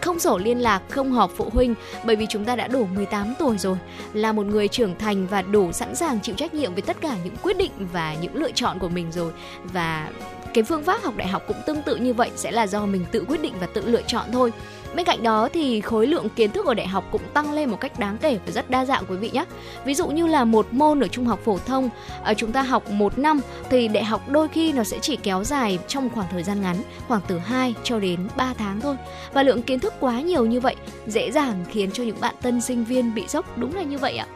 Không 0.00 0.18
sổ 0.18 0.38
liên 0.38 0.58
lạc, 0.58 0.82
không 0.88 1.12
họp 1.12 1.30
phụ 1.36 1.48
huynh 1.52 1.74
bởi 2.04 2.16
vì 2.16 2.26
chúng 2.28 2.44
ta 2.44 2.56
đã 2.56 2.68
đủ 2.68 2.86
18 2.94 3.34
tuổi 3.38 3.58
rồi, 3.58 3.76
là 4.12 4.32
một 4.32 4.46
người 4.46 4.68
trưởng 4.68 4.98
thành 4.98 5.26
và 5.26 5.42
đủ 5.42 5.72
sẵn 5.72 5.94
sàng 5.94 6.20
chịu 6.20 6.34
trách 6.34 6.54
nhiệm 6.54 6.74
với 6.74 6.82
tất 6.82 6.96
cả 7.00 7.16
những 7.24 7.36
quyết 7.42 7.56
định 7.56 7.72
và 7.92 8.14
những 8.14 8.34
lựa 8.34 8.50
chọn 8.50 8.78
của 8.78 8.88
mình 8.88 9.12
rồi. 9.12 9.32
Và 9.64 10.08
cái 10.54 10.64
phương 10.64 10.82
pháp 10.82 11.02
học 11.02 11.16
đại 11.16 11.28
học 11.28 11.42
cũng 11.46 11.56
tương 11.66 11.82
tự 11.82 11.96
như 11.96 12.12
vậy 12.12 12.30
sẽ 12.36 12.50
là 12.50 12.66
do 12.66 12.86
mình 12.86 13.04
tự 13.12 13.24
quyết 13.28 13.42
định 13.42 13.54
và 13.60 13.66
tự 13.66 13.86
lựa 13.86 14.02
chọn 14.02 14.24
thôi 14.32 14.52
Bên 14.94 15.06
cạnh 15.06 15.22
đó 15.22 15.48
thì 15.52 15.80
khối 15.80 16.06
lượng 16.06 16.28
kiến 16.28 16.50
thức 16.50 16.66
ở 16.66 16.74
đại 16.74 16.86
học 16.86 17.04
cũng 17.10 17.22
tăng 17.34 17.52
lên 17.52 17.70
một 17.70 17.80
cách 17.80 17.98
đáng 17.98 18.16
kể 18.20 18.38
và 18.46 18.52
rất 18.52 18.70
đa 18.70 18.84
dạng 18.84 19.04
quý 19.08 19.16
vị 19.16 19.30
nhé. 19.32 19.44
Ví 19.84 19.94
dụ 19.94 20.08
như 20.08 20.26
là 20.26 20.44
một 20.44 20.66
môn 20.70 21.00
ở 21.00 21.08
trung 21.08 21.26
học 21.26 21.40
phổ 21.44 21.58
thông 21.66 21.90
ở 22.22 22.34
chúng 22.34 22.52
ta 22.52 22.62
học 22.62 22.90
một 22.90 23.18
năm 23.18 23.40
thì 23.70 23.88
đại 23.88 24.04
học 24.04 24.28
đôi 24.28 24.48
khi 24.48 24.72
nó 24.72 24.84
sẽ 24.84 24.98
chỉ 24.98 25.16
kéo 25.16 25.44
dài 25.44 25.78
trong 25.88 26.10
khoảng 26.10 26.26
thời 26.30 26.42
gian 26.42 26.62
ngắn, 26.62 26.76
khoảng 27.08 27.20
từ 27.28 27.38
2 27.38 27.74
cho 27.82 27.98
đến 27.98 28.20
3 28.36 28.54
tháng 28.58 28.80
thôi. 28.80 28.96
Và 29.32 29.42
lượng 29.42 29.62
kiến 29.62 29.80
thức 29.80 29.94
quá 30.00 30.20
nhiều 30.20 30.46
như 30.46 30.60
vậy 30.60 30.76
dễ 31.06 31.30
dàng 31.30 31.64
khiến 31.68 31.90
cho 31.92 32.02
những 32.02 32.20
bạn 32.20 32.34
tân 32.42 32.60
sinh 32.60 32.84
viên 32.84 33.14
bị 33.14 33.28
sốc 33.28 33.58
đúng 33.58 33.74
là 33.74 33.82
như 33.82 33.98
vậy 33.98 34.16
ạ. 34.16 34.26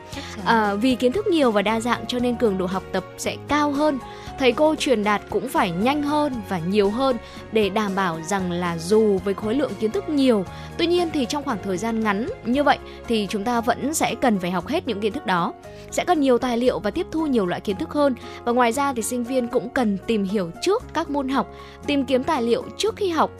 À, 0.44 0.74
vì 0.74 0.94
kiến 0.94 1.12
thức 1.12 1.26
nhiều 1.26 1.50
và 1.50 1.62
đa 1.62 1.80
dạng 1.80 2.06
cho 2.06 2.18
nên 2.18 2.36
cường 2.36 2.58
độ 2.58 2.66
học 2.66 2.82
tập 2.92 3.04
sẽ 3.18 3.36
cao 3.48 3.72
hơn 3.72 3.98
thầy 4.38 4.52
cô 4.52 4.74
truyền 4.74 5.04
đạt 5.04 5.22
cũng 5.30 5.48
phải 5.48 5.70
nhanh 5.70 6.02
hơn 6.02 6.32
và 6.48 6.58
nhiều 6.58 6.90
hơn 6.90 7.16
để 7.52 7.68
đảm 7.68 7.94
bảo 7.94 8.18
rằng 8.26 8.52
là 8.52 8.78
dù 8.78 9.18
với 9.24 9.34
khối 9.34 9.54
lượng 9.54 9.72
kiến 9.80 9.90
thức 9.90 10.08
nhiều 10.08 10.44
tuy 10.78 10.86
nhiên 10.86 11.08
thì 11.12 11.26
trong 11.26 11.44
khoảng 11.44 11.58
thời 11.64 11.76
gian 11.76 12.00
ngắn 12.00 12.28
như 12.44 12.62
vậy 12.62 12.78
thì 13.08 13.26
chúng 13.30 13.44
ta 13.44 13.60
vẫn 13.60 13.94
sẽ 13.94 14.14
cần 14.14 14.38
phải 14.38 14.50
học 14.50 14.66
hết 14.66 14.88
những 14.88 15.00
kiến 15.00 15.12
thức 15.12 15.26
đó 15.26 15.52
sẽ 15.90 16.04
cần 16.04 16.20
nhiều 16.20 16.38
tài 16.38 16.58
liệu 16.58 16.78
và 16.78 16.90
tiếp 16.90 17.06
thu 17.10 17.26
nhiều 17.26 17.46
loại 17.46 17.60
kiến 17.60 17.76
thức 17.76 17.90
hơn 17.90 18.14
và 18.44 18.52
ngoài 18.52 18.72
ra 18.72 18.92
thì 18.92 19.02
sinh 19.02 19.24
viên 19.24 19.48
cũng 19.48 19.68
cần 19.68 19.98
tìm 20.06 20.24
hiểu 20.24 20.50
trước 20.62 20.82
các 20.94 21.10
môn 21.10 21.28
học 21.28 21.54
tìm 21.86 22.04
kiếm 22.04 22.24
tài 22.24 22.42
liệu 22.42 22.64
trước 22.78 22.96
khi 22.96 23.08
học 23.08 23.30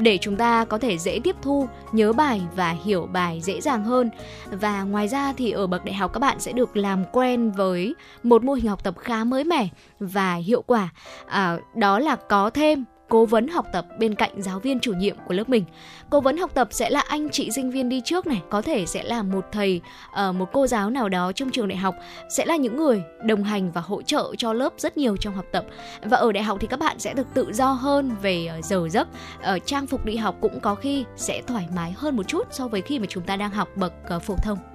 để 0.00 0.18
chúng 0.18 0.36
ta 0.36 0.64
có 0.64 0.78
thể 0.78 0.98
dễ 0.98 1.20
tiếp 1.24 1.36
thu, 1.42 1.68
nhớ 1.92 2.12
bài 2.12 2.40
và 2.56 2.76
hiểu 2.84 3.08
bài 3.12 3.40
dễ 3.42 3.60
dàng 3.60 3.84
hơn. 3.84 4.10
Và 4.50 4.82
ngoài 4.82 5.08
ra 5.08 5.32
thì 5.36 5.50
ở 5.50 5.66
bậc 5.66 5.84
đại 5.84 5.94
học 5.94 6.12
các 6.12 6.20
bạn 6.20 6.40
sẽ 6.40 6.52
được 6.52 6.76
làm 6.76 7.04
quen 7.12 7.50
với 7.50 7.94
một 8.22 8.44
mô 8.44 8.52
hình 8.52 8.66
học 8.66 8.84
tập 8.84 8.94
khá 8.98 9.24
mới 9.24 9.44
mẻ 9.44 9.68
và 10.00 10.34
hiệu 10.40 10.62
quả. 10.62 10.88
À, 11.26 11.58
đó 11.74 11.98
là 11.98 12.16
có 12.16 12.50
thêm 12.50 12.84
cố 13.10 13.26
vấn 13.26 13.48
học 13.48 13.66
tập 13.72 13.86
bên 13.98 14.14
cạnh 14.14 14.42
giáo 14.42 14.58
viên 14.58 14.80
chủ 14.80 14.92
nhiệm 14.92 15.16
của 15.26 15.34
lớp 15.34 15.48
mình. 15.48 15.64
Cố 16.10 16.20
vấn 16.20 16.36
học 16.36 16.50
tập 16.54 16.68
sẽ 16.70 16.90
là 16.90 17.00
anh 17.00 17.28
chị 17.30 17.50
sinh 17.50 17.70
viên 17.70 17.88
đi 17.88 18.00
trước 18.04 18.26
này, 18.26 18.42
có 18.50 18.62
thể 18.62 18.86
sẽ 18.86 19.02
là 19.02 19.22
một 19.22 19.46
thầy, 19.52 19.80
ờ, 20.12 20.32
một 20.32 20.48
cô 20.52 20.66
giáo 20.66 20.90
nào 20.90 21.08
đó 21.08 21.32
trong 21.32 21.50
trường 21.50 21.68
đại 21.68 21.78
học, 21.78 21.94
sẽ 22.28 22.46
là 22.46 22.56
những 22.56 22.76
người 22.76 23.02
đồng 23.24 23.44
hành 23.44 23.72
và 23.72 23.80
hỗ 23.80 24.02
trợ 24.02 24.32
cho 24.38 24.52
lớp 24.52 24.72
rất 24.76 24.96
nhiều 24.96 25.16
trong 25.16 25.34
học 25.34 25.44
tập. 25.52 25.64
Và 26.02 26.16
ở 26.16 26.32
đại 26.32 26.42
học 26.44 26.58
thì 26.60 26.66
các 26.66 26.80
bạn 26.80 26.98
sẽ 26.98 27.14
được 27.14 27.26
tự 27.34 27.52
do 27.52 27.72
hơn 27.72 28.16
về 28.22 28.46
ờ, 28.46 28.60
giờ 28.62 28.88
giấc, 28.90 29.08
ờ, 29.42 29.58
trang 29.58 29.86
phục 29.86 30.04
đi 30.04 30.16
học 30.16 30.36
cũng 30.40 30.60
có 30.60 30.74
khi 30.74 31.04
sẽ 31.16 31.42
thoải 31.46 31.68
mái 31.76 31.94
hơn 31.96 32.16
một 32.16 32.28
chút 32.28 32.46
so 32.50 32.68
với 32.68 32.82
khi 32.82 32.98
mà 32.98 33.06
chúng 33.08 33.24
ta 33.24 33.36
đang 33.36 33.50
học 33.50 33.68
bậc 33.76 33.92
phổ 34.22 34.34
thông. 34.36 34.69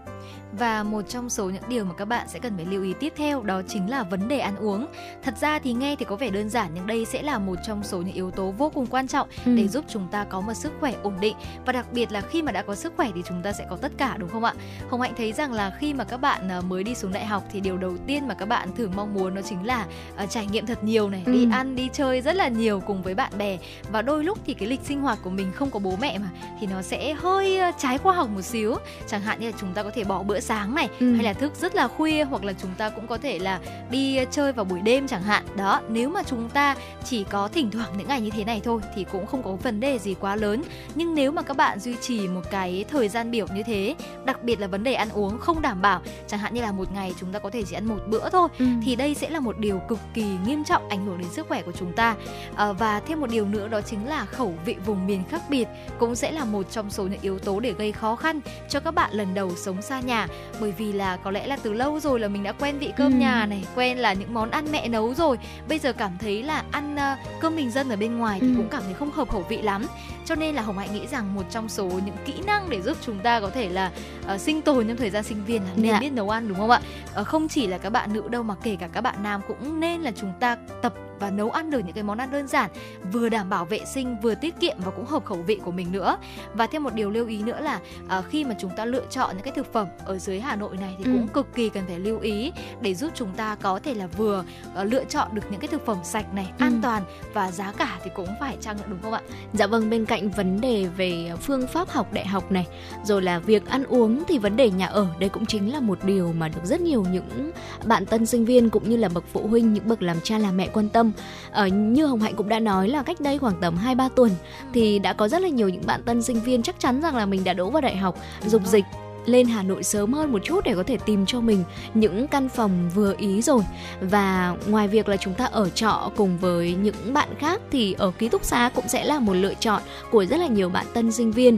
Và 0.59 0.83
một 0.83 1.01
trong 1.09 1.29
số 1.29 1.49
những 1.49 1.63
điều 1.69 1.85
mà 1.85 1.93
các 1.93 2.05
bạn 2.05 2.27
sẽ 2.27 2.39
cần 2.39 2.53
phải 2.55 2.65
lưu 2.65 2.83
ý 2.83 2.93
tiếp 2.99 3.13
theo 3.15 3.43
đó 3.43 3.61
chính 3.67 3.89
là 3.89 4.03
vấn 4.03 4.27
đề 4.27 4.39
ăn 4.39 4.55
uống. 4.55 4.85
Thật 5.23 5.33
ra 5.41 5.59
thì 5.59 5.73
nghe 5.73 5.95
thì 5.95 6.05
có 6.05 6.15
vẻ 6.15 6.29
đơn 6.29 6.49
giản 6.49 6.71
nhưng 6.73 6.87
đây 6.87 7.05
sẽ 7.05 7.21
là 7.21 7.39
một 7.39 7.55
trong 7.67 7.83
số 7.83 7.97
những 7.97 8.15
yếu 8.15 8.31
tố 8.31 8.51
vô 8.51 8.71
cùng 8.73 8.87
quan 8.87 9.07
trọng 9.07 9.27
ừ. 9.45 9.55
để 9.55 9.67
giúp 9.67 9.85
chúng 9.87 10.07
ta 10.11 10.23
có 10.23 10.41
một 10.41 10.53
sức 10.53 10.71
khỏe 10.79 10.93
ổn 11.03 11.13
định 11.19 11.35
và 11.65 11.73
đặc 11.73 11.85
biệt 11.91 12.11
là 12.11 12.21
khi 12.21 12.41
mà 12.41 12.51
đã 12.51 12.61
có 12.61 12.75
sức 12.75 12.93
khỏe 12.97 13.11
thì 13.15 13.21
chúng 13.25 13.41
ta 13.43 13.51
sẽ 13.51 13.65
có 13.69 13.75
tất 13.75 13.91
cả 13.97 14.15
đúng 14.17 14.29
không 14.29 14.43
ạ? 14.43 14.53
Hồng 14.89 15.01
Hạnh 15.01 15.13
thấy 15.17 15.33
rằng 15.33 15.53
là 15.53 15.77
khi 15.79 15.93
mà 15.93 16.03
các 16.03 16.17
bạn 16.17 16.49
à, 16.49 16.61
mới 16.61 16.83
đi 16.83 16.95
xuống 16.95 17.13
đại 17.13 17.25
học 17.25 17.43
thì 17.51 17.59
điều 17.59 17.77
đầu 17.77 17.97
tiên 18.07 18.27
mà 18.27 18.33
các 18.33 18.45
bạn 18.45 18.69
thường 18.75 18.91
mong 18.95 19.13
muốn 19.13 19.35
đó 19.35 19.41
chính 19.41 19.65
là 19.65 19.85
uh, 20.23 20.29
trải 20.29 20.47
nghiệm 20.47 20.65
thật 20.65 20.83
nhiều 20.83 21.09
này, 21.09 21.23
ừ. 21.25 21.31
đi 21.31 21.47
ăn 21.51 21.75
đi 21.75 21.89
chơi 21.93 22.21
rất 22.21 22.35
là 22.35 22.47
nhiều 22.47 22.79
cùng 22.79 23.01
với 23.01 23.15
bạn 23.15 23.31
bè 23.37 23.57
và 23.91 24.01
đôi 24.01 24.23
lúc 24.23 24.37
thì 24.45 24.53
cái 24.53 24.69
lịch 24.69 24.81
sinh 24.83 25.01
hoạt 25.01 25.19
của 25.23 25.29
mình 25.29 25.51
không 25.55 25.71
có 25.71 25.79
bố 25.79 25.97
mẹ 26.01 26.17
mà 26.17 26.29
thì 26.59 26.67
nó 26.67 26.81
sẽ 26.81 27.13
hơi 27.13 27.59
trái 27.77 27.97
khoa 27.97 28.13
học 28.13 28.29
một 28.29 28.41
xíu. 28.41 28.75
Chẳng 29.07 29.21
hạn 29.21 29.39
như 29.39 29.51
là 29.51 29.57
chúng 29.59 29.73
ta 29.73 29.83
có 29.83 29.91
thể 29.95 30.03
bỏ 30.03 30.23
bữa 30.23 30.39
sáng 30.45 30.75
này 30.75 30.89
ừ. 30.99 31.13
hay 31.13 31.23
là 31.23 31.33
thức 31.33 31.53
rất 31.55 31.75
là 31.75 31.87
khuya 31.87 32.23
hoặc 32.23 32.43
là 32.43 32.53
chúng 32.61 32.71
ta 32.77 32.89
cũng 32.89 33.07
có 33.07 33.17
thể 33.17 33.39
là 33.39 33.59
đi 33.89 34.19
chơi 34.31 34.53
vào 34.53 34.65
buổi 34.65 34.81
đêm 34.81 35.07
chẳng 35.07 35.23
hạn 35.23 35.43
đó 35.57 35.81
nếu 35.89 36.09
mà 36.09 36.23
chúng 36.23 36.49
ta 36.49 36.75
chỉ 37.05 37.23
có 37.23 37.47
thỉnh 37.47 37.71
thoảng 37.71 37.89
những 37.97 38.07
ngày 38.07 38.21
như 38.21 38.29
thế 38.29 38.43
này 38.43 38.61
thôi 38.63 38.81
thì 38.95 39.05
cũng 39.11 39.25
không 39.25 39.43
có 39.43 39.51
vấn 39.51 39.79
đề 39.79 39.99
gì 39.99 40.15
quá 40.19 40.35
lớn 40.35 40.63
nhưng 40.95 41.15
nếu 41.15 41.31
mà 41.31 41.41
các 41.41 41.57
bạn 41.57 41.79
duy 41.79 41.95
trì 42.01 42.27
một 42.27 42.41
cái 42.51 42.85
thời 42.89 43.09
gian 43.09 43.31
biểu 43.31 43.47
như 43.55 43.63
thế 43.63 43.95
đặc 44.25 44.43
biệt 44.43 44.59
là 44.59 44.67
vấn 44.67 44.83
đề 44.83 44.93
ăn 44.93 45.09
uống 45.09 45.37
không 45.39 45.61
đảm 45.61 45.81
bảo 45.81 46.01
chẳng 46.27 46.39
hạn 46.39 46.53
như 46.53 46.61
là 46.61 46.71
một 46.71 46.91
ngày 46.93 47.13
chúng 47.19 47.31
ta 47.31 47.39
có 47.39 47.49
thể 47.49 47.63
chỉ 47.63 47.75
ăn 47.75 47.85
một 47.85 47.99
bữa 48.07 48.29
thôi 48.29 48.49
ừ. 48.59 48.65
thì 48.85 48.95
đây 48.95 49.15
sẽ 49.15 49.29
là 49.29 49.39
một 49.39 49.57
điều 49.57 49.79
cực 49.79 49.99
kỳ 50.13 50.25
nghiêm 50.45 50.63
trọng 50.63 50.89
ảnh 50.89 51.05
hưởng 51.05 51.17
đến 51.17 51.27
sức 51.29 51.47
khỏe 51.47 51.61
của 51.61 51.71
chúng 51.71 51.93
ta 51.93 52.15
à, 52.55 52.71
và 52.71 52.99
thêm 52.99 53.21
một 53.21 53.29
điều 53.29 53.45
nữa 53.45 53.67
đó 53.67 53.81
chính 53.81 54.07
là 54.07 54.25
khẩu 54.25 54.53
vị 54.65 54.75
vùng 54.85 55.07
miền 55.07 55.23
khác 55.29 55.41
biệt 55.49 55.67
cũng 55.99 56.15
sẽ 56.15 56.31
là 56.31 56.45
một 56.45 56.71
trong 56.71 56.89
số 56.89 57.03
những 57.03 57.21
yếu 57.21 57.39
tố 57.39 57.59
để 57.59 57.73
gây 57.77 57.91
khó 57.91 58.15
khăn 58.15 58.39
cho 58.69 58.79
các 58.79 58.91
bạn 58.91 59.13
lần 59.13 59.33
đầu 59.33 59.51
sống 59.55 59.81
xa 59.81 59.99
nhà 59.99 60.24
bởi 60.59 60.71
vì 60.71 60.93
là 60.93 61.17
có 61.17 61.31
lẽ 61.31 61.47
là 61.47 61.57
từ 61.63 61.73
lâu 61.73 61.99
rồi 61.99 62.19
là 62.19 62.27
mình 62.27 62.43
đã 62.43 62.51
quen 62.51 62.79
vị 62.79 62.93
cơm 62.97 63.11
ừ. 63.11 63.17
nhà 63.17 63.45
này 63.45 63.63
quen 63.75 63.97
là 63.97 64.13
những 64.13 64.33
món 64.33 64.51
ăn 64.51 64.65
mẹ 64.71 64.87
nấu 64.87 65.13
rồi 65.13 65.37
bây 65.69 65.79
giờ 65.79 65.93
cảm 65.93 66.11
thấy 66.19 66.43
là 66.43 66.63
ăn 66.71 66.95
uh, 66.95 67.41
cơm 67.41 67.55
bình 67.55 67.71
dân 67.71 67.89
ở 67.89 67.95
bên 67.95 68.17
ngoài 68.17 68.39
thì 68.41 68.47
ừ. 68.47 68.53
cũng 68.57 68.69
cảm 68.69 68.83
thấy 68.85 68.93
không 68.93 69.11
hợp 69.11 69.29
khẩu 69.29 69.45
vị 69.49 69.61
lắm 69.61 69.85
cho 70.25 70.35
nên 70.35 70.55
là 70.55 70.61
hồng 70.61 70.77
hạnh 70.77 70.93
nghĩ 70.93 71.07
rằng 71.07 71.35
một 71.35 71.43
trong 71.49 71.69
số 71.69 71.85
những 71.85 72.15
kỹ 72.25 72.33
năng 72.45 72.69
để 72.69 72.81
giúp 72.81 72.97
chúng 73.01 73.19
ta 73.19 73.39
có 73.39 73.49
thể 73.49 73.69
là 73.69 73.91
uh, 74.33 74.41
sinh 74.41 74.61
tồn 74.61 74.87
trong 74.87 74.97
thời 74.97 75.09
gian 75.09 75.23
sinh 75.23 75.45
viên 75.45 75.61
là 75.63 75.69
nên 75.75 75.91
dạ. 75.91 75.99
biết 75.99 76.09
nấu 76.09 76.29
ăn 76.29 76.47
đúng 76.47 76.57
không 76.57 76.69
ạ 76.69 76.81
uh, 77.21 77.27
không 77.27 77.47
chỉ 77.47 77.67
là 77.67 77.77
các 77.77 77.89
bạn 77.89 78.13
nữ 78.13 78.23
đâu 78.29 78.43
mà 78.43 78.55
kể 78.63 78.75
cả 78.79 78.87
các 78.87 79.01
bạn 79.01 79.23
nam 79.23 79.41
cũng 79.47 79.79
nên 79.79 80.01
là 80.01 80.11
chúng 80.15 80.33
ta 80.39 80.57
tập 80.81 80.93
và 81.19 81.29
nấu 81.29 81.51
ăn 81.51 81.69
được 81.69 81.79
những 81.79 81.93
cái 81.93 82.03
món 82.03 82.17
ăn 82.17 82.31
đơn 82.31 82.47
giản 82.47 82.71
vừa 83.11 83.29
đảm 83.29 83.49
bảo 83.49 83.65
vệ 83.65 83.85
sinh 83.85 84.15
vừa 84.21 84.35
tiết 84.35 84.59
kiệm 84.59 84.77
và 84.85 84.91
cũng 84.91 85.05
hợp 85.05 85.25
khẩu 85.25 85.37
vị 85.37 85.59
của 85.65 85.71
mình 85.71 85.91
nữa 85.91 86.17
và 86.53 86.67
thêm 86.67 86.83
một 86.83 86.93
điều 86.93 87.09
lưu 87.09 87.27
ý 87.27 87.43
nữa 87.43 87.59
là 87.61 87.79
uh, 88.19 88.25
khi 88.29 88.43
mà 88.43 88.55
chúng 88.59 88.71
ta 88.75 88.85
lựa 88.85 89.05
chọn 89.09 89.35
những 89.35 89.43
cái 89.43 89.53
thực 89.53 89.73
phẩm 89.73 89.87
ở 90.05 90.17
dưới 90.17 90.39
Hà 90.39 90.55
Nội 90.55 90.77
này 90.77 90.95
thì 90.97 91.03
ừ. 91.03 91.11
cũng 91.11 91.27
cực 91.27 91.55
kỳ 91.55 91.69
cần 91.69 91.83
phải 91.87 91.99
lưu 91.99 92.19
ý 92.19 92.51
để 92.81 92.93
giúp 92.93 93.11
chúng 93.15 93.33
ta 93.35 93.55
có 93.61 93.79
thể 93.83 93.93
là 93.93 94.07
vừa 94.07 94.43
uh, 94.81 94.91
lựa 94.91 95.03
chọn 95.05 95.27
được 95.33 95.41
những 95.51 95.59
cái 95.59 95.67
thực 95.67 95.85
phẩm 95.85 95.97
sạch 96.03 96.33
này 96.33 96.45
ừ. 96.59 96.63
an 96.63 96.79
toàn 96.83 97.03
và 97.33 97.51
giá 97.51 97.71
cả 97.71 97.99
thì 98.03 98.11
cũng 98.15 98.29
phải 98.39 98.57
chăng 98.61 98.77
đúng 98.87 98.99
không 99.01 99.13
ạ? 99.13 99.21
Dạ 99.53 99.67
vâng 99.67 99.89
bên 99.89 100.05
cạnh 100.05 100.29
vấn 100.29 100.61
đề 100.61 100.87
về 100.97 101.31
phương 101.41 101.67
pháp 101.67 101.89
học 101.89 102.13
đại 102.13 102.27
học 102.27 102.51
này 102.51 102.67
rồi 103.03 103.21
là 103.21 103.39
việc 103.39 103.65
ăn 103.65 103.83
uống 103.83 104.23
thì 104.27 104.37
vấn 104.37 104.55
đề 104.55 104.69
nhà 104.69 104.87
ở 104.87 105.07
đây 105.19 105.29
cũng 105.29 105.45
chính 105.45 105.73
là 105.73 105.79
một 105.79 105.99
điều 106.03 106.33
mà 106.33 106.47
được 106.47 106.61
rất 106.63 106.81
nhiều 106.81 107.05
những 107.11 107.51
bạn 107.85 108.05
tân 108.05 108.25
sinh 108.25 108.45
viên 108.45 108.69
cũng 108.69 108.89
như 108.89 108.97
là 108.97 109.09
bậc 109.09 109.23
phụ 109.33 109.47
huynh 109.47 109.73
những 109.73 109.87
bậc 109.87 110.01
làm 110.01 110.17
cha 110.23 110.37
làm 110.37 110.57
mẹ 110.57 110.67
quan 110.73 110.89
tâm 110.89 111.04
tâm. 111.11 111.23
Ờ, 111.51 111.67
như 111.67 112.05
hồng 112.05 112.21
hạnh 112.21 112.35
cũng 112.35 112.49
đã 112.49 112.59
nói 112.59 112.89
là 112.89 113.03
cách 113.03 113.21
đây 113.21 113.37
khoảng 113.37 113.55
tầm 113.61 113.77
hai 113.77 113.95
ba 113.95 114.09
tuần 114.15 114.31
thì 114.73 114.99
đã 114.99 115.13
có 115.13 115.27
rất 115.27 115.41
là 115.41 115.47
nhiều 115.47 115.69
những 115.69 115.85
bạn 115.85 116.03
tân 116.03 116.21
sinh 116.21 116.39
viên 116.39 116.63
chắc 116.63 116.79
chắn 116.79 117.01
rằng 117.01 117.15
là 117.15 117.25
mình 117.25 117.43
đã 117.43 117.53
đỗ 117.53 117.69
vào 117.69 117.81
đại 117.81 117.95
học 117.95 118.19
dục 118.45 118.61
dịch 118.65 118.85
lên 119.25 119.47
Hà 119.47 119.63
Nội 119.63 119.83
sớm 119.83 120.13
hơn 120.13 120.31
một 120.31 120.39
chút 120.43 120.63
để 120.63 120.75
có 120.75 120.83
thể 120.83 120.97
tìm 121.05 121.25
cho 121.25 121.41
mình 121.41 121.63
những 121.93 122.27
căn 122.27 122.49
phòng 122.49 122.89
vừa 122.95 123.13
ý 123.17 123.41
rồi. 123.41 123.61
Và 124.01 124.55
ngoài 124.67 124.87
việc 124.87 125.09
là 125.09 125.17
chúng 125.17 125.33
ta 125.33 125.45
ở 125.45 125.69
trọ 125.69 126.11
cùng 126.15 126.37
với 126.37 126.73
những 126.73 127.13
bạn 127.13 127.29
khác 127.39 127.61
thì 127.71 127.93
ở 127.93 128.11
ký 128.17 128.29
túc 128.29 128.43
xá 128.45 128.71
cũng 128.75 128.87
sẽ 128.87 129.03
là 129.03 129.19
một 129.19 129.33
lựa 129.33 129.53
chọn 129.53 129.81
của 130.11 130.25
rất 130.25 130.37
là 130.37 130.47
nhiều 130.47 130.69
bạn 130.69 130.85
tân 130.93 131.11
sinh 131.11 131.31
viên. 131.31 131.57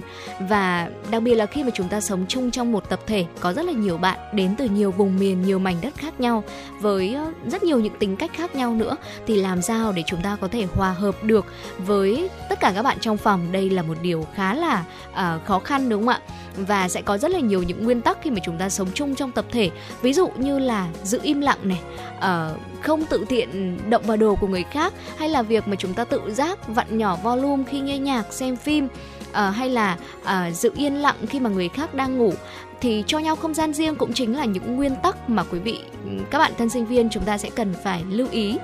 Và 0.49 0.89
đặc 1.11 1.23
biệt 1.23 1.35
là 1.35 1.45
khi 1.45 1.63
mà 1.63 1.69
chúng 1.73 1.87
ta 1.87 2.01
sống 2.01 2.25
chung 2.27 2.51
trong 2.51 2.71
một 2.71 2.89
tập 2.89 2.99
thể 3.07 3.25
có 3.39 3.53
rất 3.53 3.65
là 3.65 3.71
nhiều 3.71 3.97
bạn 3.97 4.19
đến 4.33 4.55
từ 4.57 4.65
nhiều 4.65 4.91
vùng 4.91 5.19
miền 5.19 5.41
nhiều 5.41 5.59
mảnh 5.59 5.75
đất 5.81 5.95
khác 5.95 6.19
nhau 6.19 6.43
với 6.81 7.13
ờ, 7.13 7.31
rất 7.47 7.63
nhiều 7.63 7.79
những 7.79 7.97
tính 7.99 8.15
cách 8.15 8.31
khác 8.33 8.55
nhau 8.55 8.73
nữa 8.73 8.95
thì 9.27 9.35
làm 9.35 9.61
sao 9.61 9.91
để 9.91 10.03
chúng 10.05 10.21
ta 10.21 10.37
có 10.41 10.47
thể 10.47 10.65
hòa 10.73 10.91
hợp 10.91 11.23
được 11.23 11.45
với 11.77 12.29
tất 12.49 12.59
cả 12.59 12.71
các 12.75 12.83
bạn 12.83 12.97
trong 13.01 13.17
phòng? 13.17 13.51
Đây 13.51 13.69
là 13.69 13.81
một 13.81 13.97
điều 14.01 14.25
khá 14.35 14.53
là 14.53 14.85
uh, 15.11 15.45
khó 15.45 15.59
khăn 15.59 15.89
đúng 15.89 16.01
không 16.01 16.09
ạ? 16.09 16.21
Và 16.57 16.89
sẽ 16.89 17.01
có 17.01 17.17
rất 17.17 17.31
là 17.31 17.39
nhiều 17.39 17.63
những 17.63 17.83
nguyên 17.83 18.01
tắc 18.01 18.17
khi 18.21 18.31
mà 18.31 18.37
chúng 18.43 18.57
ta 18.57 18.69
sống 18.69 18.87
chung 18.93 19.15
trong 19.15 19.31
tập 19.31 19.45
thể. 19.51 19.69
Ví 20.01 20.13
dụ 20.13 20.27
như 20.37 20.59
là 20.59 20.87
giữ 21.03 21.19
im 21.23 21.41
lặng 21.41 21.59
này 21.63 21.81
uh, 22.17 22.81
không 22.81 23.05
tự 23.05 23.25
tiện 23.29 23.77
động 23.89 24.03
vào 24.05 24.17
đồ 24.17 24.35
của 24.35 24.47
người 24.47 24.63
khác 24.63 24.93
hay 25.17 25.29
là 25.29 25.41
việc 25.41 25.67
mà 25.67 25.75
chúng 25.75 25.93
ta 25.93 26.03
tự 26.03 26.21
giác 26.33 26.67
vặn 26.67 26.97
nhỏ 26.97 27.15
volume 27.23 27.63
khi 27.69 27.79
nghe 27.79 27.97
nhạc 27.97 28.33
xem 28.33 28.55
phim 28.55 28.85
uh, 28.85 29.35
hay 29.55 29.69
là 29.69 29.97
uh, 30.21 30.55
giữ 30.55 30.71
yên 30.75 30.95
lặng 30.95 31.15
khi 31.29 31.39
mà 31.39 31.49
người 31.49 31.69
khác 31.69 31.93
đang 31.93 32.17
ngủ 32.17 32.33
thì 32.81 33.03
cho 33.07 33.19
nhau 33.19 33.35
không 33.35 33.53
gian 33.53 33.73
riêng 33.73 33.95
cũng 33.95 34.13
chính 34.13 34.37
là 34.37 34.45
những 34.45 34.75
nguyên 34.75 34.95
tắc 34.95 35.29
mà 35.29 35.43
quý 35.43 35.59
vị 35.59 35.79
ừ, 36.05 36.11
các 36.29 36.39
bạn 36.39 36.51
thân 36.57 36.69
sinh 36.69 36.85
viên 36.85 37.09
chúng 37.09 37.23
ta 37.23 37.37
sẽ 37.37 37.49
cần 37.55 37.73
phải 37.83 38.03
lưu 38.09 38.27
ý. 38.31 38.57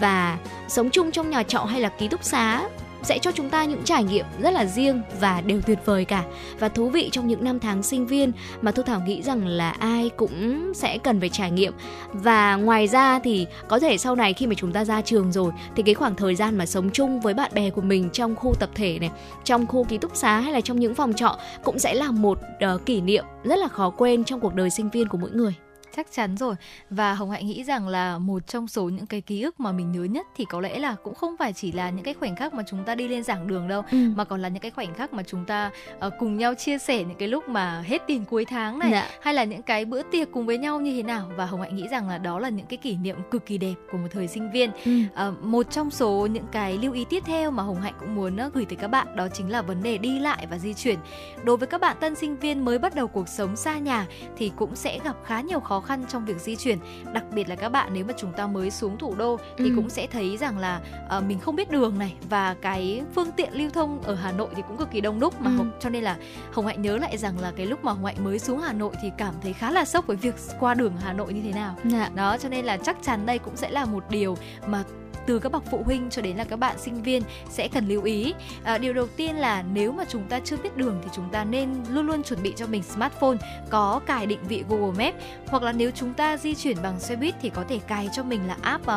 Và 0.00 0.38
sống 0.68 0.90
chung 0.90 1.10
trong 1.10 1.30
nhà 1.30 1.42
trọ 1.42 1.64
hay 1.64 1.80
là 1.80 1.88
ký 1.88 2.08
túc 2.08 2.24
xá 2.24 2.68
sẽ 3.02 3.18
cho 3.18 3.32
chúng 3.32 3.50
ta 3.50 3.64
những 3.64 3.82
trải 3.84 4.04
nghiệm 4.04 4.26
rất 4.40 4.50
là 4.50 4.64
riêng 4.64 5.02
và 5.20 5.40
đều 5.40 5.60
tuyệt 5.60 5.78
vời 5.84 6.04
cả. 6.04 6.24
Và 6.58 6.68
thú 6.68 6.88
vị 6.88 7.08
trong 7.12 7.28
những 7.28 7.44
năm 7.44 7.58
tháng 7.60 7.82
sinh 7.82 8.06
viên 8.06 8.32
mà 8.62 8.72
Thu 8.72 8.82
Thảo 8.82 9.00
nghĩ 9.06 9.22
rằng 9.22 9.46
là 9.46 9.70
ai 9.70 10.10
cũng 10.16 10.72
sẽ 10.74 10.98
cần 10.98 11.20
phải 11.20 11.28
trải 11.28 11.50
nghiệm. 11.50 11.72
Và 12.12 12.56
ngoài 12.56 12.88
ra 12.88 13.18
thì 13.18 13.46
có 13.68 13.78
thể 13.78 13.98
sau 13.98 14.14
này 14.14 14.32
khi 14.32 14.46
mà 14.46 14.54
chúng 14.54 14.72
ta 14.72 14.84
ra 14.84 15.00
trường 15.00 15.32
rồi 15.32 15.52
thì 15.76 15.82
cái 15.82 15.94
khoảng 15.94 16.14
thời 16.14 16.34
gian 16.34 16.58
mà 16.58 16.66
sống 16.66 16.90
chung 16.90 17.20
với 17.20 17.34
bạn 17.34 17.50
bè 17.54 17.70
của 17.70 17.80
mình 17.80 18.10
trong 18.12 18.36
khu 18.36 18.54
tập 18.54 18.70
thể 18.74 18.98
này 18.98 19.10
trong 19.44 19.66
khu 19.66 19.84
ký 19.84 19.98
túc 19.98 20.16
xá 20.16 20.40
hay 20.40 20.52
là 20.52 20.60
trong 20.60 20.80
những 20.80 20.94
phòng 20.94 21.14
trọ 21.14 21.38
cũng 21.64 21.78
sẽ 21.78 21.94
là 21.94 22.10
một 22.10 22.38
uh, 22.74 22.86
kỷ 22.86 23.00
niệm 23.00 23.24
rất 23.44 23.58
là 23.58 23.68
khó 23.68 23.90
quên 23.90 24.24
trong 24.24 24.40
cuộc 24.40 24.54
đời 24.54 24.70
sinh 24.70 24.90
viên 24.90 25.08
của 25.08 25.18
mỗi 25.18 25.30
người 25.30 25.54
chắc 25.98 26.12
chắn 26.12 26.36
rồi 26.36 26.54
và 26.90 27.14
hồng 27.14 27.30
hạnh 27.30 27.46
nghĩ 27.46 27.64
rằng 27.64 27.88
là 27.88 28.18
một 28.18 28.46
trong 28.46 28.68
số 28.68 28.88
những 28.88 29.06
cái 29.06 29.20
ký 29.20 29.42
ức 29.42 29.60
mà 29.60 29.72
mình 29.72 29.92
nhớ 29.92 30.04
nhất 30.04 30.26
thì 30.36 30.44
có 30.44 30.60
lẽ 30.60 30.78
là 30.78 30.96
cũng 31.02 31.14
không 31.14 31.36
phải 31.38 31.52
chỉ 31.52 31.72
là 31.72 31.90
những 31.90 32.04
cái 32.04 32.14
khoảnh 32.14 32.36
khắc 32.36 32.54
mà 32.54 32.62
chúng 32.66 32.84
ta 32.84 32.94
đi 32.94 33.08
lên 33.08 33.22
giảng 33.22 33.46
đường 33.46 33.68
đâu 33.68 33.82
ừ. 33.90 33.98
mà 34.16 34.24
còn 34.24 34.42
là 34.42 34.48
những 34.48 34.60
cái 34.60 34.70
khoảnh 34.70 34.94
khắc 34.94 35.12
mà 35.12 35.22
chúng 35.22 35.44
ta 35.44 35.70
uh, 36.06 36.12
cùng 36.18 36.36
nhau 36.36 36.54
chia 36.54 36.78
sẻ 36.78 37.04
những 37.04 37.18
cái 37.18 37.28
lúc 37.28 37.48
mà 37.48 37.80
hết 37.80 38.02
tiền 38.06 38.24
cuối 38.24 38.44
tháng 38.44 38.78
này 38.78 38.90
dạ. 38.90 39.10
hay 39.22 39.34
là 39.34 39.44
những 39.44 39.62
cái 39.62 39.84
bữa 39.84 40.02
tiệc 40.02 40.32
cùng 40.32 40.46
với 40.46 40.58
nhau 40.58 40.80
như 40.80 40.96
thế 40.96 41.02
nào 41.02 41.30
và 41.36 41.46
hồng 41.46 41.60
hạnh 41.60 41.76
nghĩ 41.76 41.88
rằng 41.90 42.08
là 42.08 42.18
đó 42.18 42.38
là 42.38 42.48
những 42.48 42.66
cái 42.66 42.76
kỷ 42.76 42.96
niệm 42.96 43.16
cực 43.30 43.46
kỳ 43.46 43.58
đẹp 43.58 43.74
của 43.92 43.98
một 43.98 44.08
thời 44.10 44.28
sinh 44.28 44.50
viên 44.50 44.70
ừ. 44.84 45.00
uh, 45.28 45.42
một 45.42 45.70
trong 45.70 45.90
số 45.90 46.28
những 46.30 46.46
cái 46.52 46.78
lưu 46.78 46.92
ý 46.92 47.04
tiếp 47.10 47.22
theo 47.26 47.50
mà 47.50 47.62
hồng 47.62 47.80
hạnh 47.80 47.94
cũng 48.00 48.14
muốn 48.14 48.36
uh, 48.46 48.54
gửi 48.54 48.64
tới 48.64 48.76
các 48.76 48.88
bạn 48.88 49.16
đó 49.16 49.28
chính 49.28 49.50
là 49.50 49.62
vấn 49.62 49.82
đề 49.82 49.98
đi 49.98 50.18
lại 50.18 50.46
và 50.50 50.58
di 50.58 50.74
chuyển 50.74 50.98
đối 51.44 51.56
với 51.56 51.66
các 51.66 51.80
bạn 51.80 51.96
tân 52.00 52.14
sinh 52.14 52.36
viên 52.36 52.64
mới 52.64 52.78
bắt 52.78 52.94
đầu 52.94 53.06
cuộc 53.06 53.28
sống 53.28 53.56
xa 53.56 53.78
nhà 53.78 54.06
thì 54.36 54.52
cũng 54.56 54.76
sẽ 54.76 54.98
gặp 55.04 55.16
khá 55.24 55.40
nhiều 55.40 55.60
khó 55.60 55.80
khăn 55.80 55.87
khăn 55.88 56.04
trong 56.08 56.24
việc 56.24 56.40
di 56.40 56.56
chuyển 56.56 56.78
đặc 57.12 57.24
biệt 57.32 57.48
là 57.48 57.56
các 57.56 57.68
bạn 57.68 57.90
nếu 57.92 58.04
mà 58.04 58.14
chúng 58.16 58.32
ta 58.32 58.46
mới 58.46 58.70
xuống 58.70 58.98
thủ 58.98 59.14
đô 59.14 59.36
thì 59.58 59.64
ừ. 59.64 59.72
cũng 59.76 59.90
sẽ 59.90 60.06
thấy 60.06 60.36
rằng 60.36 60.58
là 60.58 60.80
uh, 61.16 61.24
mình 61.24 61.38
không 61.38 61.56
biết 61.56 61.70
đường 61.70 61.98
này 61.98 62.14
và 62.28 62.54
cái 62.62 63.02
phương 63.14 63.32
tiện 63.36 63.52
lưu 63.52 63.70
thông 63.70 64.02
ở 64.02 64.14
Hà 64.14 64.32
Nội 64.32 64.48
thì 64.56 64.62
cũng 64.68 64.76
cực 64.76 64.90
kỳ 64.90 65.00
đông 65.00 65.20
đúc 65.20 65.40
mà 65.40 65.50
ừ. 65.50 65.56
Hồng, 65.56 65.70
cho 65.80 65.88
nên 65.88 66.04
là 66.04 66.16
Hồng 66.52 66.66
Hạnh 66.66 66.82
nhớ 66.82 66.96
lại 66.96 67.18
rằng 67.18 67.38
là 67.40 67.52
cái 67.56 67.66
lúc 67.66 67.84
mà 67.84 67.92
Hồng 67.92 68.04
Hạnh 68.04 68.24
mới 68.24 68.38
xuống 68.38 68.60
Hà 68.60 68.72
Nội 68.72 68.94
thì 69.02 69.10
cảm 69.18 69.34
thấy 69.42 69.52
khá 69.52 69.70
là 69.70 69.84
sốc 69.84 70.06
với 70.06 70.16
việc 70.16 70.34
qua 70.60 70.74
đường 70.74 70.92
Hà 71.00 71.12
Nội 71.12 71.32
như 71.32 71.42
thế 71.42 71.52
nào 71.52 71.74
dạ. 71.84 72.10
đó 72.14 72.36
cho 72.38 72.48
nên 72.48 72.64
là 72.64 72.76
chắc 72.76 72.96
chắn 73.02 73.26
đây 73.26 73.38
cũng 73.38 73.56
sẽ 73.56 73.70
là 73.70 73.84
một 73.84 74.04
điều 74.10 74.36
mà 74.66 74.84
từ 75.28 75.38
các 75.38 75.52
bậc 75.52 75.62
phụ 75.70 75.82
huynh 75.84 76.10
cho 76.10 76.22
đến 76.22 76.36
là 76.36 76.44
các 76.44 76.56
bạn 76.56 76.78
sinh 76.78 77.02
viên 77.02 77.22
sẽ 77.50 77.68
cần 77.68 77.88
lưu 77.88 78.02
ý. 78.02 78.34
À, 78.64 78.78
điều 78.78 78.92
đầu 78.92 79.06
tiên 79.16 79.36
là 79.36 79.64
nếu 79.72 79.92
mà 79.92 80.04
chúng 80.08 80.22
ta 80.28 80.40
chưa 80.44 80.56
biết 80.56 80.76
đường 80.76 80.98
thì 81.02 81.08
chúng 81.14 81.28
ta 81.32 81.44
nên 81.44 81.68
luôn 81.90 82.06
luôn 82.06 82.22
chuẩn 82.22 82.42
bị 82.42 82.52
cho 82.56 82.66
mình 82.66 82.82
smartphone 82.82 83.36
có 83.70 84.00
cài 84.06 84.26
định 84.26 84.38
vị 84.48 84.64
Google 84.68 85.04
Maps 85.04 85.24
hoặc 85.46 85.62
là 85.62 85.72
nếu 85.72 85.90
chúng 85.90 86.14
ta 86.14 86.36
di 86.36 86.54
chuyển 86.54 86.76
bằng 86.82 87.00
xe 87.00 87.16
buýt 87.16 87.34
thì 87.42 87.50
có 87.50 87.64
thể 87.68 87.78
cài 87.78 88.08
cho 88.12 88.22
mình 88.22 88.48
là 88.48 88.56
app 88.60 88.86
uh, 88.86 88.92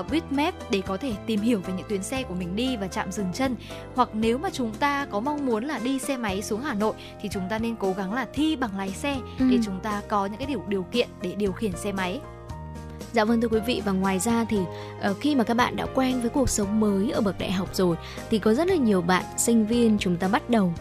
uh, 0.00 0.10
Bitmap 0.10 0.70
để 0.70 0.82
có 0.86 0.96
thể 0.96 1.12
tìm 1.26 1.40
hiểu 1.40 1.60
về 1.60 1.74
những 1.76 1.86
tuyến 1.88 2.02
xe 2.02 2.22
của 2.22 2.34
mình 2.34 2.56
đi 2.56 2.76
và 2.76 2.88
chạm 2.88 3.12
dừng 3.12 3.32
chân. 3.32 3.56
Hoặc 3.94 4.08
nếu 4.12 4.38
mà 4.38 4.50
chúng 4.50 4.74
ta 4.74 5.06
có 5.10 5.20
mong 5.20 5.46
muốn 5.46 5.64
là 5.64 5.78
đi 5.78 5.98
xe 5.98 6.16
máy 6.16 6.42
xuống 6.42 6.60
Hà 6.60 6.74
Nội 6.74 6.94
thì 7.20 7.28
chúng 7.32 7.48
ta 7.50 7.58
nên 7.58 7.76
cố 7.76 7.92
gắng 7.92 8.14
là 8.14 8.26
thi 8.32 8.56
bằng 8.56 8.78
lái 8.78 8.90
xe 8.90 9.16
ừ. 9.38 9.46
để 9.50 9.58
chúng 9.64 9.80
ta 9.80 10.02
có 10.08 10.26
những 10.26 10.38
cái 10.38 10.46
điều 10.46 10.64
điều 10.68 10.82
kiện 10.82 11.08
để 11.22 11.34
điều 11.34 11.52
khiển 11.52 11.72
xe 11.72 11.92
máy 11.92 12.20
Dạ 13.16 13.24
vâng 13.24 13.40
thưa 13.40 13.48
quý 13.48 13.60
vị 13.66 13.82
và 13.84 13.92
ngoài 13.92 14.18
ra 14.18 14.44
thì 14.48 14.58
uh, 15.10 15.16
khi 15.20 15.34
mà 15.34 15.44
các 15.44 15.54
bạn 15.54 15.76
đã 15.76 15.86
quen 15.94 16.20
với 16.20 16.30
cuộc 16.30 16.48
sống 16.48 16.80
mới 16.80 17.10
ở 17.10 17.20
bậc 17.20 17.38
đại 17.38 17.52
học 17.52 17.74
rồi 17.74 17.96
thì 18.30 18.38
có 18.38 18.54
rất 18.54 18.68
là 18.68 18.74
nhiều 18.74 19.02
bạn 19.02 19.24
sinh 19.36 19.66
viên 19.66 19.96
chúng 19.98 20.16
ta 20.16 20.28
bắt 20.28 20.50
đầu 20.50 20.72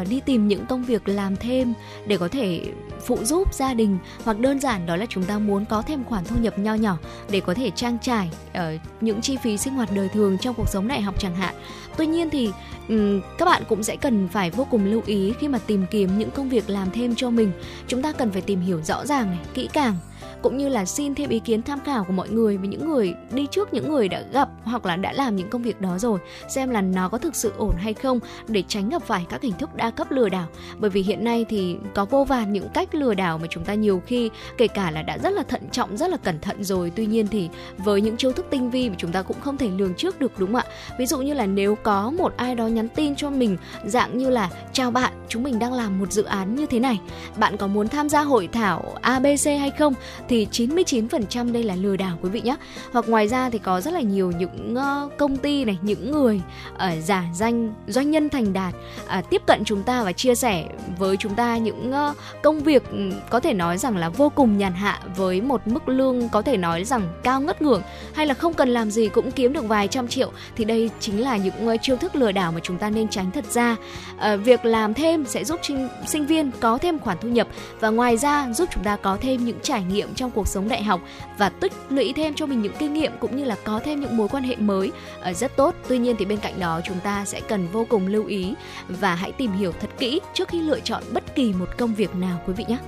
uh, 0.00 0.08
đi 0.08 0.20
tìm 0.20 0.48
những 0.48 0.66
công 0.66 0.84
việc 0.84 1.08
làm 1.08 1.36
thêm 1.36 1.74
để 2.06 2.16
có 2.16 2.28
thể 2.28 2.60
phụ 3.06 3.24
giúp 3.24 3.54
gia 3.54 3.74
đình 3.74 3.98
hoặc 4.24 4.38
đơn 4.38 4.60
giản 4.60 4.86
đó 4.86 4.96
là 4.96 5.06
chúng 5.08 5.24
ta 5.24 5.38
muốn 5.38 5.64
có 5.64 5.82
thêm 5.82 6.04
khoản 6.04 6.24
thu 6.24 6.36
nhập 6.40 6.58
nho 6.58 6.74
nhỏ 6.74 6.98
để 7.30 7.40
có 7.40 7.54
thể 7.54 7.70
trang 7.70 7.98
trải 8.02 8.30
uh, 8.50 8.80
những 9.00 9.20
chi 9.20 9.36
phí 9.36 9.56
sinh 9.56 9.74
hoạt 9.74 9.88
đời 9.94 10.08
thường 10.08 10.38
trong 10.38 10.54
cuộc 10.54 10.68
sống 10.68 10.88
đại 10.88 11.02
học 11.02 11.14
chẳng 11.18 11.36
hạn. 11.36 11.54
Tuy 11.96 12.06
nhiên 12.06 12.30
thì 12.30 12.50
um, 12.88 13.20
các 13.38 13.44
bạn 13.44 13.62
cũng 13.68 13.82
sẽ 13.82 13.96
cần 13.96 14.28
phải 14.28 14.50
vô 14.50 14.66
cùng 14.70 14.84
lưu 14.84 15.02
ý 15.06 15.32
khi 15.38 15.48
mà 15.48 15.58
tìm 15.66 15.86
kiếm 15.90 16.18
những 16.18 16.30
công 16.30 16.48
việc 16.48 16.70
làm 16.70 16.90
thêm 16.90 17.14
cho 17.14 17.30
mình. 17.30 17.52
Chúng 17.86 18.02
ta 18.02 18.12
cần 18.12 18.30
phải 18.30 18.42
tìm 18.42 18.60
hiểu 18.60 18.82
rõ 18.82 19.06
ràng 19.06 19.30
này, 19.30 19.40
kỹ 19.54 19.68
càng 19.72 19.96
cũng 20.44 20.56
như 20.56 20.68
là 20.68 20.84
xin 20.84 21.14
thêm 21.14 21.30
ý 21.30 21.38
kiến 21.38 21.62
tham 21.62 21.80
khảo 21.84 22.04
của 22.04 22.12
mọi 22.12 22.28
người 22.28 22.56
và 22.56 22.66
những 22.66 22.90
người 22.90 23.14
đi 23.32 23.46
trước 23.50 23.74
những 23.74 23.92
người 23.92 24.08
đã 24.08 24.22
gặp 24.32 24.48
hoặc 24.64 24.86
là 24.86 24.96
đã 24.96 25.12
làm 25.12 25.36
những 25.36 25.50
công 25.50 25.62
việc 25.62 25.80
đó 25.80 25.98
rồi 25.98 26.18
xem 26.48 26.70
là 26.70 26.80
nó 26.80 27.08
có 27.08 27.18
thực 27.18 27.36
sự 27.36 27.52
ổn 27.56 27.74
hay 27.78 27.94
không 27.94 28.20
để 28.48 28.62
tránh 28.68 28.88
gặp 28.88 29.02
phải 29.02 29.26
các 29.28 29.42
hình 29.42 29.52
thức 29.58 29.74
đa 29.76 29.90
cấp 29.90 30.10
lừa 30.10 30.28
đảo 30.28 30.46
bởi 30.78 30.90
vì 30.90 31.02
hiện 31.02 31.24
nay 31.24 31.46
thì 31.48 31.76
có 31.94 32.04
vô 32.04 32.24
vàn 32.24 32.52
những 32.52 32.68
cách 32.74 32.93
lừa 32.96 33.14
đảo 33.14 33.38
mà 33.38 33.46
chúng 33.50 33.64
ta 33.64 33.74
nhiều 33.74 34.02
khi 34.06 34.30
kể 34.58 34.68
cả 34.68 34.90
là 34.90 35.02
đã 35.02 35.18
rất 35.18 35.30
là 35.30 35.42
thận 35.42 35.62
trọng 35.72 35.96
rất 35.96 36.10
là 36.10 36.16
cẩn 36.16 36.40
thận 36.40 36.64
rồi. 36.64 36.92
Tuy 36.96 37.06
nhiên 37.06 37.26
thì 37.30 37.48
với 37.78 38.00
những 38.00 38.16
chiêu 38.16 38.32
thức 38.32 38.46
tinh 38.50 38.70
vi 38.70 38.88
mà 38.88 38.94
chúng 38.98 39.12
ta 39.12 39.22
cũng 39.22 39.40
không 39.40 39.56
thể 39.56 39.68
lường 39.68 39.94
trước 39.94 40.20
được 40.20 40.32
đúng 40.38 40.52
không 40.52 40.62
ạ? 40.68 40.94
Ví 40.98 41.06
dụ 41.06 41.18
như 41.18 41.34
là 41.34 41.46
nếu 41.46 41.74
có 41.82 42.10
một 42.10 42.36
ai 42.36 42.54
đó 42.54 42.66
nhắn 42.66 42.88
tin 42.88 43.16
cho 43.16 43.30
mình 43.30 43.56
dạng 43.84 44.18
như 44.18 44.30
là 44.30 44.50
chào 44.72 44.90
bạn 44.90 45.12
chúng 45.28 45.42
mình 45.42 45.58
đang 45.58 45.72
làm 45.72 45.98
một 45.98 46.12
dự 46.12 46.22
án 46.22 46.54
như 46.54 46.66
thế 46.66 46.80
này. 46.80 47.00
Bạn 47.36 47.56
có 47.56 47.66
muốn 47.66 47.88
tham 47.88 48.08
gia 48.08 48.20
hội 48.20 48.48
thảo 48.52 48.94
abc 49.00 49.46
hay 49.46 49.70
không? 49.78 49.94
Thì 50.28 50.46
99% 50.52 51.52
đây 51.52 51.62
là 51.62 51.76
lừa 51.76 51.96
đảo 51.96 52.18
quý 52.22 52.30
vị 52.30 52.40
nhé. 52.40 52.56
Hoặc 52.92 53.08
ngoài 53.08 53.28
ra 53.28 53.50
thì 53.50 53.58
có 53.58 53.80
rất 53.80 53.94
là 53.94 54.00
nhiều 54.00 54.32
những 54.38 54.74
ờ, 54.76 55.08
công 55.18 55.36
ty 55.36 55.64
này, 55.64 55.78
những 55.82 56.12
người 56.12 56.40
uh, 56.74 56.80
giả 57.04 57.24
danh 57.34 57.74
doanh 57.86 58.10
nhân 58.10 58.28
thành 58.28 58.52
đạt 58.52 58.74
uh, 59.18 59.30
tiếp 59.30 59.42
cận 59.46 59.64
chúng 59.64 59.82
ta 59.82 60.04
và 60.04 60.12
chia 60.12 60.34
sẻ 60.34 60.68
với 60.98 61.16
chúng 61.16 61.34
ta 61.34 61.56
những 61.56 61.92
uh, 62.10 62.16
công 62.42 62.60
việc 62.60 62.82
việc 62.84 62.98
ừ, 62.98 63.16
có 63.30 63.40
thể 63.40 63.54
nói 63.54 63.78
rằng 63.78 63.96
là 63.96 64.08
vô 64.08 64.32
cùng 64.34 64.58
nhàn 64.58 64.72
hạ 64.72 65.00
với 65.16 65.40
một 65.40 65.66
mức 65.66 65.88
lương 65.88 66.28
có 66.28 66.42
thể 66.42 66.56
nói 66.56 66.84
rằng 66.84 67.08
cao 67.22 67.40
ngất 67.40 67.62
ngưỡng 67.62 67.82
hay 68.14 68.26
là 68.26 68.34
không 68.34 68.54
cần 68.54 68.68
làm 68.68 68.90
gì 68.90 69.08
cũng 69.08 69.30
kiếm 69.30 69.52
được 69.52 69.64
vài 69.64 69.88
trăm 69.88 70.08
triệu 70.08 70.32
thì 70.56 70.64
đây 70.64 70.90
chính 71.00 71.22
là 71.22 71.36
những 71.36 71.66
ờ, 71.66 71.76
chiêu 71.82 71.96
thức 71.96 72.16
lừa 72.16 72.32
đảo 72.32 72.52
mà 72.52 72.60
chúng 72.62 72.78
ta 72.78 72.90
nên 72.90 73.08
tránh 73.08 73.30
thật 73.30 73.44
ra. 73.50 73.76
À, 74.18 74.36
việc 74.36 74.64
làm 74.64 74.94
thêm 74.94 75.24
sẽ 75.26 75.44
giúp 75.44 75.60
sinh, 75.62 75.88
sinh 76.06 76.26
viên 76.26 76.50
có 76.60 76.78
thêm 76.78 76.98
khoản 76.98 77.18
thu 77.20 77.28
nhập 77.28 77.48
và 77.80 77.90
ngoài 77.90 78.16
ra 78.16 78.52
giúp 78.52 78.68
chúng 78.72 78.84
ta 78.84 78.96
có 78.96 79.18
thêm 79.20 79.44
những 79.44 79.58
trải 79.62 79.82
nghiệm 79.82 80.14
trong 80.14 80.30
cuộc 80.30 80.48
sống 80.48 80.68
đại 80.68 80.82
học 80.82 81.00
và 81.38 81.48
tích 81.48 81.72
lũy 81.88 82.12
thêm 82.16 82.34
cho 82.34 82.46
mình 82.46 82.62
những 82.62 82.72
kinh 82.78 82.94
nghiệm 82.94 83.12
cũng 83.20 83.36
như 83.36 83.44
là 83.44 83.56
có 83.64 83.80
thêm 83.84 84.00
những 84.00 84.16
mối 84.16 84.28
quan 84.28 84.44
hệ 84.44 84.56
mới 84.56 84.92
à, 85.22 85.32
rất 85.32 85.56
tốt. 85.56 85.74
Tuy 85.88 85.98
nhiên 85.98 86.16
thì 86.18 86.24
bên 86.24 86.38
cạnh 86.38 86.60
đó 86.60 86.80
chúng 86.84 87.00
ta 87.00 87.24
sẽ 87.24 87.40
cần 87.40 87.68
vô 87.72 87.86
cùng 87.88 88.06
lưu 88.06 88.26
ý 88.26 88.54
và 88.88 89.14
hãy 89.14 89.32
tìm 89.32 89.52
hiểu 89.52 89.72
thật 89.80 89.90
kỹ 89.98 90.20
trước 90.34 90.48
khi 90.48 90.60
lựa 90.60 90.80
chọn 90.80 91.02
bất 91.12 91.34
kỳ 91.34 91.52
một 91.52 91.68
công 91.78 91.94
việc 91.94 92.14
nào 92.14 92.40
quý 92.46 92.52
vị 92.52 92.63
nhé. 92.68 92.78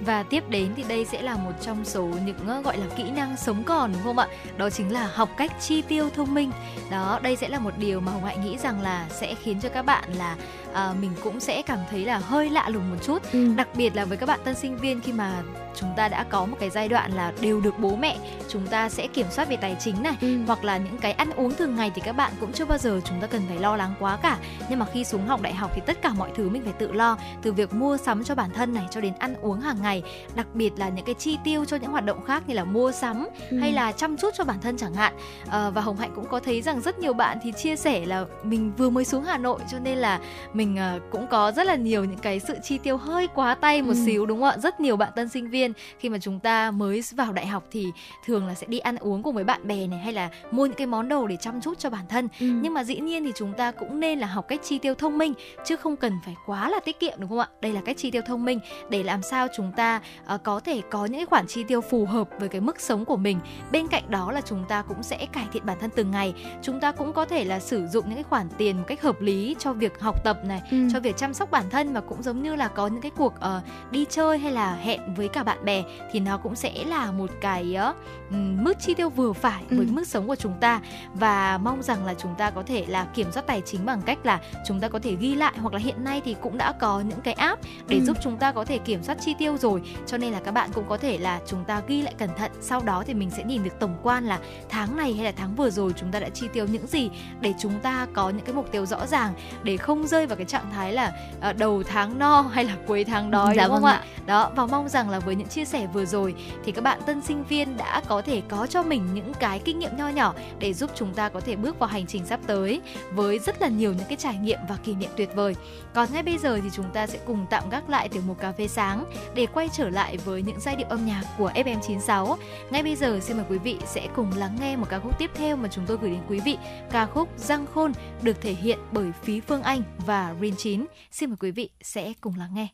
Và 0.00 0.22
tiếp 0.22 0.44
đến 0.48 0.72
thì 0.76 0.84
đây 0.88 1.04
sẽ 1.04 1.22
là 1.22 1.36
một 1.36 1.52
trong 1.60 1.84
số 1.84 2.02
những 2.02 2.48
ờ, 2.48 2.60
gọi 2.60 2.76
là 2.76 2.86
kỹ 2.96 3.10
năng 3.10 3.36
sống 3.36 3.64
còn 3.64 3.92
đúng 3.92 4.02
không 4.02 4.18
ạ? 4.18 4.28
Đó 4.56 4.70
chính 4.70 4.92
là 4.92 5.10
học 5.14 5.28
cách 5.36 5.52
chi 5.60 5.82
tiêu 5.82 6.10
thông 6.14 6.34
minh. 6.34 6.50
Đó, 6.90 7.20
đây 7.22 7.36
sẽ 7.36 7.48
là 7.48 7.58
một 7.58 7.78
điều 7.78 8.00
mà 8.00 8.12
Hồng 8.12 8.24
Hạnh 8.24 8.44
nghĩ 8.44 8.58
rằng 8.58 8.82
là 8.82 9.06
sẽ 9.10 9.34
khiến 9.34 9.60
cho 9.60 9.68
các 9.68 9.82
bạn 9.82 10.04
là 10.12 10.36
à, 10.76 10.94
mình 11.00 11.10
cũng 11.22 11.40
sẽ 11.40 11.62
cảm 11.62 11.78
thấy 11.90 12.04
là 12.04 12.18
hơi 12.18 12.50
lạ 12.50 12.68
lùng 12.68 12.90
một 12.90 12.96
chút. 13.02 13.22
Ừ. 13.32 13.54
Đặc 13.56 13.68
biệt 13.76 13.96
là 13.96 14.04
với 14.04 14.16
các 14.16 14.26
bạn 14.26 14.40
tân 14.44 14.54
sinh 14.54 14.76
viên 14.76 15.00
khi 15.00 15.12
mà 15.12 15.42
chúng 15.76 15.90
ta 15.96 16.08
đã 16.08 16.24
có 16.28 16.46
một 16.46 16.56
cái 16.60 16.70
giai 16.70 16.88
đoạn 16.88 17.12
là 17.12 17.32
đều 17.40 17.60
được 17.60 17.78
bố 17.78 17.96
mẹ 17.96 18.16
chúng 18.48 18.66
ta 18.66 18.88
sẽ 18.88 19.06
kiểm 19.06 19.26
soát 19.30 19.48
về 19.48 19.56
tài 19.56 19.76
chính 19.80 20.02
này 20.02 20.16
ừ. 20.20 20.38
hoặc 20.46 20.64
là 20.64 20.76
những 20.76 20.98
cái 20.98 21.12
ăn 21.12 21.30
uống 21.30 21.54
thường 21.54 21.76
ngày 21.76 21.90
thì 21.94 22.02
các 22.04 22.12
bạn 22.12 22.32
cũng 22.40 22.52
chưa 22.52 22.64
bao 22.64 22.78
giờ 22.78 23.00
chúng 23.04 23.20
ta 23.20 23.26
cần 23.26 23.42
phải 23.48 23.58
lo 23.58 23.76
lắng 23.76 23.94
quá 24.00 24.18
cả 24.22 24.38
nhưng 24.70 24.78
mà 24.78 24.86
khi 24.92 25.04
xuống 25.04 25.26
học 25.26 25.42
đại 25.42 25.54
học 25.54 25.70
thì 25.74 25.82
tất 25.86 26.02
cả 26.02 26.12
mọi 26.18 26.30
thứ 26.34 26.48
mình 26.48 26.62
phải 26.64 26.72
tự 26.72 26.92
lo 26.92 27.18
từ 27.42 27.52
việc 27.52 27.74
mua 27.74 27.96
sắm 27.96 28.24
cho 28.24 28.34
bản 28.34 28.50
thân 28.50 28.74
này 28.74 28.84
cho 28.90 29.00
đến 29.00 29.12
ăn 29.18 29.34
uống 29.42 29.60
hàng 29.60 29.82
ngày 29.82 30.02
đặc 30.34 30.46
biệt 30.54 30.72
là 30.76 30.88
những 30.88 31.04
cái 31.04 31.14
chi 31.14 31.38
tiêu 31.44 31.64
cho 31.64 31.76
những 31.76 31.90
hoạt 31.90 32.04
động 32.04 32.24
khác 32.24 32.42
như 32.46 32.54
là 32.54 32.64
mua 32.64 32.92
sắm 32.92 33.28
ừ. 33.50 33.58
hay 33.58 33.72
là 33.72 33.92
chăm 33.92 34.16
chút 34.16 34.34
cho 34.38 34.44
bản 34.44 34.60
thân 34.60 34.76
chẳng 34.76 34.94
hạn 34.94 35.12
à, 35.50 35.70
và 35.70 35.80
hồng 35.80 35.96
hạnh 35.96 36.12
cũng 36.14 36.28
có 36.28 36.40
thấy 36.40 36.62
rằng 36.62 36.80
rất 36.80 36.98
nhiều 36.98 37.12
bạn 37.12 37.38
thì 37.42 37.52
chia 37.52 37.76
sẻ 37.76 38.06
là 38.06 38.24
mình 38.42 38.72
vừa 38.76 38.90
mới 38.90 39.04
xuống 39.04 39.24
hà 39.24 39.38
nội 39.38 39.60
cho 39.70 39.78
nên 39.78 39.98
là 39.98 40.20
mình 40.52 40.65
uh, 40.74 41.02
cũng 41.10 41.26
có 41.26 41.52
rất 41.52 41.66
là 41.66 41.74
nhiều 41.74 42.04
những 42.04 42.18
cái 42.18 42.40
sự 42.40 42.54
chi 42.62 42.78
tiêu 42.78 42.96
hơi 42.96 43.28
quá 43.34 43.54
tay 43.54 43.82
một 43.82 43.92
ừ. 43.92 44.02
xíu 44.06 44.26
đúng 44.26 44.40
không 44.40 44.48
ạ? 44.48 44.58
Rất 44.58 44.80
nhiều 44.80 44.96
bạn 44.96 45.12
tân 45.16 45.28
sinh 45.28 45.50
viên 45.50 45.72
khi 45.98 46.08
mà 46.08 46.18
chúng 46.18 46.40
ta 46.40 46.70
mới 46.70 47.02
vào 47.16 47.32
đại 47.32 47.46
học 47.46 47.64
thì 47.70 47.86
thường 48.24 48.46
là 48.46 48.54
sẽ 48.54 48.66
đi 48.66 48.78
ăn 48.78 48.96
uống 48.96 49.22
cùng 49.22 49.34
với 49.34 49.44
bạn 49.44 49.66
bè 49.66 49.86
này 49.86 49.98
hay 49.98 50.12
là 50.12 50.30
mua 50.50 50.66
những 50.66 50.76
cái 50.76 50.86
món 50.86 51.08
đồ 51.08 51.26
để 51.26 51.36
chăm 51.40 51.60
chút 51.60 51.78
cho 51.78 51.90
bản 51.90 52.04
thân. 52.08 52.28
Ừ. 52.40 52.46
nhưng 52.46 52.74
mà 52.74 52.84
dĩ 52.84 52.96
nhiên 52.96 53.24
thì 53.24 53.32
chúng 53.36 53.52
ta 53.52 53.70
cũng 53.70 54.00
nên 54.00 54.18
là 54.18 54.26
học 54.26 54.48
cách 54.48 54.60
chi 54.64 54.78
tiêu 54.78 54.94
thông 54.94 55.18
minh 55.18 55.34
chứ 55.64 55.76
không 55.76 55.96
cần 55.96 56.12
phải 56.24 56.34
quá 56.46 56.70
là 56.70 56.80
tiết 56.80 57.00
kiệm 57.00 57.14
đúng 57.18 57.30
không 57.30 57.38
ạ? 57.38 57.48
Đây 57.60 57.72
là 57.72 57.80
cách 57.80 57.96
chi 57.96 58.10
tiêu 58.10 58.22
thông 58.26 58.44
minh 58.44 58.60
để 58.90 59.02
làm 59.02 59.22
sao 59.22 59.46
chúng 59.56 59.72
ta 59.76 60.00
uh, 60.34 60.42
có 60.42 60.60
thể 60.60 60.82
có 60.90 61.04
những 61.04 61.18
cái 61.18 61.26
khoản 61.26 61.46
chi 61.46 61.64
tiêu 61.64 61.80
phù 61.80 62.06
hợp 62.06 62.28
với 62.38 62.48
cái 62.48 62.60
mức 62.60 62.80
sống 62.80 63.04
của 63.04 63.16
mình. 63.16 63.38
Bên 63.72 63.88
cạnh 63.88 64.02
đó 64.08 64.32
là 64.32 64.40
chúng 64.40 64.64
ta 64.68 64.82
cũng 64.82 65.02
sẽ 65.02 65.26
cải 65.32 65.46
thiện 65.52 65.66
bản 65.66 65.78
thân 65.80 65.90
từng 65.96 66.10
ngày. 66.10 66.34
Chúng 66.62 66.80
ta 66.80 66.92
cũng 66.92 67.12
có 67.12 67.24
thể 67.24 67.44
là 67.44 67.60
sử 67.60 67.86
dụng 67.86 68.04
những 68.06 68.14
cái 68.14 68.22
khoản 68.22 68.48
tiền 68.58 68.76
một 68.76 68.84
cách 68.86 69.02
hợp 69.02 69.20
lý 69.20 69.56
cho 69.58 69.72
việc 69.72 70.00
học 70.00 70.24
tập 70.24 70.38
này 70.48 70.62
ừ. 70.70 70.88
cho 70.92 71.00
việc 71.00 71.16
chăm 71.16 71.34
sóc 71.34 71.50
bản 71.50 71.70
thân 71.70 71.92
và 71.92 72.00
cũng 72.00 72.22
giống 72.22 72.42
như 72.42 72.56
là 72.56 72.68
có 72.68 72.86
những 72.86 73.00
cái 73.00 73.10
cuộc 73.16 73.34
uh, 73.34 73.92
đi 73.92 74.06
chơi 74.10 74.38
hay 74.38 74.52
là 74.52 74.74
hẹn 74.74 75.14
với 75.14 75.28
cả 75.28 75.42
bạn 75.42 75.64
bè 75.64 75.84
thì 76.12 76.20
nó 76.20 76.38
cũng 76.38 76.56
sẽ 76.56 76.84
là 76.84 77.12
một 77.12 77.30
cái 77.40 77.76
uh, 77.90 77.96
mức 78.30 78.74
chi 78.80 78.94
tiêu 78.94 79.10
vừa 79.10 79.32
phải 79.32 79.62
ừ. 79.70 79.76
với 79.76 79.86
mức 79.86 80.06
sống 80.06 80.26
của 80.26 80.36
chúng 80.36 80.54
ta. 80.60 80.80
Và 81.14 81.58
mong 81.58 81.82
rằng 81.82 82.06
là 82.06 82.14
chúng 82.14 82.34
ta 82.38 82.50
có 82.50 82.62
thể 82.66 82.84
là 82.88 83.04
kiểm 83.14 83.32
soát 83.32 83.46
tài 83.46 83.62
chính 83.66 83.86
bằng 83.86 84.02
cách 84.02 84.18
là 84.26 84.40
chúng 84.66 84.80
ta 84.80 84.88
có 84.88 84.98
thể 84.98 85.16
ghi 85.20 85.34
lại 85.34 85.52
hoặc 85.56 85.72
là 85.72 85.78
hiện 85.78 86.04
nay 86.04 86.22
thì 86.24 86.36
cũng 86.40 86.58
đã 86.58 86.72
có 86.72 87.00
những 87.00 87.20
cái 87.20 87.34
app 87.34 87.62
để 87.88 87.98
ừ. 87.98 88.04
giúp 88.04 88.16
chúng 88.22 88.36
ta 88.36 88.52
có 88.52 88.64
thể 88.64 88.78
kiểm 88.78 89.02
soát 89.02 89.18
chi 89.20 89.34
tiêu 89.38 89.56
rồi. 89.56 89.82
Cho 90.06 90.16
nên 90.16 90.32
là 90.32 90.40
các 90.40 90.50
bạn 90.50 90.70
cũng 90.74 90.84
có 90.88 90.96
thể 90.96 91.18
là 91.18 91.40
chúng 91.46 91.64
ta 91.64 91.82
ghi 91.86 92.02
lại 92.02 92.14
cẩn 92.18 92.30
thận. 92.38 92.50
Sau 92.60 92.82
đó 92.82 93.02
thì 93.06 93.14
mình 93.14 93.30
sẽ 93.30 93.44
nhìn 93.44 93.64
được 93.64 93.80
tổng 93.80 93.96
quan 94.02 94.24
là 94.24 94.38
tháng 94.68 94.96
này 94.96 95.12
hay 95.14 95.24
là 95.24 95.32
tháng 95.36 95.54
vừa 95.54 95.70
rồi 95.70 95.92
chúng 95.96 96.12
ta 96.12 96.20
đã 96.20 96.28
chi 96.28 96.48
tiêu 96.52 96.66
những 96.66 96.86
gì 96.86 97.10
để 97.40 97.54
chúng 97.58 97.80
ta 97.80 98.06
có 98.12 98.30
những 98.30 98.44
cái 98.44 98.54
mục 98.54 98.72
tiêu 98.72 98.86
rõ 98.86 99.06
ràng 99.06 99.34
để 99.62 99.76
không 99.76 100.06
rơi 100.06 100.26
vào 100.26 100.36
cái 100.36 100.46
trạng 100.46 100.70
thái 100.72 100.92
là 100.92 101.12
uh, 101.50 101.56
đầu 101.56 101.82
tháng 101.82 102.18
no 102.18 102.40
hay 102.52 102.64
là 102.64 102.76
cuối 102.86 103.04
tháng 103.04 103.30
đói 103.30 103.54
dạ 103.56 103.62
đúng 103.62 103.72
không 103.72 103.82
vâng 103.82 103.92
ạ. 103.92 104.04
Đó 104.26 104.50
và 104.56 104.66
mong 104.66 104.88
rằng 104.88 105.10
là 105.10 105.18
với 105.18 105.34
những 105.34 105.48
chia 105.48 105.64
sẻ 105.64 105.86
vừa 105.92 106.04
rồi 106.04 106.34
thì 106.64 106.72
các 106.72 106.84
bạn 106.84 107.00
tân 107.06 107.22
sinh 107.22 107.44
viên 107.44 107.76
đã 107.76 108.02
có 108.08 108.15
có 108.16 108.22
thể 108.22 108.42
có 108.48 108.66
cho 108.66 108.82
mình 108.82 109.06
những 109.14 109.32
cái 109.40 109.58
kinh 109.64 109.78
nghiệm 109.78 109.96
nho 109.96 110.08
nhỏ 110.08 110.34
để 110.58 110.74
giúp 110.74 110.90
chúng 110.94 111.14
ta 111.14 111.28
có 111.28 111.40
thể 111.40 111.56
bước 111.56 111.78
vào 111.78 111.88
hành 111.88 112.06
trình 112.06 112.26
sắp 112.26 112.40
tới 112.46 112.80
với 113.12 113.38
rất 113.38 113.62
là 113.62 113.68
nhiều 113.68 113.92
những 113.92 114.06
cái 114.08 114.16
trải 114.16 114.38
nghiệm 114.38 114.58
và 114.68 114.76
kỷ 114.84 114.94
niệm 114.94 115.10
tuyệt 115.16 115.28
vời. 115.34 115.54
Còn 115.94 116.12
ngay 116.12 116.22
bây 116.22 116.38
giờ 116.38 116.60
thì 116.62 116.68
chúng 116.72 116.90
ta 116.92 117.06
sẽ 117.06 117.18
cùng 117.26 117.46
tạm 117.50 117.70
gác 117.70 117.90
lại 117.90 118.08
tiểu 118.08 118.22
mục 118.26 118.40
cà 118.40 118.52
phê 118.52 118.68
sáng 118.68 119.04
để 119.34 119.46
quay 119.46 119.68
trở 119.72 119.88
lại 119.88 120.16
với 120.16 120.42
những 120.42 120.60
giai 120.60 120.76
điệu 120.76 120.86
âm 120.88 121.06
nhạc 121.06 121.22
của 121.38 121.50
FM96. 121.54 122.36
Ngay 122.70 122.82
bây 122.82 122.96
giờ 122.96 123.20
xin 123.22 123.36
mời 123.36 123.46
quý 123.48 123.58
vị 123.58 123.76
sẽ 123.86 124.08
cùng 124.16 124.32
lắng 124.36 124.56
nghe 124.60 124.76
một 124.76 124.86
ca 124.88 124.98
khúc 124.98 125.18
tiếp 125.18 125.30
theo 125.34 125.56
mà 125.56 125.68
chúng 125.68 125.86
tôi 125.86 125.98
gửi 126.00 126.10
đến 126.10 126.20
quý 126.28 126.40
vị, 126.44 126.58
ca 126.90 127.06
khúc 127.06 127.28
Răng 127.38 127.66
Khôn 127.74 127.92
được 128.22 128.40
thể 128.40 128.52
hiện 128.52 128.78
bởi 128.92 129.12
Phí 129.22 129.40
Phương 129.40 129.62
Anh 129.62 129.82
và 130.06 130.34
Rin 130.40 130.54
9. 130.56 130.86
Xin 131.10 131.30
mời 131.30 131.36
quý 131.40 131.50
vị 131.50 131.70
sẽ 131.82 132.12
cùng 132.20 132.34
lắng 132.38 132.50
nghe. 132.54 132.68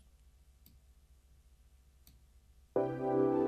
thank 2.74 3.02
you 3.02 3.41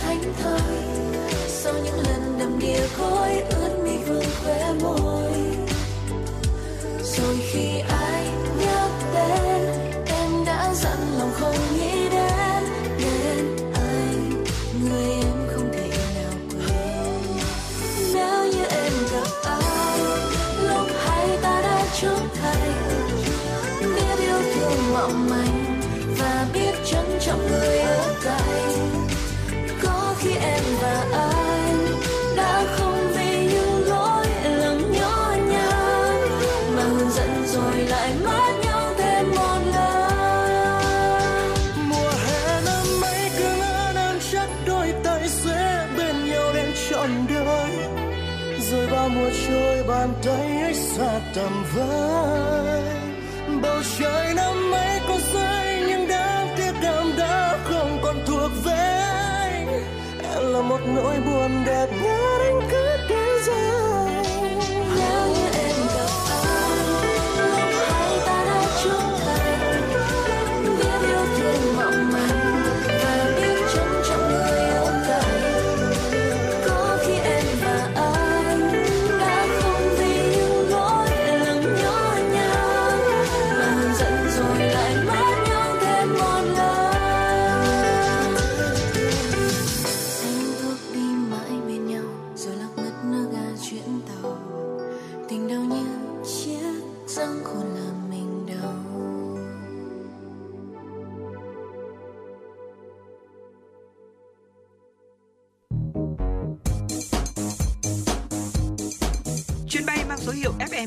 thánh 0.00 0.22
thơi. 0.42 0.78
Sau 1.48 1.74
những 1.84 1.98
lần 1.98 2.38
đầm 2.38 2.58
đìa 2.58 2.86
khói, 2.96 3.42
ướt 3.50 3.80
mi 3.84 3.96
vương 4.08 4.24
khóe 4.42 4.72
môi. 4.82 5.32
Rồi 7.02 7.36
khi 7.52 7.78
ai 7.88 8.07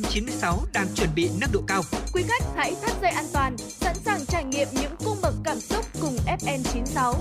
FM96 0.02 0.58
đang 0.74 0.88
chuẩn 0.96 1.10
bị 1.16 1.30
nâng 1.42 1.52
độ 1.54 1.62
cao. 1.68 1.82
Quý 2.14 2.24
khách 2.28 2.44
hãy 2.56 2.76
thắt 2.82 3.02
dây 3.02 3.12
an 3.12 3.26
toàn, 3.34 3.58
sẵn 3.58 3.96
sàng 3.96 4.26
trải 4.26 4.44
nghiệm 4.44 4.68
những 4.72 4.92
cung 5.06 5.18
bậc 5.22 5.34
cảm 5.44 5.60
xúc 5.60 5.86
cùng 6.02 6.16
FN96. 6.40 7.14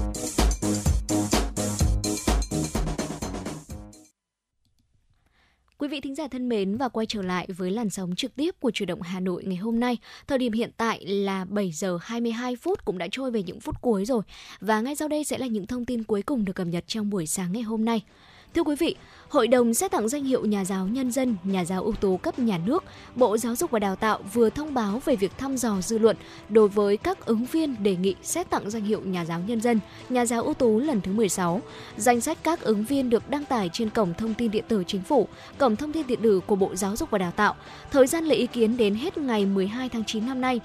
Quý 5.79 5.89
vị 5.89 6.01
thính 6.01 6.15
giả 6.15 6.29
thân 6.29 6.49
mến 6.49 6.77
và 6.77 6.89
quay 6.89 7.07
trở 7.07 7.23
lại 7.23 7.49
với 7.57 7.71
làn 7.71 7.91
sóng 7.91 8.17
trực 8.17 8.37
tiếp 8.37 8.55
của 8.61 8.71
Chủ 8.71 8.85
động 8.85 9.03
Hà 9.03 9.21
Nội 9.21 9.45
ngày 9.47 9.57
hôm 9.57 9.81
nay. 9.81 9.99
Thời 10.27 10.39
điểm 10.39 10.53
hiện 10.53 10.71
tại 10.77 11.07
là 11.07 11.45
7 11.45 11.73
giờ 11.73 11.99
22 12.03 12.57
phút 12.57 12.85
cũng 12.85 12.99
đã 12.99 13.09
trôi 13.11 13.31
về 13.31 13.43
những 13.43 13.61
phút 13.61 13.81
cuối 13.81 14.05
rồi. 14.05 14.23
Và 14.61 14.81
ngay 14.81 14.97
sau 14.97 15.09
đây 15.09 15.25
sẽ 15.25 15.39
là 15.39 15.47
những 15.47 15.67
thông 15.67 15.85
tin 15.85 16.05
cuối 16.05 16.23
cùng 16.23 16.45
được 16.45 16.53
cập 16.53 16.67
nhật 16.67 16.85
trong 16.87 17.11
buổi 17.11 17.27
sáng 17.27 17.53
ngày 17.53 17.63
hôm 17.63 17.85
nay. 17.85 18.03
Thưa 18.55 18.63
quý 18.63 18.75
vị, 18.75 18.97
Hội 19.31 19.49
đồng 19.49 19.75
xét 19.75 19.91
tặng 19.91 20.09
danh 20.09 20.25
hiệu 20.25 20.45
nhà 20.45 20.65
giáo 20.65 20.87
nhân 20.87 21.13
dân, 21.13 21.37
nhà 21.45 21.65
giáo 21.65 21.83
ưu 21.83 21.93
tú 21.93 22.17
cấp 22.17 22.39
nhà 22.39 22.59
nước, 22.67 22.85
Bộ 23.15 23.39
Giáo 23.39 23.57
dục 23.57 23.71
và 23.71 23.79
Đào 23.79 23.97
tạo 23.97 24.21
vừa 24.33 24.51
thông 24.51 24.75
báo 24.75 25.03
về 25.05 25.17
việc 25.17 25.39
thăm 25.39 25.57
dò 25.57 25.81
dư 25.81 25.99
luận 25.99 26.17
đối 26.49 26.69
với 26.69 26.97
các 26.97 27.27
ứng 27.27 27.45
viên 27.45 27.83
đề 27.83 27.97
nghị 27.97 28.15
xét 28.23 28.51
tặng 28.51 28.71
danh 28.71 28.85
hiệu 28.85 29.01
nhà 29.01 29.25
giáo 29.25 29.41
nhân 29.47 29.61
dân, 29.61 29.81
nhà 30.09 30.27
giáo 30.27 30.43
ưu 30.43 30.55
tú 30.55 30.79
lần 30.79 31.01
thứ 31.01 31.13
16. 31.13 31.61
Danh 31.97 32.21
sách 32.21 32.39
các 32.43 32.61
ứng 32.61 32.85
viên 32.85 33.11
được 33.11 33.31
đăng 33.31 33.45
tải 33.45 33.71
trên 33.73 33.91
cổng 33.91 34.15
thông 34.15 34.35
tin 34.35 34.51
điện 34.51 34.65
tử 34.69 34.85
chính 34.87 35.03
phủ, 35.03 35.29
cổng 35.59 35.77
thông 35.77 35.93
tin 35.93 36.07
điện 36.07 36.21
tử 36.23 36.41
của 36.47 36.57
Bộ 36.57 36.75
Giáo 36.75 36.97
dục 36.97 37.11
và 37.11 37.19
Đào 37.19 37.33
tạo. 37.37 37.55
Thời 37.91 38.07
gian 38.07 38.25
lấy 38.25 38.39
ý 38.39 38.47
kiến 38.47 38.77
đến 38.77 38.95
hết 38.95 39.19
ngày 39.19 39.47
12 39.47 39.89
tháng 39.89 40.05
9 40.05 40.27
năm 40.27 40.41
nay. 40.41 40.61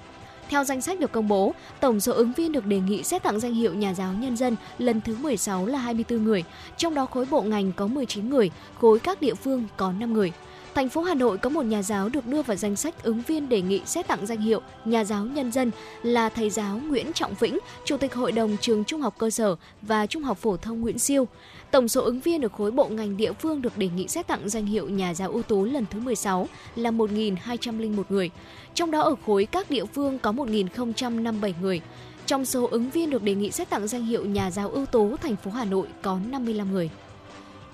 Theo 0.48 0.64
danh 0.64 0.80
sách 0.80 1.00
được 1.00 1.12
công 1.12 1.28
bố, 1.28 1.54
tổng 1.80 2.00
số 2.00 2.12
ứng 2.12 2.32
viên 2.32 2.52
được 2.52 2.66
đề 2.66 2.80
nghị 2.80 3.02
xét 3.02 3.22
tặng 3.22 3.40
danh 3.40 3.54
hiệu 3.54 3.74
nhà 3.74 3.94
giáo 3.94 4.12
nhân 4.12 4.36
dân 4.36 4.56
lần 4.78 5.00
thứ 5.00 5.16
16 5.16 5.66
là 5.66 5.78
24 5.78 6.24
người, 6.24 6.44
trong 6.76 6.94
đó 6.94 7.06
khối 7.06 7.26
bộ 7.30 7.42
ngành 7.42 7.72
có 7.72 7.86
19 7.86 8.30
người, 8.30 8.50
khối 8.78 8.98
các 8.98 9.20
địa 9.20 9.34
phương 9.34 9.64
có 9.76 9.92
5 9.92 10.12
người. 10.12 10.32
Thành 10.74 10.88
phố 10.88 11.02
Hà 11.02 11.14
Nội 11.14 11.38
có 11.38 11.50
một 11.50 11.62
nhà 11.62 11.82
giáo 11.82 12.08
được 12.08 12.26
đưa 12.26 12.42
vào 12.42 12.56
danh 12.56 12.76
sách 12.76 13.02
ứng 13.02 13.22
viên 13.26 13.48
đề 13.48 13.60
nghị 13.62 13.82
xét 13.86 14.06
tặng 14.06 14.26
danh 14.26 14.40
hiệu 14.40 14.60
nhà 14.84 15.04
giáo 15.04 15.24
nhân 15.24 15.52
dân 15.52 15.70
là 16.02 16.28
thầy 16.28 16.50
giáo 16.50 16.80
Nguyễn 16.88 17.12
Trọng 17.12 17.34
Vĩnh, 17.40 17.58
Chủ 17.84 17.96
tịch 17.96 18.14
Hội 18.14 18.32
đồng 18.32 18.56
trường 18.60 18.84
Trung 18.84 19.00
học 19.00 19.14
cơ 19.18 19.30
sở 19.30 19.56
và 19.82 20.06
Trung 20.06 20.22
học 20.22 20.38
phổ 20.38 20.56
thông 20.56 20.80
Nguyễn 20.80 20.98
Siêu. 20.98 21.28
Tổng 21.70 21.88
số 21.88 22.02
ứng 22.02 22.20
viên 22.20 22.42
ở 22.42 22.48
khối 22.48 22.70
bộ 22.70 22.88
ngành 22.88 23.16
địa 23.16 23.32
phương 23.32 23.62
được 23.62 23.78
đề 23.78 23.88
nghị 23.96 24.08
xét 24.08 24.26
tặng 24.26 24.48
danh 24.48 24.66
hiệu 24.66 24.88
nhà 24.88 25.14
giáo 25.14 25.30
ưu 25.30 25.42
tú 25.42 25.64
lần 25.64 25.86
thứ 25.90 26.00
16 26.00 26.48
là 26.76 26.90
1.201 26.90 28.02
người. 28.08 28.30
Trong 28.74 28.90
đó 28.90 29.00
ở 29.00 29.14
khối 29.26 29.46
các 29.46 29.70
địa 29.70 29.84
phương 29.84 30.18
có 30.18 30.32
1.057 30.32 31.52
người. 31.60 31.80
Trong 32.26 32.44
số 32.44 32.68
ứng 32.70 32.90
viên 32.90 33.10
được 33.10 33.22
đề 33.22 33.34
nghị 33.34 33.50
xét 33.50 33.70
tặng 33.70 33.88
danh 33.88 34.04
hiệu 34.04 34.24
nhà 34.24 34.50
giáo 34.50 34.70
ưu 34.70 34.86
tú 34.86 35.16
thành 35.16 35.36
phố 35.36 35.50
Hà 35.50 35.64
Nội 35.64 35.86
có 36.02 36.18
55 36.30 36.72
người. 36.72 36.90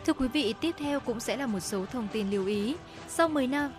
Thưa 0.07 0.13
quý 0.13 0.29
vị, 0.29 0.55
tiếp 0.61 0.75
theo 0.79 1.01
cũng 1.01 1.21
sẽ 1.21 1.37
là 1.37 1.47
một 1.47 1.61
số 1.61 1.87
thông 1.87 2.09
tin 2.13 2.31
lưu 2.31 2.47
ý. 2.47 2.75
Sau 3.09 3.29
10 3.29 3.47
năm, 3.47 3.71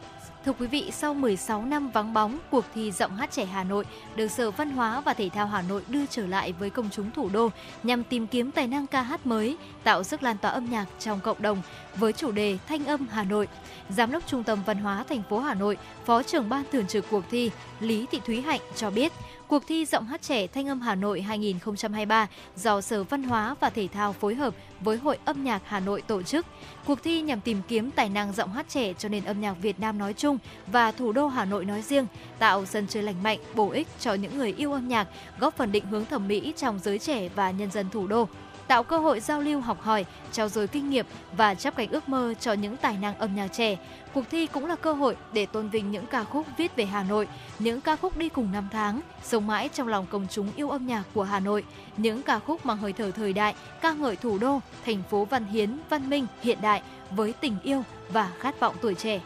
Thưa 0.46 0.54
quý 0.60 0.68
vị, 0.68 0.92
sau 0.92 1.14
16 1.14 1.66
năm 1.66 1.90
vắng 1.90 2.14
bóng, 2.14 2.40
cuộc 2.52 2.66
thi 2.76 2.92
giọng 2.92 3.16
hát 3.16 3.32
trẻ 3.32 3.46
Hà 3.46 3.64
Nội 3.64 3.86
được 4.16 4.28
Sở 4.28 4.52
Văn 4.52 4.70
hóa 4.70 5.02
và 5.02 5.14
Thể 5.14 5.30
thao 5.30 5.48
Hà 5.48 5.62
Nội 5.62 5.84
đưa 5.88 6.06
trở 6.06 6.28
lại 6.28 6.54
với 6.60 6.70
công 6.70 6.90
chúng 6.92 7.12
thủ 7.12 7.30
đô 7.34 7.50
nhằm 7.84 8.04
tìm 8.04 8.28
kiếm 8.28 8.52
tài 8.52 8.68
năng 8.68 8.88
ca 8.88 9.02
hát 9.02 9.26
mới, 9.26 9.58
tạo 9.84 10.04
sức 10.04 10.24
lan 10.24 10.38
tỏa 10.38 10.52
âm 10.52 10.70
nhạc 10.72 10.86
trong 11.00 11.20
cộng 11.20 11.42
đồng 11.42 11.62
với 11.96 12.14
chủ 12.14 12.32
đề 12.32 12.58
Thanh 12.68 12.86
âm 12.86 13.08
Hà 13.08 13.24
Nội. 13.24 13.48
Giám 13.90 14.12
đốc 14.12 14.28
Trung 14.28 14.44
tâm 14.44 14.60
Văn 14.66 14.78
hóa 14.78 15.04
thành 15.10 15.24
phố 15.30 15.40
Hà 15.40 15.54
Nội, 15.54 15.78
Phó 16.06 16.24
trưởng 16.24 16.50
ban 16.50 16.64
thường 16.72 16.88
trực 16.88 17.06
cuộc 17.10 17.24
thi 17.32 17.52
Lý 17.80 18.06
Thị 18.12 18.20
Thúy 18.26 18.42
Hạnh 18.42 18.62
cho 18.76 18.90
biết, 18.90 19.12
Cuộc 19.54 19.68
thi 19.68 19.86
giọng 19.86 20.06
hát 20.06 20.22
trẻ 20.22 20.48
Thanh 20.48 20.68
âm 20.68 20.82
Hà 20.82 20.96
Nội 20.96 21.22
2023 21.22 22.28
do 22.56 22.82
Sở 22.82 23.04
Văn 23.04 23.24
hóa 23.24 23.56
và 23.60 23.70
Thể 23.70 23.88
thao 23.88 24.14
phối 24.14 24.36
hợp 24.36 24.56
với 24.80 24.98
Hội 24.98 25.18
âm 25.26 25.44
nhạc 25.44 25.62
Hà 25.66 25.80
Nội 25.80 26.02
tổ 26.02 26.22
chức. 26.22 26.46
Cuộc 26.86 27.04
thi 27.04 27.22
nhằm 27.22 27.42
tìm 27.42 27.62
kiếm 27.68 27.92
tài 27.92 28.10
năng 28.10 28.34
giọng 28.34 28.54
hát 28.54 28.66
trẻ 28.70 28.94
cho 28.94 29.10
nền 29.10 29.24
âm 29.24 29.42
nhạc 29.42 29.54
Việt 29.54 29.80
Nam 29.80 29.98
nói 29.98 30.14
chung 30.14 30.38
và 30.68 30.92
thủ 30.92 31.12
đô 31.12 31.28
Hà 31.28 31.46
Nội 31.46 31.66
nói 31.66 31.82
riêng, 31.82 32.08
tạo 32.40 32.66
sân 32.66 32.88
chơi 32.88 33.04
lành 33.04 33.24
mạnh, 33.24 33.40
bổ 33.56 33.70
ích 33.70 33.88
cho 34.00 34.14
những 34.14 34.38
người 34.38 34.54
yêu 34.58 34.74
âm 34.74 34.88
nhạc, 34.88 35.08
góp 35.40 35.58
phần 35.58 35.72
định 35.72 35.86
hướng 35.86 36.06
thẩm 36.06 36.28
mỹ 36.28 36.54
trong 36.58 36.80
giới 36.80 37.00
trẻ 37.00 37.30
và 37.36 37.52
nhân 37.52 37.72
dân 37.72 37.90
thủ 37.90 38.08
đô 38.08 38.28
tạo 38.68 38.84
cơ 38.84 38.98
hội 38.98 39.20
giao 39.20 39.42
lưu 39.42 39.60
học 39.60 39.82
hỏi, 39.82 40.06
trao 40.32 40.50
dồi 40.50 40.68
kinh 40.68 40.90
nghiệm 40.90 41.06
và 41.38 41.56
chắp 41.56 41.76
cánh 41.76 41.90
ước 41.90 42.10
mơ 42.10 42.34
cho 42.40 42.54
những 42.54 42.78
tài 42.78 42.98
năng 42.98 43.18
âm 43.18 43.36
nhạc 43.36 43.48
trẻ. 43.48 43.78
Cuộc 44.14 44.24
thi 44.32 44.48
cũng 44.48 44.66
là 44.66 44.76
cơ 44.76 44.94
hội 44.94 45.18
để 45.34 45.46
tôn 45.46 45.70
vinh 45.70 45.92
những 45.92 46.06
ca 46.06 46.24
khúc 46.24 46.48
viết 46.58 46.76
về 46.76 46.86
Hà 46.86 47.04
Nội, 47.04 47.28
những 47.60 47.82
ca 47.82 47.96
khúc 47.96 48.18
đi 48.18 48.30
cùng 48.30 48.52
năm 48.52 48.68
tháng, 48.72 49.02
sống 49.24 49.48
mãi 49.48 49.70
trong 49.74 49.88
lòng 49.88 50.06
công 50.10 50.28
chúng 50.30 50.52
yêu 50.56 50.70
âm 50.70 50.88
nhạc 50.88 51.04
của 51.14 51.24
Hà 51.24 51.40
Nội, 51.40 51.64
những 51.98 52.22
ca 52.24 52.40
khúc 52.40 52.66
mang 52.66 52.78
hơi 52.78 52.94
thở 52.94 53.12
thời 53.12 53.34
đại, 53.34 53.56
ca 53.82 53.94
ngợi 53.94 54.16
thủ 54.16 54.38
đô, 54.38 54.60
thành 54.86 55.04
phố 55.10 55.26
văn 55.26 55.46
hiến, 55.46 55.80
văn 55.90 56.10
minh, 56.10 56.28
hiện 56.42 56.58
đại 56.62 56.82
với 57.12 57.34
tình 57.34 57.56
yêu 57.64 57.84
và 58.10 58.32
khát 58.40 58.60
vọng 58.60 58.76
tuổi 58.82 58.96
trẻ. 58.96 59.22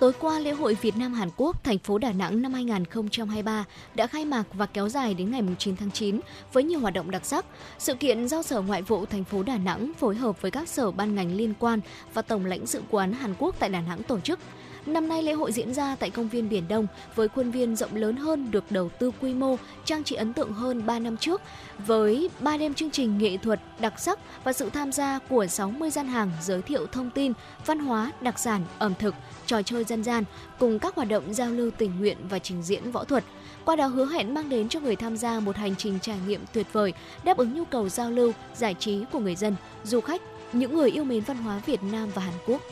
Tối 0.00 0.12
qua, 0.20 0.38
lễ 0.38 0.50
hội 0.50 0.76
Việt 0.82 0.96
Nam 0.96 1.14
Hàn 1.14 1.28
Quốc 1.36 1.64
thành 1.64 1.78
phố 1.78 1.98
Đà 1.98 2.12
Nẵng 2.12 2.42
năm 2.42 2.52
2023 2.52 3.64
đã 3.94 4.06
khai 4.06 4.24
mạc 4.24 4.44
và 4.52 4.66
kéo 4.66 4.88
dài 4.88 5.14
đến 5.14 5.30
ngày 5.30 5.42
9 5.58 5.76
tháng 5.76 5.90
9 5.90 6.20
với 6.52 6.64
nhiều 6.64 6.80
hoạt 6.80 6.94
động 6.94 7.10
đặc 7.10 7.24
sắc. 7.24 7.44
Sự 7.78 7.94
kiện 7.94 8.28
do 8.28 8.42
Sở 8.42 8.60
Ngoại 8.60 8.82
vụ 8.82 9.06
thành 9.06 9.24
phố 9.24 9.42
Đà 9.42 9.58
Nẵng 9.58 9.92
phối 9.98 10.16
hợp 10.16 10.42
với 10.42 10.50
các 10.50 10.68
sở 10.68 10.90
ban 10.90 11.14
ngành 11.14 11.36
liên 11.36 11.54
quan 11.58 11.80
và 12.14 12.22
Tổng 12.22 12.46
lãnh 12.46 12.66
sự 12.66 12.82
quán 12.90 13.12
Hàn 13.12 13.34
Quốc 13.38 13.54
tại 13.58 13.70
Đà 13.70 13.80
Nẵng 13.80 14.02
tổ 14.02 14.20
chức. 14.20 14.38
Năm 14.86 15.08
nay 15.08 15.22
lễ 15.22 15.32
hội 15.32 15.52
diễn 15.52 15.74
ra 15.74 15.96
tại 15.96 16.10
công 16.10 16.28
viên 16.28 16.48
Biển 16.48 16.68
Đông 16.68 16.86
với 17.14 17.28
khuôn 17.28 17.50
viên 17.50 17.76
rộng 17.76 17.96
lớn 17.96 18.16
hơn 18.16 18.50
được 18.50 18.64
đầu 18.70 18.88
tư 18.88 19.10
quy 19.20 19.34
mô, 19.34 19.56
trang 19.84 20.04
trí 20.04 20.16
ấn 20.16 20.32
tượng 20.32 20.52
hơn 20.52 20.86
3 20.86 20.98
năm 20.98 21.16
trước 21.16 21.42
với 21.86 22.30
3 22.40 22.56
đêm 22.56 22.74
chương 22.74 22.90
trình 22.90 23.18
nghệ 23.18 23.36
thuật 23.36 23.60
đặc 23.80 24.00
sắc 24.00 24.18
và 24.44 24.52
sự 24.52 24.70
tham 24.70 24.92
gia 24.92 25.18
của 25.18 25.46
60 25.46 25.90
gian 25.90 26.08
hàng 26.08 26.30
giới 26.42 26.62
thiệu 26.62 26.86
thông 26.86 27.10
tin, 27.10 27.32
văn 27.66 27.78
hóa, 27.78 28.12
đặc 28.20 28.38
sản, 28.38 28.62
ẩm 28.78 28.94
thực, 28.98 29.14
trò 29.46 29.62
chơi 29.62 29.84
dân 29.84 30.04
gian 30.04 30.24
cùng 30.58 30.78
các 30.78 30.94
hoạt 30.94 31.08
động 31.08 31.34
giao 31.34 31.50
lưu 31.50 31.70
tình 31.70 31.98
nguyện 31.98 32.16
và 32.30 32.38
trình 32.38 32.62
diễn 32.62 32.90
võ 32.90 33.04
thuật. 33.04 33.24
Qua 33.64 33.76
đó 33.76 33.86
hứa 33.86 34.06
hẹn 34.06 34.34
mang 34.34 34.48
đến 34.48 34.68
cho 34.68 34.80
người 34.80 34.96
tham 34.96 35.16
gia 35.16 35.40
một 35.40 35.56
hành 35.56 35.76
trình 35.76 35.98
trải 36.02 36.18
nghiệm 36.26 36.40
tuyệt 36.52 36.66
vời, 36.72 36.92
đáp 37.24 37.36
ứng 37.36 37.54
nhu 37.54 37.64
cầu 37.64 37.88
giao 37.88 38.10
lưu, 38.10 38.32
giải 38.56 38.74
trí 38.78 39.04
của 39.12 39.18
người 39.18 39.36
dân, 39.36 39.56
du 39.84 40.00
khách, 40.00 40.22
những 40.52 40.74
người 40.74 40.90
yêu 40.90 41.04
mến 41.04 41.20
văn 41.20 41.36
hóa 41.36 41.60
Việt 41.66 41.82
Nam 41.82 42.08
và 42.14 42.22
Hàn 42.22 42.34
Quốc. 42.46 42.62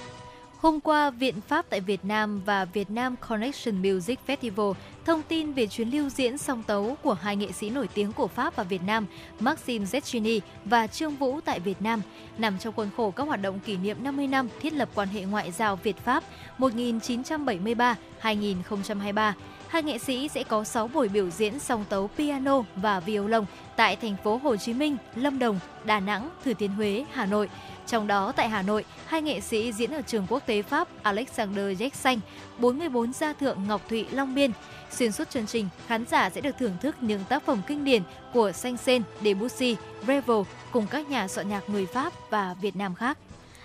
Hôm 0.67 0.81
qua, 0.81 1.11
Viện 1.11 1.35
Pháp 1.49 1.67
tại 1.71 1.81
Việt 1.81 2.05
Nam 2.05 2.43
và 2.47 2.65
Việt 2.65 2.91
Nam 2.91 3.17
Connection 3.29 3.83
Music 3.83 4.19
Festival 4.27 4.75
thông 5.05 5.23
tin 5.23 5.53
về 5.53 5.67
chuyến 5.67 5.91
lưu 5.91 6.09
diễn 6.09 6.39
song 6.39 6.63
tấu 6.67 6.97
của 7.03 7.15
hai 7.15 7.37
nghệ 7.37 7.53
sĩ 7.53 7.71
nổi 7.71 7.89
tiếng 7.95 8.13
của 8.13 8.27
Pháp 8.27 8.57
và 8.57 8.63
Việt 8.63 8.83
Nam, 8.87 9.07
Maxim 9.41 9.85
Zecchini 9.85 10.41
và 10.65 10.87
Trương 10.87 11.17
Vũ 11.17 11.41
tại 11.45 11.61
Việt 11.61 11.83
Nam, 11.83 12.03
nằm 12.39 12.59
trong 12.59 12.75
khuôn 12.77 12.89
khổ 12.97 13.11
các 13.11 13.27
hoạt 13.27 13.43
động 13.43 13.61
kỷ 13.61 13.77
niệm 13.77 14.05
50 14.05 14.27
năm 14.27 14.49
thiết 14.61 14.73
lập 14.73 14.89
quan 14.95 15.09
hệ 15.09 15.25
ngoại 15.25 15.53
giao 15.53 15.77
Việt-Pháp 15.77 16.25
1973-2023. 16.59 19.33
Hai 19.69 19.83
nghệ 19.83 19.99
sĩ 19.99 20.29
sẽ 20.29 20.45
có 20.45 20.65
6 20.65 20.89
buổi 20.89 21.09
biểu 21.09 21.31
diễn 21.31 21.59
song 21.59 21.85
tấu 21.89 22.11
piano 22.17 22.63
và 22.77 23.01
violon 23.01 23.45
tại 23.77 23.97
thành 23.97 24.17
phố 24.25 24.41
Hồ 24.43 24.57
Chí 24.57 24.75
Minh, 24.75 24.97
Lâm 25.15 25.39
Đồng, 25.39 25.59
Đà 25.85 26.01
Nẵng, 26.01 26.31
Thừa 26.45 26.55
Thiên 26.55 26.71
Huế, 26.71 27.05
Hà 27.13 27.27
Nội 27.27 27.49
trong 27.87 28.07
đó 28.07 28.33
tại 28.37 28.49
Hà 28.49 28.63
Nội, 28.63 28.85
hai 29.07 29.23
nghệ 29.23 29.41
sĩ 29.41 29.73
diễn 29.73 29.91
ở 29.91 30.03
trường 30.03 30.27
quốc 30.29 30.47
tế 30.47 30.63
Pháp 30.63 30.89
Alexander 31.03 31.83
Jackson, 31.83 32.19
44 32.59 33.13
gia 33.13 33.33
thượng 33.33 33.59
Ngọc 33.69 33.89
Thụy 33.89 34.07
Long 34.11 34.35
Biên. 34.35 34.51
Xuyên 34.91 35.13
suốt 35.13 35.31
chương 35.31 35.47
trình, 35.47 35.69
khán 35.87 36.05
giả 36.07 36.31
sẽ 36.31 36.41
được 36.41 36.57
thưởng 36.59 36.77
thức 36.81 36.97
những 37.01 37.25
tác 37.29 37.47
phẩm 37.47 37.63
kinh 37.67 37.85
điển 37.85 38.03
của 38.33 38.51
Saint-Saëns, 38.51 39.03
Debussy, 39.25 39.77
Ravel 40.07 40.43
cùng 40.73 40.87
các 40.91 41.11
nhà 41.11 41.29
soạn 41.29 41.49
nhạc 41.49 41.69
người 41.69 41.87
Pháp 41.87 42.13
và 42.31 42.55
Việt 42.61 42.77
Nam 42.77 42.95
khác. 42.95 43.19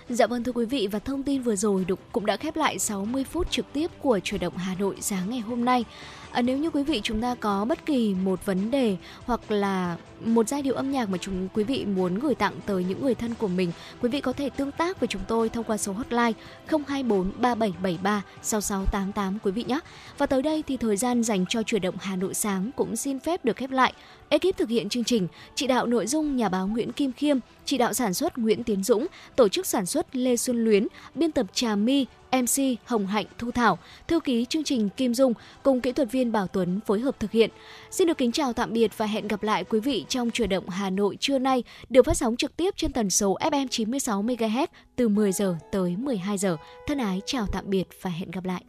Dạ 0.08 0.26
vâng 0.26 0.44
thưa 0.44 0.52
quý 0.52 0.64
vị 0.64 0.88
và 0.92 0.98
thông 0.98 1.22
tin 1.22 1.42
vừa 1.42 1.56
rồi 1.56 1.86
cũng 2.12 2.26
đã 2.26 2.36
khép 2.36 2.56
lại 2.56 2.78
60 2.78 3.24
phút 3.24 3.50
trực 3.50 3.72
tiếp 3.72 3.90
của 4.02 4.18
chuyển 4.18 4.40
động 4.40 4.56
Hà 4.56 4.74
Nội 4.78 4.96
sáng 5.00 5.30
ngày 5.30 5.40
hôm 5.40 5.64
nay. 5.64 5.84
À, 6.32 6.42
nếu 6.42 6.58
như 6.58 6.70
quý 6.70 6.82
vị 6.82 7.00
chúng 7.04 7.20
ta 7.20 7.34
có 7.34 7.64
bất 7.64 7.86
kỳ 7.86 8.14
một 8.14 8.46
vấn 8.46 8.70
đề 8.70 8.96
hoặc 9.26 9.50
là 9.50 9.96
một 10.24 10.48
giai 10.48 10.62
điệu 10.62 10.74
âm 10.74 10.90
nhạc 10.90 11.08
mà 11.08 11.18
chúng 11.18 11.48
quý 11.54 11.64
vị 11.64 11.84
muốn 11.84 12.18
gửi 12.18 12.34
tặng 12.34 12.54
tới 12.66 12.84
những 12.84 13.02
người 13.02 13.14
thân 13.14 13.34
của 13.34 13.48
mình, 13.48 13.72
quý 14.02 14.08
vị 14.08 14.20
có 14.20 14.32
thể 14.32 14.50
tương 14.50 14.72
tác 14.72 15.00
với 15.00 15.06
chúng 15.06 15.22
tôi 15.28 15.48
thông 15.48 15.64
qua 15.64 15.76
số 15.76 15.92
hotline 15.92 16.32
024 16.66 17.32
3773 17.40 18.22
6688 18.42 19.38
quý 19.42 19.50
vị 19.50 19.64
nhé. 19.64 19.78
Và 20.18 20.26
tới 20.26 20.42
đây 20.42 20.62
thì 20.66 20.76
thời 20.76 20.96
gian 20.96 21.22
dành 21.22 21.44
cho 21.48 21.62
chuyển 21.62 21.82
động 21.82 21.94
Hà 22.00 22.16
Nội 22.16 22.34
sáng 22.34 22.70
cũng 22.76 22.96
xin 22.96 23.20
phép 23.20 23.44
được 23.44 23.56
khép 23.56 23.70
lại. 23.70 23.92
Ekip 24.28 24.56
thực 24.56 24.68
hiện 24.68 24.88
chương 24.88 25.04
trình, 25.04 25.28
chỉ 25.54 25.66
đạo 25.66 25.86
nội 25.86 26.06
dung 26.06 26.36
nhà 26.36 26.48
báo 26.48 26.66
Nguyễn 26.66 26.92
Kim 26.92 27.12
Khiêm, 27.12 27.38
chỉ 27.64 27.78
đạo 27.78 27.92
sản 27.92 28.14
xuất 28.14 28.38
Nguyễn 28.38 28.64
Tiến 28.64 28.82
Dũng, 28.82 29.06
tổ 29.36 29.48
chức 29.48 29.66
sản 29.66 29.86
xuất 29.86 30.16
Lê 30.16 30.36
Xuân 30.36 30.64
Luyến, 30.64 30.86
biên 31.14 31.32
tập 31.32 31.46
Trà 31.52 31.76
My, 31.76 32.06
MC 32.32 32.62
Hồng 32.84 33.06
Hạnh 33.06 33.26
Thu 33.38 33.50
Thảo, 33.50 33.78
thư 34.08 34.20
ký 34.20 34.44
chương 34.44 34.64
trình 34.64 34.88
Kim 34.88 35.14
Dung 35.14 35.32
cùng 35.62 35.80
kỹ 35.80 35.92
thuật 35.92 36.12
viên 36.12 36.32
Bảo 36.32 36.46
Tuấn 36.46 36.80
phối 36.86 37.00
hợp 37.00 37.20
thực 37.20 37.30
hiện. 37.30 37.50
Xin 37.90 38.08
được 38.08 38.18
kính 38.18 38.32
chào 38.32 38.52
tạm 38.52 38.72
biệt 38.72 38.98
và 38.98 39.06
hẹn 39.06 39.28
gặp 39.28 39.42
lại 39.42 39.64
quý 39.64 39.80
vị 39.80 40.04
trong 40.08 40.30
chuyển 40.30 40.48
động 40.48 40.68
Hà 40.68 40.90
Nội 40.90 41.16
trưa 41.20 41.38
nay 41.38 41.64
được 41.88 42.06
phát 42.06 42.16
sóng 42.16 42.36
trực 42.36 42.56
tiếp 42.56 42.74
trên 42.76 42.92
tần 42.92 43.10
số 43.10 43.36
FM 43.40 43.66
96 43.68 44.22
MHz 44.22 44.66
từ 44.96 45.08
10 45.08 45.32
giờ 45.32 45.56
tới 45.72 45.96
12 45.96 46.38
giờ. 46.38 46.56
Thân 46.86 46.98
ái 46.98 47.20
chào 47.26 47.46
tạm 47.52 47.70
biệt 47.70 47.88
và 48.02 48.10
hẹn 48.10 48.30
gặp 48.30 48.44
lại. 48.44 48.64